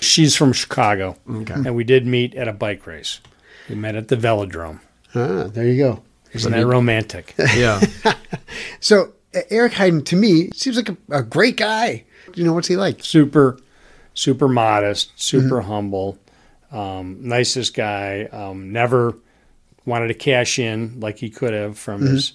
She's 0.00 0.36
from 0.36 0.52
Chicago, 0.52 1.16
Okay. 1.30 1.54
and 1.54 1.74
we 1.74 1.84
did 1.84 2.06
meet 2.06 2.34
at 2.34 2.48
a 2.48 2.52
bike 2.52 2.86
race. 2.86 3.20
We 3.68 3.74
met 3.76 3.94
at 3.96 4.08
the 4.08 4.16
Velodrome. 4.16 4.80
Ah, 5.14 5.44
there 5.44 5.64
you 5.66 5.78
go. 5.78 6.02
Isn't 6.32 6.52
that 6.52 6.66
romantic? 6.66 7.34
Yeah. 7.56 7.80
So 8.80 9.12
Eric 9.50 9.72
Heiden, 9.74 10.04
to 10.06 10.16
me, 10.16 10.50
seems 10.52 10.76
like 10.76 10.88
a, 10.88 10.96
a 11.10 11.22
great 11.22 11.56
guy. 11.56 12.04
You 12.34 12.44
know, 12.44 12.52
what's 12.52 12.68
he 12.68 12.76
like? 12.76 13.04
super, 13.04 13.58
super 14.14 14.48
modest, 14.48 15.12
super 15.20 15.60
humble, 15.62 16.18
um, 16.72 17.18
nicest 17.20 17.74
guy. 17.74 18.24
Um, 18.24 18.72
never 18.72 19.14
wanted 19.86 20.08
to 20.08 20.14
cash 20.14 20.58
in 20.58 20.98
like 21.00 21.18
he 21.18 21.30
could 21.30 21.52
have 21.52 21.78
from 21.78 22.02
his 22.02 22.32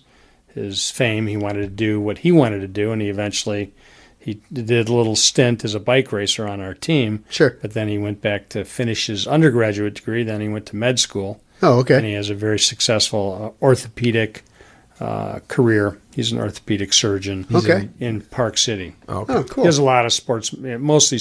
his 0.53 0.89
fame. 0.89 1.27
He 1.27 1.37
wanted 1.37 1.61
to 1.61 1.67
do 1.69 1.99
what 1.99 2.19
he 2.19 2.31
wanted 2.31 2.59
to 2.61 2.67
do, 2.67 2.91
and 2.91 3.01
he 3.01 3.09
eventually 3.09 3.73
he 4.19 4.41
did 4.51 4.89
a 4.89 4.93
little 4.93 5.15
stint 5.15 5.63
as 5.63 5.73
a 5.73 5.79
bike 5.79 6.11
racer 6.11 6.47
on 6.47 6.59
our 6.61 6.73
team. 6.73 7.23
Sure. 7.29 7.57
But 7.61 7.73
then 7.73 7.87
he 7.87 7.97
went 7.97 8.21
back 8.21 8.49
to 8.49 8.65
finish 8.65 9.07
his 9.07 9.25
undergraduate 9.25 9.93
degree. 9.95 10.23
Then 10.23 10.41
he 10.41 10.49
went 10.49 10.65
to 10.67 10.75
med 10.75 10.99
school, 10.99 11.41
Oh, 11.63 11.79
okay. 11.79 11.95
and 11.97 12.05
he 12.05 12.13
has 12.13 12.29
a 12.29 12.35
very 12.35 12.59
successful 12.59 13.55
uh, 13.61 13.65
orthopedic 13.65 14.43
uh, 14.99 15.39
career. 15.47 15.97
He's 16.13 16.31
an 16.33 16.39
orthopedic 16.39 16.91
surgeon. 16.93 17.47
Okay. 17.53 17.89
in, 17.99 18.15
in 18.17 18.21
Park 18.21 18.57
City. 18.57 18.95
Okay. 19.07 19.33
Oh, 19.33 19.45
He 19.61 19.65
has 19.65 19.77
a 19.77 19.83
lot 19.83 20.05
of 20.05 20.11
sports, 20.11 20.53
mostly 20.57 21.19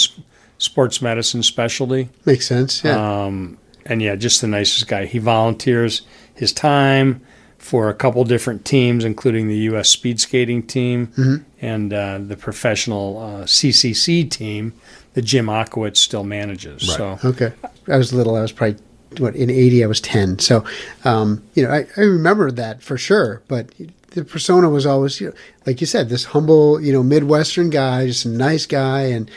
sports 0.59 1.01
medicine 1.01 1.43
specialty. 1.45 2.09
Makes 2.27 2.47
sense. 2.47 2.83
Yeah. 2.83 3.25
Um, 3.25 3.59
and 3.87 4.03
yeah, 4.03 4.17
just 4.17 4.41
the 4.41 4.49
nicest 4.49 4.89
guy. 4.89 5.07
He 5.07 5.19
volunteers 5.21 6.03
his 6.35 6.53
time 6.53 7.21
for 7.59 7.89
a 7.89 7.95
couple 7.95 8.25
different 8.25 8.65
teams, 8.65 9.05
including 9.05 9.49
the 9.49 9.57
U.S. 9.71 9.89
speed 9.89 10.21
skating 10.21 10.63
team 10.63 11.45
and 11.61 11.93
uh, 11.93 12.19
the 12.19 12.37
professional 12.37 13.19
uh, 13.19 13.45
CCC 13.45 14.31
team 14.31 14.73
that 15.15 15.23
Jim 15.23 15.47
Ochowicz 15.47 15.97
still 15.97 16.25
manages. 16.25 16.95
So 16.95 17.19
okay. 17.25 17.53
I 17.89 17.97
was 17.97 18.13
little. 18.13 18.37
I 18.37 18.41
was 18.43 18.53
probably 18.53 18.77
what 19.19 19.35
in 19.37 19.51
'80. 19.51 19.85
I 19.85 19.87
was 19.87 20.01
ten. 20.01 20.39
So, 20.39 20.65
um, 21.05 21.43
you 21.55 21.65
know, 21.65 21.71
I, 21.73 21.87
I 21.97 22.01
remember 22.01 22.51
that 22.53 22.83
for 22.83 22.97
sure. 22.97 23.43
But 23.49 23.71
the 24.11 24.25
persona 24.25 24.71
was 24.71 24.87
always, 24.87 25.21
you 25.21 25.29
know, 25.29 25.35
like 25.67 25.81
you 25.81 25.87
said, 25.87 26.09
this 26.09 26.25
humble, 26.27 26.81
you 26.81 26.93
know, 26.93 27.03
Midwestern 27.03 27.71
guy, 27.71 28.07
just 28.07 28.25
a 28.25 28.29
nice 28.29 28.65
guy, 28.67 29.03
and 29.07 29.31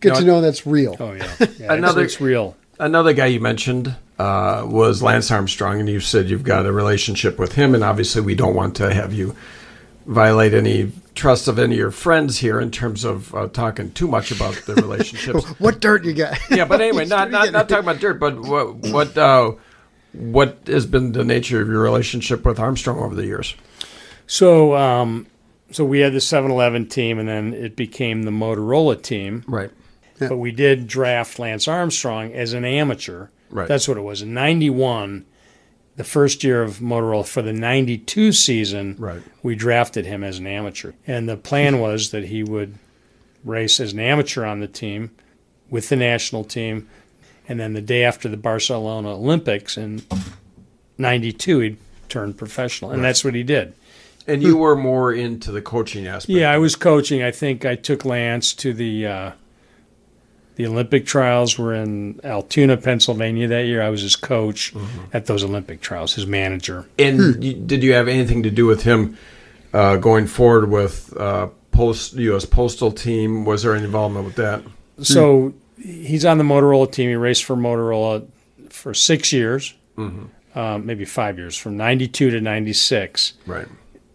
good 0.00 0.14
No, 0.14 0.20
to 0.20 0.24
know 0.26 0.40
that's 0.40 0.66
real. 0.66 0.96
oh 0.98 1.12
yeah, 1.12 1.34
yeah 1.40 1.46
Another- 1.46 1.74
another 1.74 2.04
it's, 2.04 2.20
real. 2.20 2.56
Another 2.78 3.12
guy 3.12 3.26
you 3.26 3.38
mentioned 3.40 3.94
uh, 4.22 4.64
was 4.64 5.02
Lance 5.02 5.32
Armstrong, 5.32 5.80
and 5.80 5.88
you 5.88 5.98
said 5.98 6.30
you've 6.30 6.44
got 6.44 6.64
a 6.64 6.72
relationship 6.72 7.40
with 7.40 7.54
him, 7.54 7.74
and 7.74 7.82
obviously 7.82 8.22
we 8.22 8.36
don't 8.36 8.54
want 8.54 8.76
to 8.76 8.94
have 8.94 9.12
you 9.12 9.34
violate 10.06 10.54
any 10.54 10.92
trust 11.16 11.48
of 11.48 11.58
any 11.58 11.74
of 11.74 11.78
your 11.78 11.90
friends 11.90 12.38
here 12.38 12.60
in 12.60 12.70
terms 12.70 13.04
of 13.04 13.34
uh, 13.34 13.48
talking 13.48 13.90
too 13.92 14.06
much 14.06 14.30
about 14.30 14.54
the 14.66 14.74
relationships. 14.76 15.44
What 15.58 15.80
dirt 15.80 16.04
you 16.04 16.14
got? 16.14 16.38
yeah, 16.50 16.64
but 16.64 16.80
anyway, 16.80 17.04
not 17.16 17.32
not, 17.32 17.50
not 17.50 17.68
talking 17.68 17.84
about 17.84 18.00
dirt, 18.00 18.20
but 18.20 18.38
what 18.38 18.76
what 18.92 19.18
uh, 19.18 19.52
what 20.12 20.58
has 20.66 20.86
been 20.86 21.12
the 21.12 21.24
nature 21.24 21.60
of 21.60 21.66
your 21.66 21.82
relationship 21.82 22.44
with 22.44 22.60
Armstrong 22.60 22.98
over 23.00 23.16
the 23.16 23.26
years? 23.26 23.56
So 24.28 24.76
um, 24.76 25.26
so 25.72 25.84
we 25.84 25.98
had 25.98 26.12
the 26.12 26.18
7-Eleven 26.18 26.86
team, 26.88 27.18
and 27.18 27.28
then 27.28 27.54
it 27.54 27.74
became 27.74 28.22
the 28.22 28.30
Motorola 28.30 29.02
team. 29.02 29.42
Right. 29.48 29.70
but 30.20 30.36
we 30.36 30.52
did 30.52 30.86
draft 30.86 31.40
Lance 31.40 31.66
Armstrong 31.66 32.32
as 32.32 32.52
an 32.52 32.64
amateur. 32.64 33.28
Right. 33.52 33.68
That's 33.68 33.86
what 33.86 33.96
it 33.96 34.02
was. 34.02 34.22
In 34.22 34.34
91, 34.34 35.24
the 35.96 36.04
first 36.04 36.42
year 36.42 36.62
of 36.62 36.78
Motorola 36.78 37.26
for 37.26 37.42
the 37.42 37.52
92 37.52 38.32
season, 38.32 38.96
Right. 38.98 39.22
we 39.42 39.54
drafted 39.54 40.06
him 40.06 40.24
as 40.24 40.38
an 40.38 40.46
amateur. 40.46 40.92
And 41.06 41.28
the 41.28 41.36
plan 41.36 41.78
was 41.86 42.10
that 42.10 42.24
he 42.24 42.42
would 42.42 42.74
race 43.44 43.78
as 43.78 43.92
an 43.92 44.00
amateur 44.00 44.44
on 44.44 44.60
the 44.60 44.66
team 44.68 45.10
with 45.70 45.88
the 45.90 45.96
national 45.96 46.44
team. 46.44 46.88
And 47.48 47.60
then 47.60 47.74
the 47.74 47.80
day 47.82 48.04
after 48.04 48.28
the 48.28 48.36
Barcelona 48.36 49.14
Olympics 49.14 49.76
in 49.76 50.02
92, 50.98 51.58
he'd 51.58 51.76
turn 52.08 52.34
professional. 52.34 52.90
And 52.90 53.02
that's 53.04 53.24
what 53.24 53.34
he 53.34 53.42
did. 53.42 53.74
And 54.26 54.42
you 54.42 54.56
were 54.56 54.76
more 54.76 55.12
into 55.12 55.50
the 55.50 55.60
coaching 55.60 56.06
aspect. 56.06 56.30
Yeah, 56.30 56.52
I 56.52 56.58
was 56.58 56.76
coaching. 56.76 57.22
I 57.22 57.32
think 57.32 57.64
I 57.64 57.74
took 57.74 58.04
Lance 58.04 58.54
to 58.54 58.72
the 58.72 59.06
uh, 59.06 59.30
the 60.56 60.66
Olympic 60.66 61.06
trials. 61.06 61.58
Were 61.58 61.74
in 61.74 62.20
Altoona, 62.24 62.76
Pennsylvania 62.76 63.48
that 63.48 63.66
year. 63.66 63.82
I 63.82 63.90
was 63.90 64.02
his 64.02 64.16
coach 64.16 64.74
at 65.12 65.26
those 65.26 65.44
Olympic 65.44 65.80
trials, 65.80 66.14
his 66.14 66.26
manager. 66.26 66.86
And 66.98 67.42
you, 67.42 67.54
did 67.54 67.82
you 67.82 67.92
have 67.94 68.08
anything 68.08 68.42
to 68.44 68.50
do 68.50 68.66
with 68.66 68.82
him 68.82 69.16
uh, 69.72 69.96
going 69.96 70.26
forward 70.26 70.70
with 70.70 71.16
uh, 71.16 71.48
post 71.70 72.14
U.S. 72.14 72.44
Postal 72.44 72.92
Team? 72.92 73.44
Was 73.44 73.62
there 73.62 73.74
any 73.74 73.84
involvement 73.84 74.26
with 74.26 74.36
that? 74.36 74.62
So 75.02 75.54
he's 75.76 76.24
on 76.24 76.38
the 76.38 76.44
Motorola 76.44 76.90
team. 76.90 77.08
He 77.08 77.16
raced 77.16 77.44
for 77.44 77.56
Motorola 77.56 78.26
for 78.68 78.94
six 78.94 79.32
years, 79.32 79.74
uh, 80.54 80.78
maybe 80.78 81.04
five 81.04 81.38
years, 81.38 81.56
from 81.56 81.76
'92 81.76 82.30
to 82.30 82.40
'96. 82.40 83.34
Right. 83.46 83.66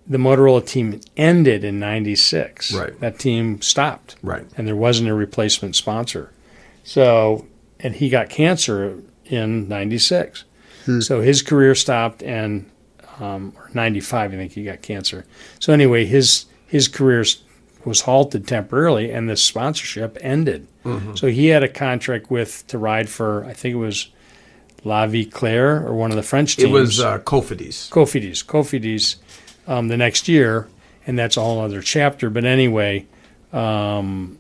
The 0.09 0.17
Motorola 0.17 0.65
team 0.65 1.01
ended 1.17 1.63
in 1.63 1.79
'96. 1.79 2.73
Right. 2.73 2.99
That 2.99 3.19
team 3.19 3.61
stopped. 3.61 4.15
Right. 4.23 4.45
and 4.57 4.67
there 4.67 4.75
wasn't 4.75 5.09
a 5.09 5.13
replacement 5.13 5.75
sponsor. 5.75 6.31
So, 6.83 7.45
and 7.79 7.95
he 7.95 8.09
got 8.09 8.29
cancer 8.29 9.03
in 9.25 9.67
'96. 9.67 10.45
So 11.01 11.19
his 11.19 11.41
career 11.41 11.75
stopped, 11.75 12.23
and 12.23 12.71
um, 13.19 13.51
or 13.57 13.69
'95, 13.73 14.31
I 14.33 14.35
think 14.37 14.53
he 14.53 14.63
got 14.63 14.81
cancer. 14.81 15.25
So 15.59 15.73
anyway, 15.73 16.05
his 16.05 16.45
his 16.65 16.87
career 16.87 17.25
was 17.83 18.01
halted 18.01 18.47
temporarily, 18.47 19.11
and 19.11 19.29
the 19.29 19.35
sponsorship 19.35 20.17
ended. 20.21 20.67
So 21.15 21.27
he 21.27 21.47
had 21.47 21.63
a 21.63 21.67
contract 21.67 22.31
with 22.31 22.65
to 22.67 22.77
ride 22.77 23.09
for 23.09 23.43
I 23.43 23.51
think 23.51 23.73
it 23.73 23.77
was 23.77 24.07
La 24.85 25.05
Vie 25.05 25.25
Claire 25.25 25.85
or 25.85 25.93
one 25.93 26.11
of 26.11 26.15
the 26.15 26.23
French 26.23 26.55
teams. 26.55 26.69
It 26.69 26.71
was 26.71 26.99
uh, 27.01 27.19
Cofidis. 27.19 27.89
Cofidis, 27.89 28.45
Cofidis, 28.45 29.17
um, 29.67 29.87
the 29.89 29.97
next 29.97 30.27
year, 30.27 30.67
and 31.05 31.17
that's 31.19 31.37
a 31.37 31.41
whole 31.41 31.59
other 31.59 31.81
chapter. 31.81 32.29
But 32.29 32.45
anyway, 32.45 33.05
um, 33.53 34.39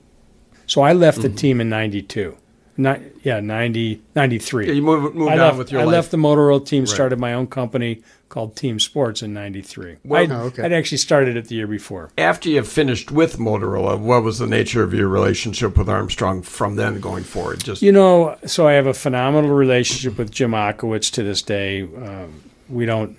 so 0.65 0.81
I 0.81 0.93
left 0.93 1.19
Mm-hmm. 1.19 1.27
the 1.27 1.33
team 1.35 1.61
in 1.61 1.69
'92. 1.69 2.37
Ni- 2.79 2.95
yeah, 3.23 3.39
90, 3.39 4.03
93. 4.13 4.67
Yeah, 4.67 4.73
you 4.73 4.83
moved, 4.83 5.15
moved 5.15 5.31
I 5.31 5.33
on 5.33 5.39
left, 5.39 5.57
with 5.57 5.71
your 5.71 5.81
I 5.81 5.85
life. 5.85 5.91
left 5.93 6.11
the 6.11 6.17
Motorola 6.17 6.63
team, 6.63 6.85
started 6.85 7.17
my 7.19 7.33
own 7.33 7.47
company 7.47 8.03
called 8.29 8.55
Team 8.55 8.79
Sports 8.79 9.23
in 9.23 9.33
'93. 9.33 9.95
Well- 10.05 10.21
I'd, 10.21 10.31
Oh, 10.31 10.41
okay. 10.43 10.61
I'd 10.63 10.73
actually 10.73 10.99
started 10.99 11.35
it 11.37 11.45
the 11.45 11.55
year 11.55 11.65
before. 11.65 12.11
After 12.19 12.49
you 12.49 12.61
finished 12.61 13.09
with 13.09 13.37
Motorola, 13.39 13.97
what 13.99 14.21
was 14.21 14.37
the 14.37 14.45
nature 14.45 14.83
of 14.83 14.93
your 14.93 15.07
relationship 15.07 15.75
with 15.75 15.89
Armstrong 15.89 16.43
from 16.43 16.75
then 16.75 16.99
going 16.99 17.23
forward? 17.23 17.63
Just 17.63 17.81
You 17.81 17.91
know, 17.91 18.37
so 18.45 18.67
I 18.67 18.73
have 18.73 18.85
a 18.85 18.93
phenomenal 18.93 19.49
relationship 19.51 20.19
with 20.19 20.29
Jim 20.29 20.51
Ochowicz 20.51 21.09
to 21.13 21.23
this 21.23 21.41
day. 21.41 21.81
Um, 21.81 22.43
we 22.69 22.85
don't 22.85 23.17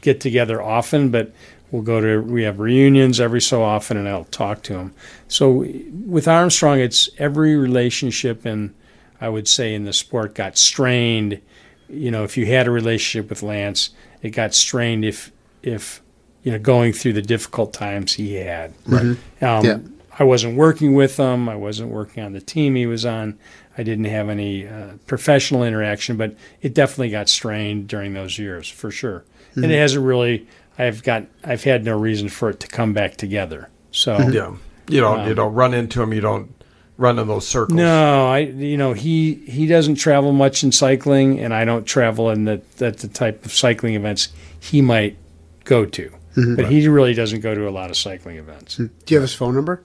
get 0.00 0.20
together 0.20 0.62
often, 0.62 1.10
but 1.10 1.32
we'll 1.70 1.82
go 1.82 2.00
to 2.00 2.20
we 2.20 2.42
have 2.44 2.58
reunions 2.58 3.20
every 3.20 3.40
so 3.40 3.62
often, 3.62 3.96
and 3.96 4.08
I'll 4.08 4.24
talk 4.24 4.62
to 4.64 4.74
him. 4.74 4.94
So 5.28 5.66
with 6.06 6.28
Armstrong, 6.28 6.80
it's 6.80 7.08
every 7.18 7.56
relationship, 7.56 8.44
and 8.44 8.74
I 9.20 9.28
would 9.28 9.48
say 9.48 9.74
in 9.74 9.84
the 9.84 9.92
sport 9.92 10.34
got 10.34 10.56
strained. 10.56 11.40
You 11.88 12.10
know, 12.10 12.24
if 12.24 12.36
you 12.36 12.46
had 12.46 12.66
a 12.66 12.70
relationship 12.70 13.30
with 13.30 13.42
Lance, 13.42 13.90
it 14.22 14.30
got 14.30 14.54
strained 14.54 15.04
if 15.04 15.32
if 15.62 16.02
you 16.42 16.52
know 16.52 16.58
going 16.58 16.92
through 16.92 17.14
the 17.14 17.22
difficult 17.22 17.72
times 17.72 18.14
he 18.14 18.34
had. 18.34 18.74
Right. 18.86 19.16
Um, 19.42 19.64
Yeah. 19.64 19.78
I 20.20 20.24
wasn't 20.24 20.56
working 20.56 20.94
with 20.94 21.16
him. 21.16 21.48
I 21.48 21.54
wasn't 21.54 21.90
working 21.90 22.24
on 22.24 22.32
the 22.32 22.40
team 22.40 22.74
he 22.74 22.86
was 22.86 23.06
on. 23.06 23.38
I 23.76 23.84
didn't 23.84 24.06
have 24.06 24.28
any 24.28 24.66
uh, 24.66 24.94
professional 25.06 25.62
interaction, 25.62 26.16
but 26.16 26.34
it 26.60 26.74
definitely 26.74 27.10
got 27.10 27.28
strained 27.28 27.86
during 27.86 28.14
those 28.14 28.36
years 28.36 28.68
for 28.68 28.90
sure. 28.90 29.24
And 29.54 29.64
it 29.66 29.78
hasn't 29.78 30.04
really. 30.04 30.46
I've 30.78 31.02
got. 31.02 31.26
I've 31.42 31.64
had 31.64 31.84
no 31.84 31.98
reason 31.98 32.28
for 32.28 32.50
it 32.50 32.60
to 32.60 32.68
come 32.68 32.92
back 32.92 33.16
together. 33.16 33.68
So 33.90 34.18
Yeah. 34.30 34.54
You 34.88 35.00
don't 35.00 35.24
you 35.24 35.30
um, 35.30 35.34
don't 35.34 35.54
run 35.54 35.74
into 35.74 36.02
him. 36.02 36.12
You 36.14 36.20
don't 36.20 36.54
run 36.96 37.18
in 37.18 37.28
those 37.28 37.46
circles. 37.46 37.76
no, 37.76 38.26
I 38.26 38.38
you 38.38 38.76
know 38.76 38.92
he 38.94 39.34
he 39.34 39.66
doesn't 39.66 39.96
travel 39.96 40.32
much 40.32 40.64
in 40.64 40.72
cycling, 40.72 41.38
and 41.40 41.52
I 41.52 41.64
don't 41.64 41.84
travel 41.84 42.30
in 42.30 42.44
the 42.44 42.62
that 42.78 42.98
the 42.98 43.08
type 43.08 43.44
of 43.44 43.52
cycling 43.52 43.94
events 43.94 44.28
he 44.60 44.80
might 44.80 45.16
go 45.64 45.84
to. 45.84 46.10
Mm-hmm. 46.36 46.56
But 46.56 46.70
he 46.70 46.86
really 46.88 47.14
doesn't 47.14 47.40
go 47.40 47.54
to 47.54 47.68
a 47.68 47.70
lot 47.70 47.90
of 47.90 47.96
cycling 47.96 48.36
events. 48.38 48.76
Do 48.76 48.90
you 49.08 49.16
have 49.16 49.22
his 49.22 49.34
phone 49.34 49.54
number? 49.54 49.82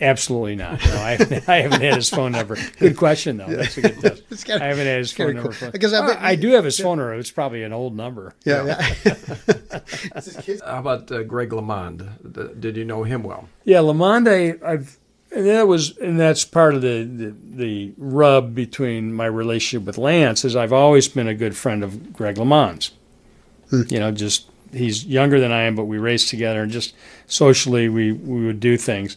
Absolutely 0.00 0.56
not. 0.56 0.84
No, 0.84 0.94
I 0.96 1.10
haven't, 1.16 1.48
I 1.48 1.56
haven't 1.62 1.80
had 1.82 1.94
his 1.96 2.08
phone 2.08 2.32
number. 2.32 2.56
Good 2.78 2.96
question 2.96 3.36
though. 3.36 3.46
That's 3.48 3.76
a 3.76 3.82
good 3.82 4.00
test. 4.00 4.22
It's 4.30 4.44
kinda- 4.44 4.64
I 4.64 4.68
haven't 4.68 4.86
had 4.86 4.98
his 4.98 5.12
phone 5.12 5.34
number. 5.34 5.42
cool. 5.42 5.52
for- 5.52 5.70
Because 5.70 5.92
I 5.92 5.98
Oh, 6.06 6.16
I 6.18 6.36
do 6.36 6.52
have 6.52 6.64
his 6.64 6.78
phone 6.78 6.98
number. 6.98 7.14
It's 7.14 7.30
probably 7.30 7.62
an 7.62 7.72
old 7.72 7.94
number. 7.96 8.34
Yeah, 8.44 8.64
yeah. 9.04 9.20
How 10.64 10.78
about 10.80 11.10
uh, 11.12 11.22
Greg 11.24 11.50
LeMond? 11.50 12.60
Did 12.60 12.76
you 12.76 12.84
know 12.84 13.02
him 13.04 13.22
well? 13.22 13.48
Yeah, 13.64 13.78
LeMond, 13.78 14.28
I, 14.28 14.66
I've 14.72 14.98
and 15.34 15.46
that 15.46 15.66
was 15.66 15.96
and 15.98 16.18
that's 16.20 16.44
part 16.44 16.74
of 16.74 16.82
the, 16.82 17.04
the 17.04 17.34
the 17.44 17.92
rub 17.96 18.54
between 18.54 19.12
my 19.14 19.26
relationship 19.26 19.86
with 19.86 19.96
Lance 19.98 20.44
is 20.44 20.54
I've 20.56 20.72
always 20.74 21.08
been 21.08 21.26
a 21.28 21.34
good 21.34 21.56
friend 21.56 21.82
of 21.82 22.12
Greg 22.12 22.36
LeMond's. 22.36 22.92
You 23.70 23.98
know, 24.00 24.10
just 24.12 24.50
he's 24.72 25.06
younger 25.06 25.40
than 25.40 25.50
I 25.52 25.62
am, 25.62 25.74
but 25.74 25.84
we 25.84 25.96
raced 25.98 26.28
together 26.28 26.62
and 26.62 26.70
just 26.70 26.94
socially 27.26 27.88
we 27.88 28.12
we 28.12 28.44
would 28.46 28.60
do 28.60 28.76
things. 28.76 29.16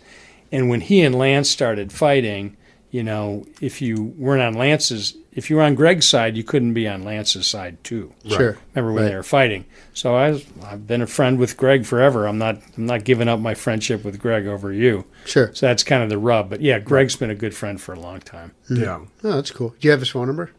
And 0.52 0.70
when 0.70 0.82
he 0.82 1.02
and 1.02 1.16
Lance 1.16 1.50
started 1.50 1.92
fighting, 1.92 2.56
you 2.92 3.04
know, 3.04 3.46
if 3.62 3.82
you 3.82 4.14
weren't 4.18 4.42
on 4.42 4.54
Lance's, 4.54 5.16
if 5.34 5.50
you 5.50 5.58
were 5.58 5.64
on 5.64 5.76
Greg's 5.76 6.08
side, 6.08 6.38
you 6.38 6.44
couldn't 6.44 6.74
be 6.74 6.88
on 6.88 7.04
Lance's 7.04 7.46
side 7.46 7.84
too. 7.84 8.14
Sure. 8.28 8.58
Remember 8.74 8.94
when 8.94 9.04
Right. 9.04 9.10
they 9.10 9.16
were 9.16 9.24
fighting? 9.24 9.66
So 9.94 10.16
I 10.16 10.32
was, 10.32 10.46
I've 10.64 10.88
been 10.88 11.02
a 11.02 11.08
friend 11.08 11.38
with 11.38 11.58
Greg 11.58 11.86
forever. 11.86 12.26
I'm 12.28 12.38
not 12.38 12.62
I'm 12.78 12.86
not 12.86 13.04
giving 13.04 13.28
up 13.28 13.40
my 13.42 13.54
friendship 13.54 14.06
with 14.06 14.20
Greg 14.20 14.48
over 14.48 14.72
you. 14.72 15.04
Sure. 15.26 15.52
So 15.54 15.66
that's 15.66 15.84
kind 15.84 16.04
of 16.04 16.10
the 16.10 16.18
rub. 16.18 16.50
But 16.50 16.62
yeah, 16.62 16.80
Greg's 16.80 17.16
been 17.18 17.30
a 17.32 17.36
good 17.36 17.54
friend 17.54 17.82
for 17.82 17.94
a 17.94 18.00
long 18.00 18.20
time. 18.22 18.52
Yeah. 18.70 19.00
Oh, 19.24 19.32
that's 19.34 19.52
cool. 19.52 19.70
Do 19.80 19.88
you 19.88 19.92
have 19.92 20.00
his 20.00 20.10
phone 20.10 20.28
number? 20.28 20.52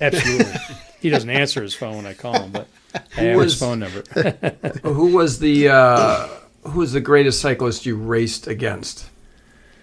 Absolutely. 0.00 0.52
he 1.00 1.10
doesn't 1.10 1.28
answer 1.30 1.60
his 1.62 1.74
phone 1.74 1.96
when 1.96 2.06
I 2.06 2.14
call 2.14 2.40
him, 2.40 2.52
but 2.52 2.68
I 3.16 3.20
have 3.22 3.36
was- 3.36 3.52
his 3.52 3.60
phone 3.60 3.80
number. 3.80 4.02
Who 4.84 5.14
was 5.16 5.40
the 5.40 5.68
uh, 5.70 6.28
who 6.62 6.78
was 6.80 6.92
the 6.92 7.00
greatest 7.00 7.40
cyclist 7.40 7.84
you 7.84 7.96
raced 7.96 8.46
against? 8.46 9.09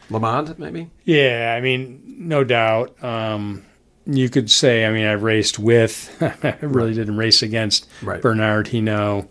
LeMond, 0.09 0.57
maybe. 0.57 0.89
yeah, 1.03 1.53
I 1.57 1.61
mean, 1.61 2.01
no 2.19 2.43
doubt. 2.43 3.01
Um, 3.03 3.63
you 4.05 4.29
could 4.29 4.49
say, 4.49 4.85
I 4.85 4.91
mean, 4.91 5.05
I 5.05 5.13
raced 5.13 5.59
with, 5.59 6.15
I 6.43 6.55
really 6.61 6.93
didn't 6.93 7.17
race 7.17 7.41
against 7.41 7.87
Right. 8.01 8.21
Bernard 8.21 8.67
Hinault. 8.67 9.27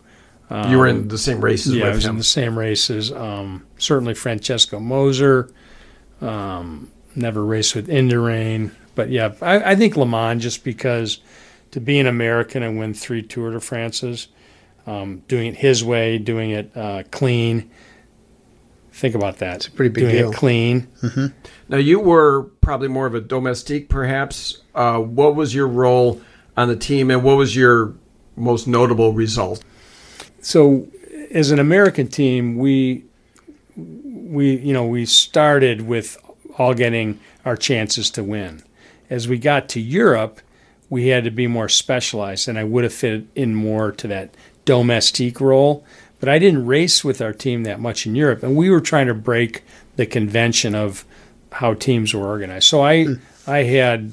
you 0.68 0.78
were 0.78 0.86
in 0.86 1.08
the 1.08 1.16
same 1.18 1.40
races 1.40 1.72
Um, 1.72 1.78
Yeah, 1.78 1.86
I 1.86 1.94
was 1.94 2.04
in 2.06 2.18
the 2.18 2.24
same 2.24 2.58
races. 2.58 3.10
Um, 3.10 3.66
certainly 3.78 4.14
Francesco 4.14 4.78
Moser. 4.78 5.50
Um, 6.20 6.90
never 7.14 7.44
raced 7.44 7.74
with 7.74 7.88
Indurain. 7.88 8.70
But 8.94 9.10
yeah, 9.10 9.32
I, 9.42 9.72
I 9.72 9.76
think 9.76 9.94
LeMond 9.94 10.40
just 10.40 10.62
because 10.64 11.18
to 11.70 11.80
be 11.80 11.98
an 11.98 12.06
American 12.06 12.62
and 12.62 12.78
win 12.78 12.94
three 12.94 13.22
Tour 13.22 13.50
de 13.52 13.60
France's, 13.60 14.28
um, 14.86 15.22
doing 15.28 15.48
it 15.48 15.56
his 15.56 15.82
way, 15.84 16.16
doing 16.18 16.50
it 16.50 16.70
uh, 16.76 17.02
clean. 17.10 17.70
Think 18.96 19.14
about 19.14 19.38
that. 19.38 19.56
It's 19.56 19.66
a 19.66 19.70
pretty 19.70 19.90
big 19.90 20.04
doing 20.04 20.14
deal. 20.14 20.30
it 20.30 20.36
clean. 20.36 20.88
Now 21.68 21.76
you 21.76 22.00
were 22.00 22.44
probably 22.62 22.88
more 22.88 23.04
of 23.04 23.14
a 23.14 23.20
domestique, 23.20 23.90
perhaps. 23.90 24.62
Uh, 24.74 25.00
what 25.00 25.34
was 25.34 25.54
your 25.54 25.68
role 25.68 26.22
on 26.56 26.68
the 26.68 26.76
team, 26.76 27.10
and 27.10 27.22
what 27.22 27.36
was 27.36 27.54
your 27.54 27.94
most 28.36 28.66
notable 28.66 29.12
result? 29.12 29.62
so 30.40 30.86
as 31.30 31.50
an 31.50 31.58
American 31.58 32.08
team, 32.08 32.56
we 32.56 33.04
we 33.76 34.56
you 34.56 34.72
know 34.72 34.86
we 34.86 35.04
started 35.04 35.82
with 35.82 36.16
all 36.56 36.72
getting 36.72 37.20
our 37.44 37.56
chances 37.56 38.08
to 38.12 38.24
win. 38.24 38.62
As 39.10 39.28
we 39.28 39.36
got 39.38 39.68
to 39.70 39.80
Europe, 39.80 40.40
we 40.88 41.08
had 41.08 41.24
to 41.24 41.30
be 41.30 41.46
more 41.46 41.68
specialized, 41.68 42.48
and 42.48 42.58
I 42.58 42.64
would 42.64 42.84
have 42.84 42.94
fit 42.94 43.26
in 43.34 43.54
more 43.54 43.92
to 43.92 44.08
that 44.08 44.34
domestique 44.64 45.38
role. 45.40 45.84
But 46.18 46.28
I 46.30 46.38
didn't 46.38 46.66
race 46.66 47.04
with 47.04 47.20
our 47.20 47.32
team 47.32 47.64
that 47.64 47.78
much 47.78 48.06
in 48.06 48.14
Europe, 48.14 48.42
and 48.42 48.56
we 48.56 48.70
were 48.70 48.80
trying 48.80 49.06
to 49.06 49.14
break 49.14 49.62
the 49.96 50.06
convention 50.06 50.74
of 50.74 51.04
how 51.52 51.74
teams 51.74 52.14
were 52.14 52.26
organized. 52.26 52.64
So 52.68 52.82
I 52.82 53.06
I 53.46 53.64
had 53.64 54.12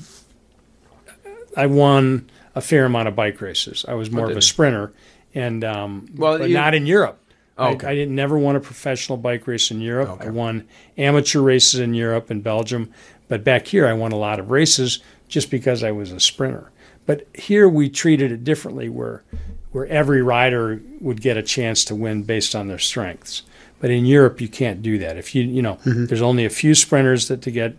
I 1.56 1.66
won 1.68 2.30
a 2.56 2.62
fair 2.62 2.86
amount 2.86 3.08
of 3.08 3.16
bike 3.16 3.42
races. 3.42 3.86
I 3.88 3.94
was 3.94 4.12
more 4.12 4.30
of 4.30 4.38
a 4.38 4.42
sprinter, 4.42 4.92
and 5.34 5.64
um, 5.64 6.08
Well, 6.16 6.38
but 6.40 6.50
you- 6.50 6.56
not 6.56 6.74
in 6.74 6.86
Europe. 6.86 7.20
Oh, 7.58 7.66
I- 7.66 7.72
okay. 7.74 7.88
I, 7.88 7.96
didn't 7.96 8.16
never 8.16 8.38
won 8.38 8.56
a 8.56 8.60
professional 8.60 9.18
bike 9.18 9.46
race 9.48 9.70
in 9.72 9.80
Europe. 9.80 10.10
Okay. 10.10 10.28
I 10.28 10.30
won 10.30 10.66
amateur 10.98 11.40
races 11.40 11.80
in 11.80 11.94
Europe 11.94 12.30
and 12.32 12.44
Belgium, 12.44 12.90
but 13.28 13.44
back 13.44 13.68
here 13.68 13.86
I 13.88 13.94
won 13.94 14.12
a 14.12 14.18
lot 14.18 14.40
of 14.40 14.50
races 14.50 15.00
just 15.28 15.52
because 15.52 15.84
I 15.84 15.92
was 15.92 16.12
a 16.12 16.20
sprinter. 16.20 16.72
But 17.06 17.28
here 17.34 17.68
we 17.68 17.90
treated 17.90 18.32
it 18.32 18.44
differently, 18.44 18.90
where 18.90 19.24
where 19.72 19.88
every 19.88 20.22
rider 20.22 20.82
would 21.02 21.20
get 21.22 21.36
a 21.36 21.42
chance 21.44 21.84
to 21.86 21.96
win 21.96 22.24
based 22.24 22.54
on 22.56 22.68
their 22.68 22.78
strengths. 22.80 23.42
But 23.80 23.90
in 23.90 24.06
Europe 24.06 24.40
you 24.40 24.48
can't 24.48 24.82
do 24.82 24.98
that. 25.00 25.18
If 25.18 25.34
you 25.36 25.44
you 25.44 25.62
know 25.62 25.76
Mm-hmm. 25.86 26.06
there's 26.06 26.22
only 26.22 26.46
a 26.46 26.50
few 26.50 26.76
sprinters 26.76 27.28
that 27.28 27.42
to 27.42 27.52
get 27.52 27.76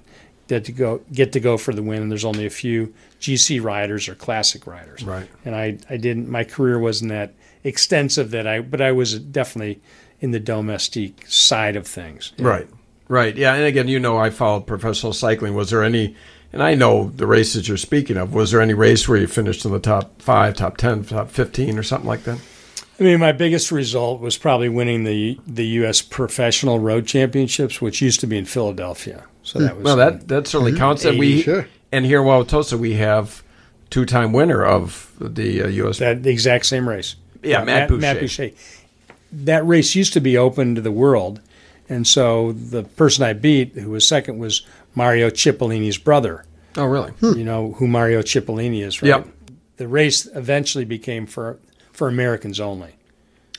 that 0.49 0.65
to 0.67 0.73
go 0.73 1.01
get 1.13 1.33
to 1.33 1.41
go 1.41 1.57
for 1.57 1.73
the 1.73 1.83
win, 1.83 2.03
and 2.03 2.11
there's 2.11 2.25
only 2.25 2.45
a 2.47 2.51
few 2.51 2.93
GC 3.21 3.63
riders 3.63 4.09
or 4.09 4.15
classic 4.15 4.67
riders 4.67 5.03
Right. 5.03 5.27
and 5.47 5.55
I, 5.55 5.79
I 5.89 5.97
didn't 5.97 6.29
my 6.29 6.45
career 6.45 6.79
wasn't 6.79 7.11
that 7.11 7.33
extensive 7.65 8.31
that 8.33 8.47
I 8.47 8.61
but 8.61 8.81
I 8.83 8.93
was 8.93 9.19
definitely 9.19 9.81
in 10.21 10.33
the 10.33 10.41
domestique 10.41 11.25
side 11.29 11.77
of 11.77 11.87
things. 11.87 12.33
Right. 12.39 12.69
Right. 13.09 13.37
Yeah. 13.37 13.55
And 13.55 13.65
again, 13.65 13.89
you 13.89 13.99
know, 14.01 14.17
I 14.19 14.31
followed 14.31 14.67
professional 14.67 15.13
cycling. 15.13 15.55
Was 15.55 15.71
there 15.71 15.83
any? 15.83 16.15
And 16.55 16.63
I 16.63 16.77
know 16.77 17.11
the 17.17 17.27
races 17.27 17.67
you're 17.67 17.77
speaking 17.77 18.17
of. 18.17 18.33
Was 18.33 18.53
there 18.53 18.61
any 18.61 18.75
race 18.75 19.09
where 19.09 19.19
you 19.19 19.27
finished 19.27 19.65
in 19.65 19.73
the 19.73 19.81
top 19.81 20.23
five, 20.23 20.55
top 20.55 20.77
ten, 20.77 21.03
top 21.05 21.29
fifteen, 21.31 21.77
or 21.77 21.83
something 21.83 22.07
like 22.09 22.23
that? 22.23 22.39
I 22.99 23.03
mean 23.03 23.19
my 23.19 23.33
biggest 23.33 23.73
result 23.73 24.21
was 24.21 24.39
probably 24.39 24.69
winning 24.69 25.03
the 25.03 25.37
the 25.49 25.67
US 25.83 26.01
professional 26.01 26.79
road 26.79 27.07
championships 27.09 27.81
which 27.83 28.01
used 28.01 28.21
to 28.21 28.29
be 28.29 28.39
in 28.39 28.45
Philadelphia. 28.45 29.25
So 29.43 29.59
that 29.59 29.75
was 29.75 29.81
Hmm. 29.81 29.85
Well, 29.85 29.97
that 29.97 30.29
that 30.29 30.47
certainly 30.47 30.77
counts. 30.77 31.05
And 31.05 31.19
we 31.19 31.43
Sure. 31.43 31.67
and 31.91 32.07
here 32.07 32.21
in 32.23 32.27
Wauwatosa 32.29 32.79
we 32.79 32.95
have 32.95 33.43
two-time 33.91 34.33
winner 34.33 34.65
of 34.65 35.11
the 35.21 35.63
uh, 35.65 35.67
U.S. 35.67 35.99
that 35.99 36.23
the 36.23 36.31
exact 36.31 36.67
same 36.67 36.89
race. 36.89 37.17
Yeah, 37.43 37.63
Uh, 37.63 37.65
Matt 37.65 37.91
Matt 37.91 38.21
Boucher. 38.21 38.45
Boucher. 38.47 38.51
That 39.33 39.67
race 39.67 39.97
used 39.97 40.13
to 40.13 40.21
be 40.21 40.39
open 40.39 40.77
to 40.77 40.81
the 40.81 40.93
world, 40.93 41.41
and 41.89 42.07
so 42.07 42.53
the 42.53 42.85
person 42.85 43.25
I 43.25 43.33
beat, 43.33 43.73
who 43.73 43.91
was 43.91 44.07
second, 44.07 44.39
was 44.39 44.65
Mario 44.95 45.31
Cipollini's 45.31 45.99
brother. 45.99 46.45
oh, 46.77 46.85
really? 46.85 47.13
you 47.21 47.45
know 47.45 47.73
who 47.73 47.87
Mario 47.87 48.23
Cipollini 48.23 48.83
is, 48.83 49.03
right? 49.03 49.09
Yep. 49.09 49.29
The 49.77 49.89
race 49.89 50.27
eventually 50.35 50.85
became 50.85 51.27
for 51.27 51.59
for 51.93 52.09
Americans 52.09 52.61
only. 52.61 52.95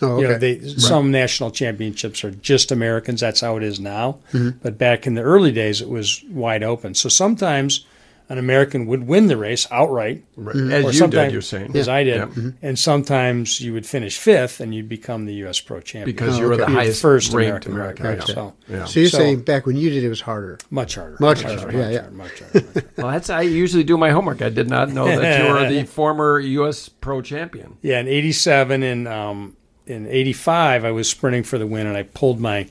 Oh, 0.01 0.19
You 0.19 0.27
know, 0.27 0.33
okay. 0.35 0.57
they, 0.57 0.67
some 0.67 1.09
national 1.09 1.51
championships 1.51 2.23
are 2.25 2.31
just 2.31 2.71
Americans. 2.71 3.21
That's 3.21 3.39
how 3.39 3.55
it 3.55 3.63
is 3.63 3.79
now. 3.79 4.19
Mm-hmm. 4.33 4.57
But 4.61 4.77
back 4.77 5.07
in 5.07 5.13
the 5.13 5.21
early 5.21 5.53
days, 5.53 5.79
it 5.81 5.87
was 5.87 6.21
wide 6.29 6.63
open. 6.63 6.95
So 6.95 7.07
sometimes 7.07 7.85
an 8.27 8.37
American 8.39 8.87
would 8.87 9.05
win 9.07 9.27
the 9.27 9.37
race 9.37 9.67
outright, 9.71 10.23
Right. 10.35 10.55
As 10.55 10.85
you 10.85 10.93
sometimes- 10.93 11.27
did, 11.27 11.31
you're 11.33 11.41
saying. 11.41 11.75
as 11.75 11.87
I 11.87 12.03
did, 12.03 12.15
Yeah. 12.35 12.49
and 12.63 12.77
sometimes 12.79 13.61
you 13.61 13.71
would 13.73 13.85
finish 13.85 14.17
fifth 14.17 14.59
and 14.59 14.73
you'd 14.73 14.89
become 14.89 15.25
the 15.25 15.33
U.S. 15.45 15.59
Pro 15.59 15.79
Champion 15.79 16.05
Because 16.15 16.37
Oh, 16.37 16.41
you 16.41 16.47
were 16.49 16.57
the 16.57 16.63
okay. 16.63 16.71
You're 16.71 16.81
highest 16.81 17.01
first 17.01 17.33
ranked 17.33 17.67
American, 17.67 17.73
American. 17.73 18.05
right? 18.05 18.19
Gotcha. 18.19 18.33
So 18.33 18.53
Yeah. 18.67 18.85
so 18.85 18.99
you're 18.99 19.09
so- 19.09 19.17
saying 19.19 19.41
back 19.41 19.65
when 19.67 19.77
you 19.77 19.89
did 19.91 20.03
it 20.03 20.09
was 20.09 20.21
harder. 20.21 20.57
much 20.71 20.95
harder, 20.95 21.17
Much 21.19 21.43
harder, 21.43 21.71
yeah, 21.77 21.89
yeah. 21.89 22.01
harder, 22.01 22.15
much 22.15 22.39
harder, 22.39 22.53
much 22.55 22.63
harder. 22.73 22.89
Well, 22.97 23.07
that's 23.11 23.29
I 23.29 23.41
usually 23.41 23.83
do 23.83 23.97
my 23.97 24.09
homework. 24.11 24.41
I 24.41 24.49
did 24.49 24.69
not 24.69 24.89
know 24.89 25.05
that 25.05 25.43
you 25.45 25.53
were 25.53 25.67
the 25.69 25.83
former 25.87 26.39
U.S. 26.39 26.89
Pro 26.89 27.21
Champion. 27.21 27.77
Yeah, 27.81 27.99
in 27.99 28.07
'87 28.07 28.81
and 28.81 29.07
um, 29.07 29.55
in 29.85 30.07
'85, 30.07 30.83
I 30.83 30.91
was 30.91 31.07
sprinting 31.07 31.43
for 31.43 31.57
the 31.59 31.67
win, 31.67 31.85
and 31.85 31.95
I 31.95 32.03
pulled 32.03 32.39
my 32.39 32.67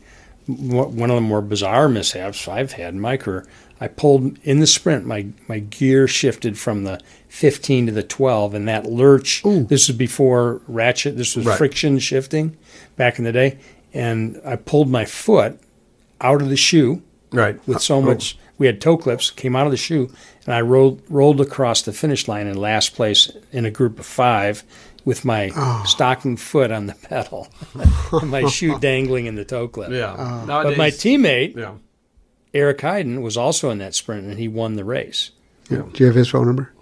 one 0.46 1.10
of 1.10 1.14
the 1.16 1.20
more 1.20 1.40
bizarre 1.42 1.88
mishaps 1.88 2.46
I've 2.48 2.72
had 2.72 2.94
in 2.94 3.00
my 3.00 3.16
career. 3.16 3.46
I 3.80 3.88
pulled 3.88 4.38
in 4.44 4.60
the 4.60 4.66
sprint. 4.66 5.04
My 5.06 5.26
my 5.48 5.58
gear 5.58 6.06
shifted 6.06 6.58
from 6.58 6.84
the 6.84 7.00
15 7.28 7.86
to 7.86 7.92
the 7.92 8.02
12, 8.02 8.54
and 8.54 8.68
that 8.68 8.86
lurch. 8.86 9.42
This 9.42 9.88
was 9.88 9.96
before 9.96 10.60
ratchet. 10.68 11.16
This 11.16 11.34
was 11.34 11.46
Right. 11.46 11.58
friction 11.58 11.98
shifting 11.98 12.56
back 12.96 13.18
in 13.18 13.24
the 13.24 13.32
day, 13.32 13.58
and 13.92 14.40
I 14.44 14.56
pulled 14.56 14.88
my 14.90 15.04
foot 15.04 15.58
out 16.20 16.40
of 16.40 16.48
the 16.48 16.56
shoe 16.56 17.02
Right. 17.32 17.58
with 17.66 17.82
so 17.82 17.96
Oh. 17.96 18.02
much. 18.02 18.38
We 18.56 18.66
had 18.68 18.80
toe 18.80 18.96
clips, 18.96 19.30
came 19.32 19.56
out 19.56 19.66
of 19.66 19.72
the 19.72 19.76
shoe, 19.76 20.10
and 20.46 20.54
I 20.54 20.60
rolled 20.60 21.00
rolled 21.08 21.40
across 21.40 21.82
the 21.82 21.92
finish 21.92 22.28
line 22.28 22.46
in 22.46 22.56
last 22.56 22.94
place 22.94 23.30
in 23.52 23.64
a 23.66 23.70
group 23.70 23.98
of 23.98 24.06
five. 24.06 24.62
With 25.04 25.24
my 25.24 25.50
stocking 25.84 26.36
foot 26.38 26.70
on 26.70 26.86
the 26.86 26.94
pedal, 26.94 27.48
my 28.22 28.46
shoe 28.48 28.78
dangling 28.78 29.26
in 29.26 29.34
the 29.34 29.44
toe 29.44 29.68
clip. 29.68 29.90
Yeah. 29.90 30.14
But 30.16 30.44
Nowadays, 30.46 30.78
my 30.78 30.90
teammate 30.90 31.56
yeah. 31.56 31.74
Eric 32.54 32.78
Heiden 32.78 33.20
was 33.20 33.36
also 33.36 33.68
in 33.70 33.78
that 33.78 33.94
sprint, 33.94 34.24
and 34.24 34.38
he 34.38 34.48
won 34.48 34.76
the 34.76 34.84
race. 34.84 35.30
Yeah. 35.68 35.82
Do 35.92 36.02
you 36.02 36.06
have 36.06 36.14
his 36.14 36.28
phone 36.28 36.46
number? 36.46 36.72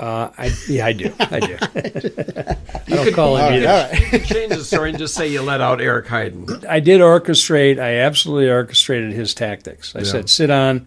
Uh, 0.00 0.30
I 0.38 0.52
yeah, 0.68 0.86
I 0.86 0.92
do, 0.92 1.12
I 1.18 1.40
do. 1.40 1.58
I 1.62 2.56
You 2.86 2.94
don't 2.96 3.04
could 3.04 3.14
call 3.14 3.36
him 3.36 3.52
either. 3.54 3.90
you 3.96 4.06
could 4.06 4.24
change 4.24 4.54
the 4.54 4.62
story 4.64 4.90
and 4.90 4.98
just 4.98 5.14
say 5.14 5.26
you 5.28 5.42
let 5.42 5.60
out 5.60 5.80
Eric 5.80 6.06
Heiden. 6.06 6.64
I 6.66 6.78
did 6.80 7.00
orchestrate. 7.00 7.80
I 7.80 7.96
absolutely 7.96 8.48
orchestrated 8.48 9.12
his 9.12 9.34
tactics. 9.34 9.94
I 9.96 10.00
Yeah. 10.00 10.04
said, 10.04 10.30
"Sit 10.30 10.50
on." 10.50 10.86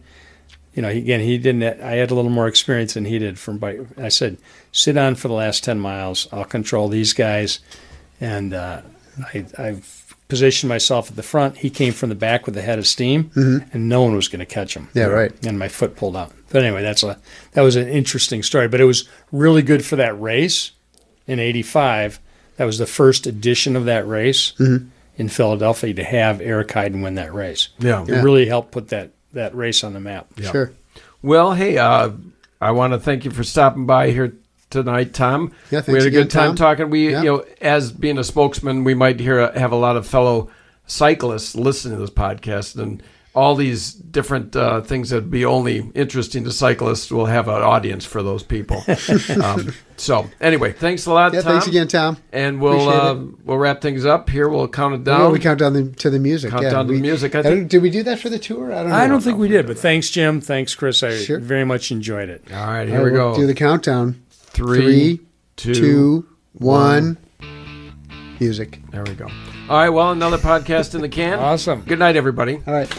You 0.73 0.81
know, 0.81 0.87
again, 0.87 1.19
he 1.19 1.37
didn't. 1.37 1.63
I 1.81 1.95
had 1.95 2.09
a 2.11 2.15
little 2.15 2.31
more 2.31 2.47
experience 2.47 2.93
than 2.93 3.03
he 3.03 3.19
did 3.19 3.37
from 3.37 3.57
bike. 3.57 3.81
I 3.97 4.07
said, 4.07 4.37
"Sit 4.71 4.97
on 4.97 5.15
for 5.15 5.27
the 5.27 5.33
last 5.33 5.63
ten 5.63 5.79
miles. 5.79 6.27
I'll 6.31 6.45
control 6.45 6.87
these 6.89 7.13
guys," 7.13 7.59
and 8.19 8.53
uh, 8.53 8.81
I, 9.33 9.45
I've 9.57 10.15
positioned 10.27 10.69
myself 10.69 11.09
at 11.09 11.15
the 11.17 11.23
front. 11.23 11.57
He 11.57 11.69
came 11.69 11.91
from 11.93 12.07
the 12.09 12.15
back 12.15 12.45
with 12.45 12.55
a 12.57 12.61
head 12.61 12.79
of 12.79 12.87
steam, 12.87 13.31
and 13.35 13.89
no 13.89 14.01
one 14.01 14.15
was 14.15 14.27
going 14.29 14.39
to 14.39 14.45
catch 14.45 14.73
him. 14.75 14.87
Yeah, 14.93 15.05
right. 15.05 15.31
And 15.45 15.59
my 15.59 15.67
foot 15.67 15.95
pulled 15.97 16.15
out. 16.15 16.31
But 16.49 16.63
anyway, 16.63 16.81
that's 16.83 17.03
a 17.03 17.19
that 17.53 17.61
was 17.61 17.75
an 17.75 17.87
interesting 17.87 18.43
story. 18.43 18.67
But 18.67 18.81
it 18.81 18.85
was 18.85 19.07
really 19.31 19.61
good 19.61 19.83
for 19.85 19.95
that 19.97 20.19
race 20.19 20.71
in 21.27 21.39
'85. 21.39 22.19
That 22.57 22.65
was 22.65 22.77
the 22.77 22.85
first 22.85 23.25
edition 23.27 23.75
of 23.75 23.85
that 23.85 24.07
race 24.07 24.53
in 24.59 25.29
Philadelphia 25.29 25.93
to 25.95 26.03
have 26.03 26.39
Eric 26.41 26.69
Heiden 26.69 27.01
win 27.03 27.15
that 27.15 27.33
race. 27.33 27.69
Yeah. 27.79 28.03
It 28.03 28.09
Yeah. 28.09 28.21
really 28.21 28.45
helped 28.45 28.71
put 28.71 28.89
that 28.89 29.11
that 29.33 29.55
race 29.55 29.83
on 29.83 29.93
the 29.93 29.99
map. 29.99 30.27
Sure. 30.41 30.71
Well, 31.21 31.53
hey, 31.53 31.77
uh, 31.77 32.11
I 32.59 32.71
want 32.71 32.93
to 32.93 32.99
thank 32.99 33.25
you 33.25 33.31
for 33.31 33.43
stopping 33.43 33.85
by 33.85 34.11
here 34.11 34.33
tonight, 34.71 35.13
Tom. 35.13 35.51
Yeah, 35.69 35.81
we 35.87 35.93
had 35.93 36.03
a 36.03 36.07
again, 36.07 36.21
good 36.23 36.31
time 36.31 36.49
Tom. 36.49 36.55
talking. 36.55 36.89
We, 36.89 37.11
Yeah. 37.11 37.21
you 37.21 37.25
know, 37.31 37.45
as 37.61 37.91
being 37.91 38.17
a 38.17 38.23
spokesman, 38.23 38.83
we 38.83 38.93
might 38.95 39.19
hear 39.19 39.51
have 39.51 39.71
a 39.71 39.75
lot 39.77 39.95
of 39.97 40.07
fellow 40.07 40.49
cyclists 40.87 41.55
listening 41.55 41.95
to 41.97 42.01
this 42.01 42.09
podcast, 42.09 42.77
and 42.81 43.01
all 43.33 43.55
these 43.55 43.93
different 43.93 44.53
uh, 44.57 44.81
things 44.81 45.09
that 45.09 45.15
would 45.15 45.31
be 45.31 45.45
only 45.45 45.89
interesting 45.95 46.43
to 46.43 46.51
cyclists 46.51 47.09
will 47.09 47.27
have 47.27 47.47
an 47.47 47.61
audience 47.61 48.03
for 48.03 48.21
those 48.21 48.43
people. 48.43 48.83
um, 49.41 49.73
so, 49.95 50.25
anyway, 50.41 50.73
thanks 50.73 51.05
a 51.05 51.13
lot, 51.13 51.33
Yeah, 51.33 51.39
Tom. 51.39 51.51
thanks 51.53 51.67
again, 51.67 51.87
Tom. 51.87 52.17
And 52.33 52.59
we'll 52.59 52.89
uh, 52.89 53.15
we'll 53.45 53.57
wrap 53.57 53.79
things 53.79 54.05
up 54.05 54.29
here. 54.29 54.49
We'll 54.49 54.67
count 54.67 54.95
it 54.95 55.03
down. 55.05 55.31
We 55.31 55.39
count 55.39 55.59
down 55.59 55.71
the, 55.71 55.83
to 55.99 56.09
the 56.09 56.19
music. 56.19 56.51
Count 56.51 56.63
yeah, 56.63 56.71
down 56.71 56.87
to 56.87 56.93
the 56.93 56.99
music, 56.99 57.33
I 57.35 57.39
I 57.39 57.43
think. 57.43 57.69
did 57.69 57.81
we 57.81 57.89
do 57.89 58.03
that 58.03 58.19
for 58.19 58.27
the 58.27 58.39
tour? 58.39 58.73
I 58.73 58.79
don't 58.81 58.89
know. 58.89 58.95
I 58.95 59.07
don't 59.07 59.21
think 59.21 59.37
we 59.37 59.47
did, 59.47 59.65
but 59.65 59.77
thanks, 59.79 60.09
Jim. 60.09 60.41
Thanks, 60.41 60.75
Chris. 60.75 61.01
I 61.01 61.15
Sure. 61.15 61.39
very 61.39 61.63
much 61.63 61.89
enjoyed 61.91 62.27
it. 62.27 62.43
All 62.51 62.57
right, 62.67 62.85
here 62.89 62.97
All 62.97 63.03
right, 63.05 63.13
we 63.13 63.17
we'll 63.17 63.31
go. 63.33 63.39
Do 63.39 63.47
the 63.47 63.53
countdown. 63.53 64.21
Three, 64.53 65.17
Three, 65.17 65.19
two, 65.55 65.73
two, 65.73 66.27
one. 66.53 67.17
Music. 68.39 68.79
There 68.91 69.03
we 69.03 69.13
go. 69.13 69.27
All 69.69 69.77
right. 69.77 69.89
Well, 69.89 70.11
another 70.11 70.37
podcast 70.37 70.95
in 70.95 71.01
the 71.01 71.09
can. 71.09 71.39
Awesome. 71.39 71.81
Good 71.81 71.99
night, 71.99 72.15
everybody. 72.15 72.59
All 72.67 72.73
right. 72.73 72.89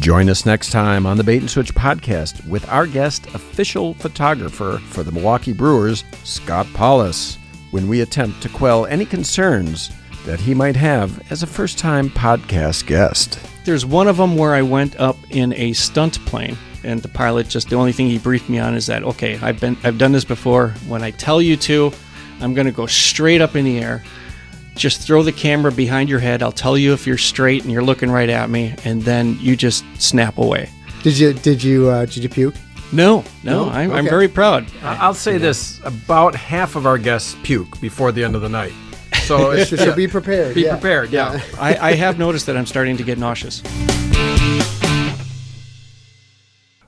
Join 0.00 0.28
us 0.28 0.44
next 0.44 0.70
time 0.70 1.06
on 1.06 1.16
the 1.16 1.24
Bait 1.24 1.38
and 1.40 1.50
Switch 1.50 1.74
podcast 1.74 2.46
with 2.48 2.68
our 2.68 2.86
guest, 2.86 3.26
official 3.34 3.94
photographer 3.94 4.80
for 4.88 5.02
the 5.02 5.12
Milwaukee 5.12 5.52
Brewers, 5.52 6.04
Scott 6.24 6.66
Paulus, 6.74 7.38
when 7.70 7.88
we 7.88 8.00
attempt 8.02 8.42
to 8.42 8.48
quell 8.48 8.86
any 8.86 9.04
concerns 9.06 9.90
that 10.24 10.40
he 10.40 10.54
might 10.54 10.76
have 10.76 11.22
as 11.30 11.42
a 11.42 11.46
first 11.46 11.78
time 11.78 12.10
podcast 12.10 12.86
guest. 12.86 13.38
There's 13.64 13.86
one 13.86 14.08
of 14.08 14.16
them 14.16 14.36
where 14.36 14.54
I 14.54 14.62
went 14.62 14.96
up 14.96 15.16
in 15.30 15.52
a 15.54 15.72
stunt 15.72 16.18
plane, 16.26 16.56
and 16.84 17.02
the 17.02 17.08
pilot 17.08 17.48
just 17.48 17.68
the 17.70 17.76
only 17.76 17.92
thing 17.92 18.06
he 18.08 18.18
briefed 18.18 18.48
me 18.48 18.58
on 18.58 18.74
is 18.74 18.86
that 18.86 19.02
okay, 19.02 19.38
I've 19.42 19.60
been 19.60 19.76
I've 19.84 19.98
done 19.98 20.12
this 20.12 20.24
before. 20.24 20.70
When 20.88 21.02
I 21.02 21.10
tell 21.10 21.40
you 21.42 21.56
to, 21.58 21.92
I'm 22.40 22.54
going 22.54 22.66
to 22.66 22.72
go 22.72 22.86
straight 22.86 23.40
up 23.40 23.56
in 23.56 23.64
the 23.64 23.78
air. 23.78 24.02
Just 24.74 25.00
throw 25.00 25.22
the 25.22 25.32
camera 25.32 25.72
behind 25.72 26.08
your 26.10 26.18
head. 26.18 26.42
I'll 26.42 26.52
tell 26.52 26.76
you 26.76 26.92
if 26.92 27.06
you're 27.06 27.16
straight 27.16 27.62
and 27.62 27.72
you're 27.72 27.84
looking 27.84 28.10
right 28.10 28.28
at 28.28 28.50
me, 28.50 28.74
and 28.84 29.02
then 29.02 29.38
you 29.40 29.56
just 29.56 29.84
snap 29.98 30.36
away. 30.36 30.68
Did 31.02 31.18
you 31.18 31.32
did 31.32 31.62
you 31.62 31.88
uh, 31.88 32.04
did 32.04 32.18
you 32.18 32.28
puke? 32.28 32.54
No, 32.92 33.24
no, 33.42 33.64
No? 33.64 33.70
I'm, 33.70 33.90
I'm 33.90 34.04
very 34.04 34.28
proud. 34.28 34.66
I'll 34.82 35.12
say 35.14 35.38
this 35.38 35.80
about 35.82 36.36
half 36.36 36.76
of 36.76 36.86
our 36.86 36.98
guests 36.98 37.36
puke 37.42 37.80
before 37.80 38.12
the 38.12 38.22
end 38.22 38.36
of 38.36 38.42
the 38.42 38.48
night. 38.48 38.72
So, 39.24 39.50
it's, 39.52 39.70
So, 39.70 39.76
so 39.76 39.94
be 39.94 40.06
prepared. 40.06 40.54
be 40.54 40.62
yeah. 40.62 40.72
prepared. 40.72 41.10
Yeah. 41.10 41.40
I, 41.58 41.76
I 41.76 41.94
have 41.94 42.16
noticed 42.18 42.46
that 42.46 42.56
I'm 42.56 42.66
starting 42.66 42.96
to 42.96 43.02
get 43.02 43.18
nauseous. 43.18 43.60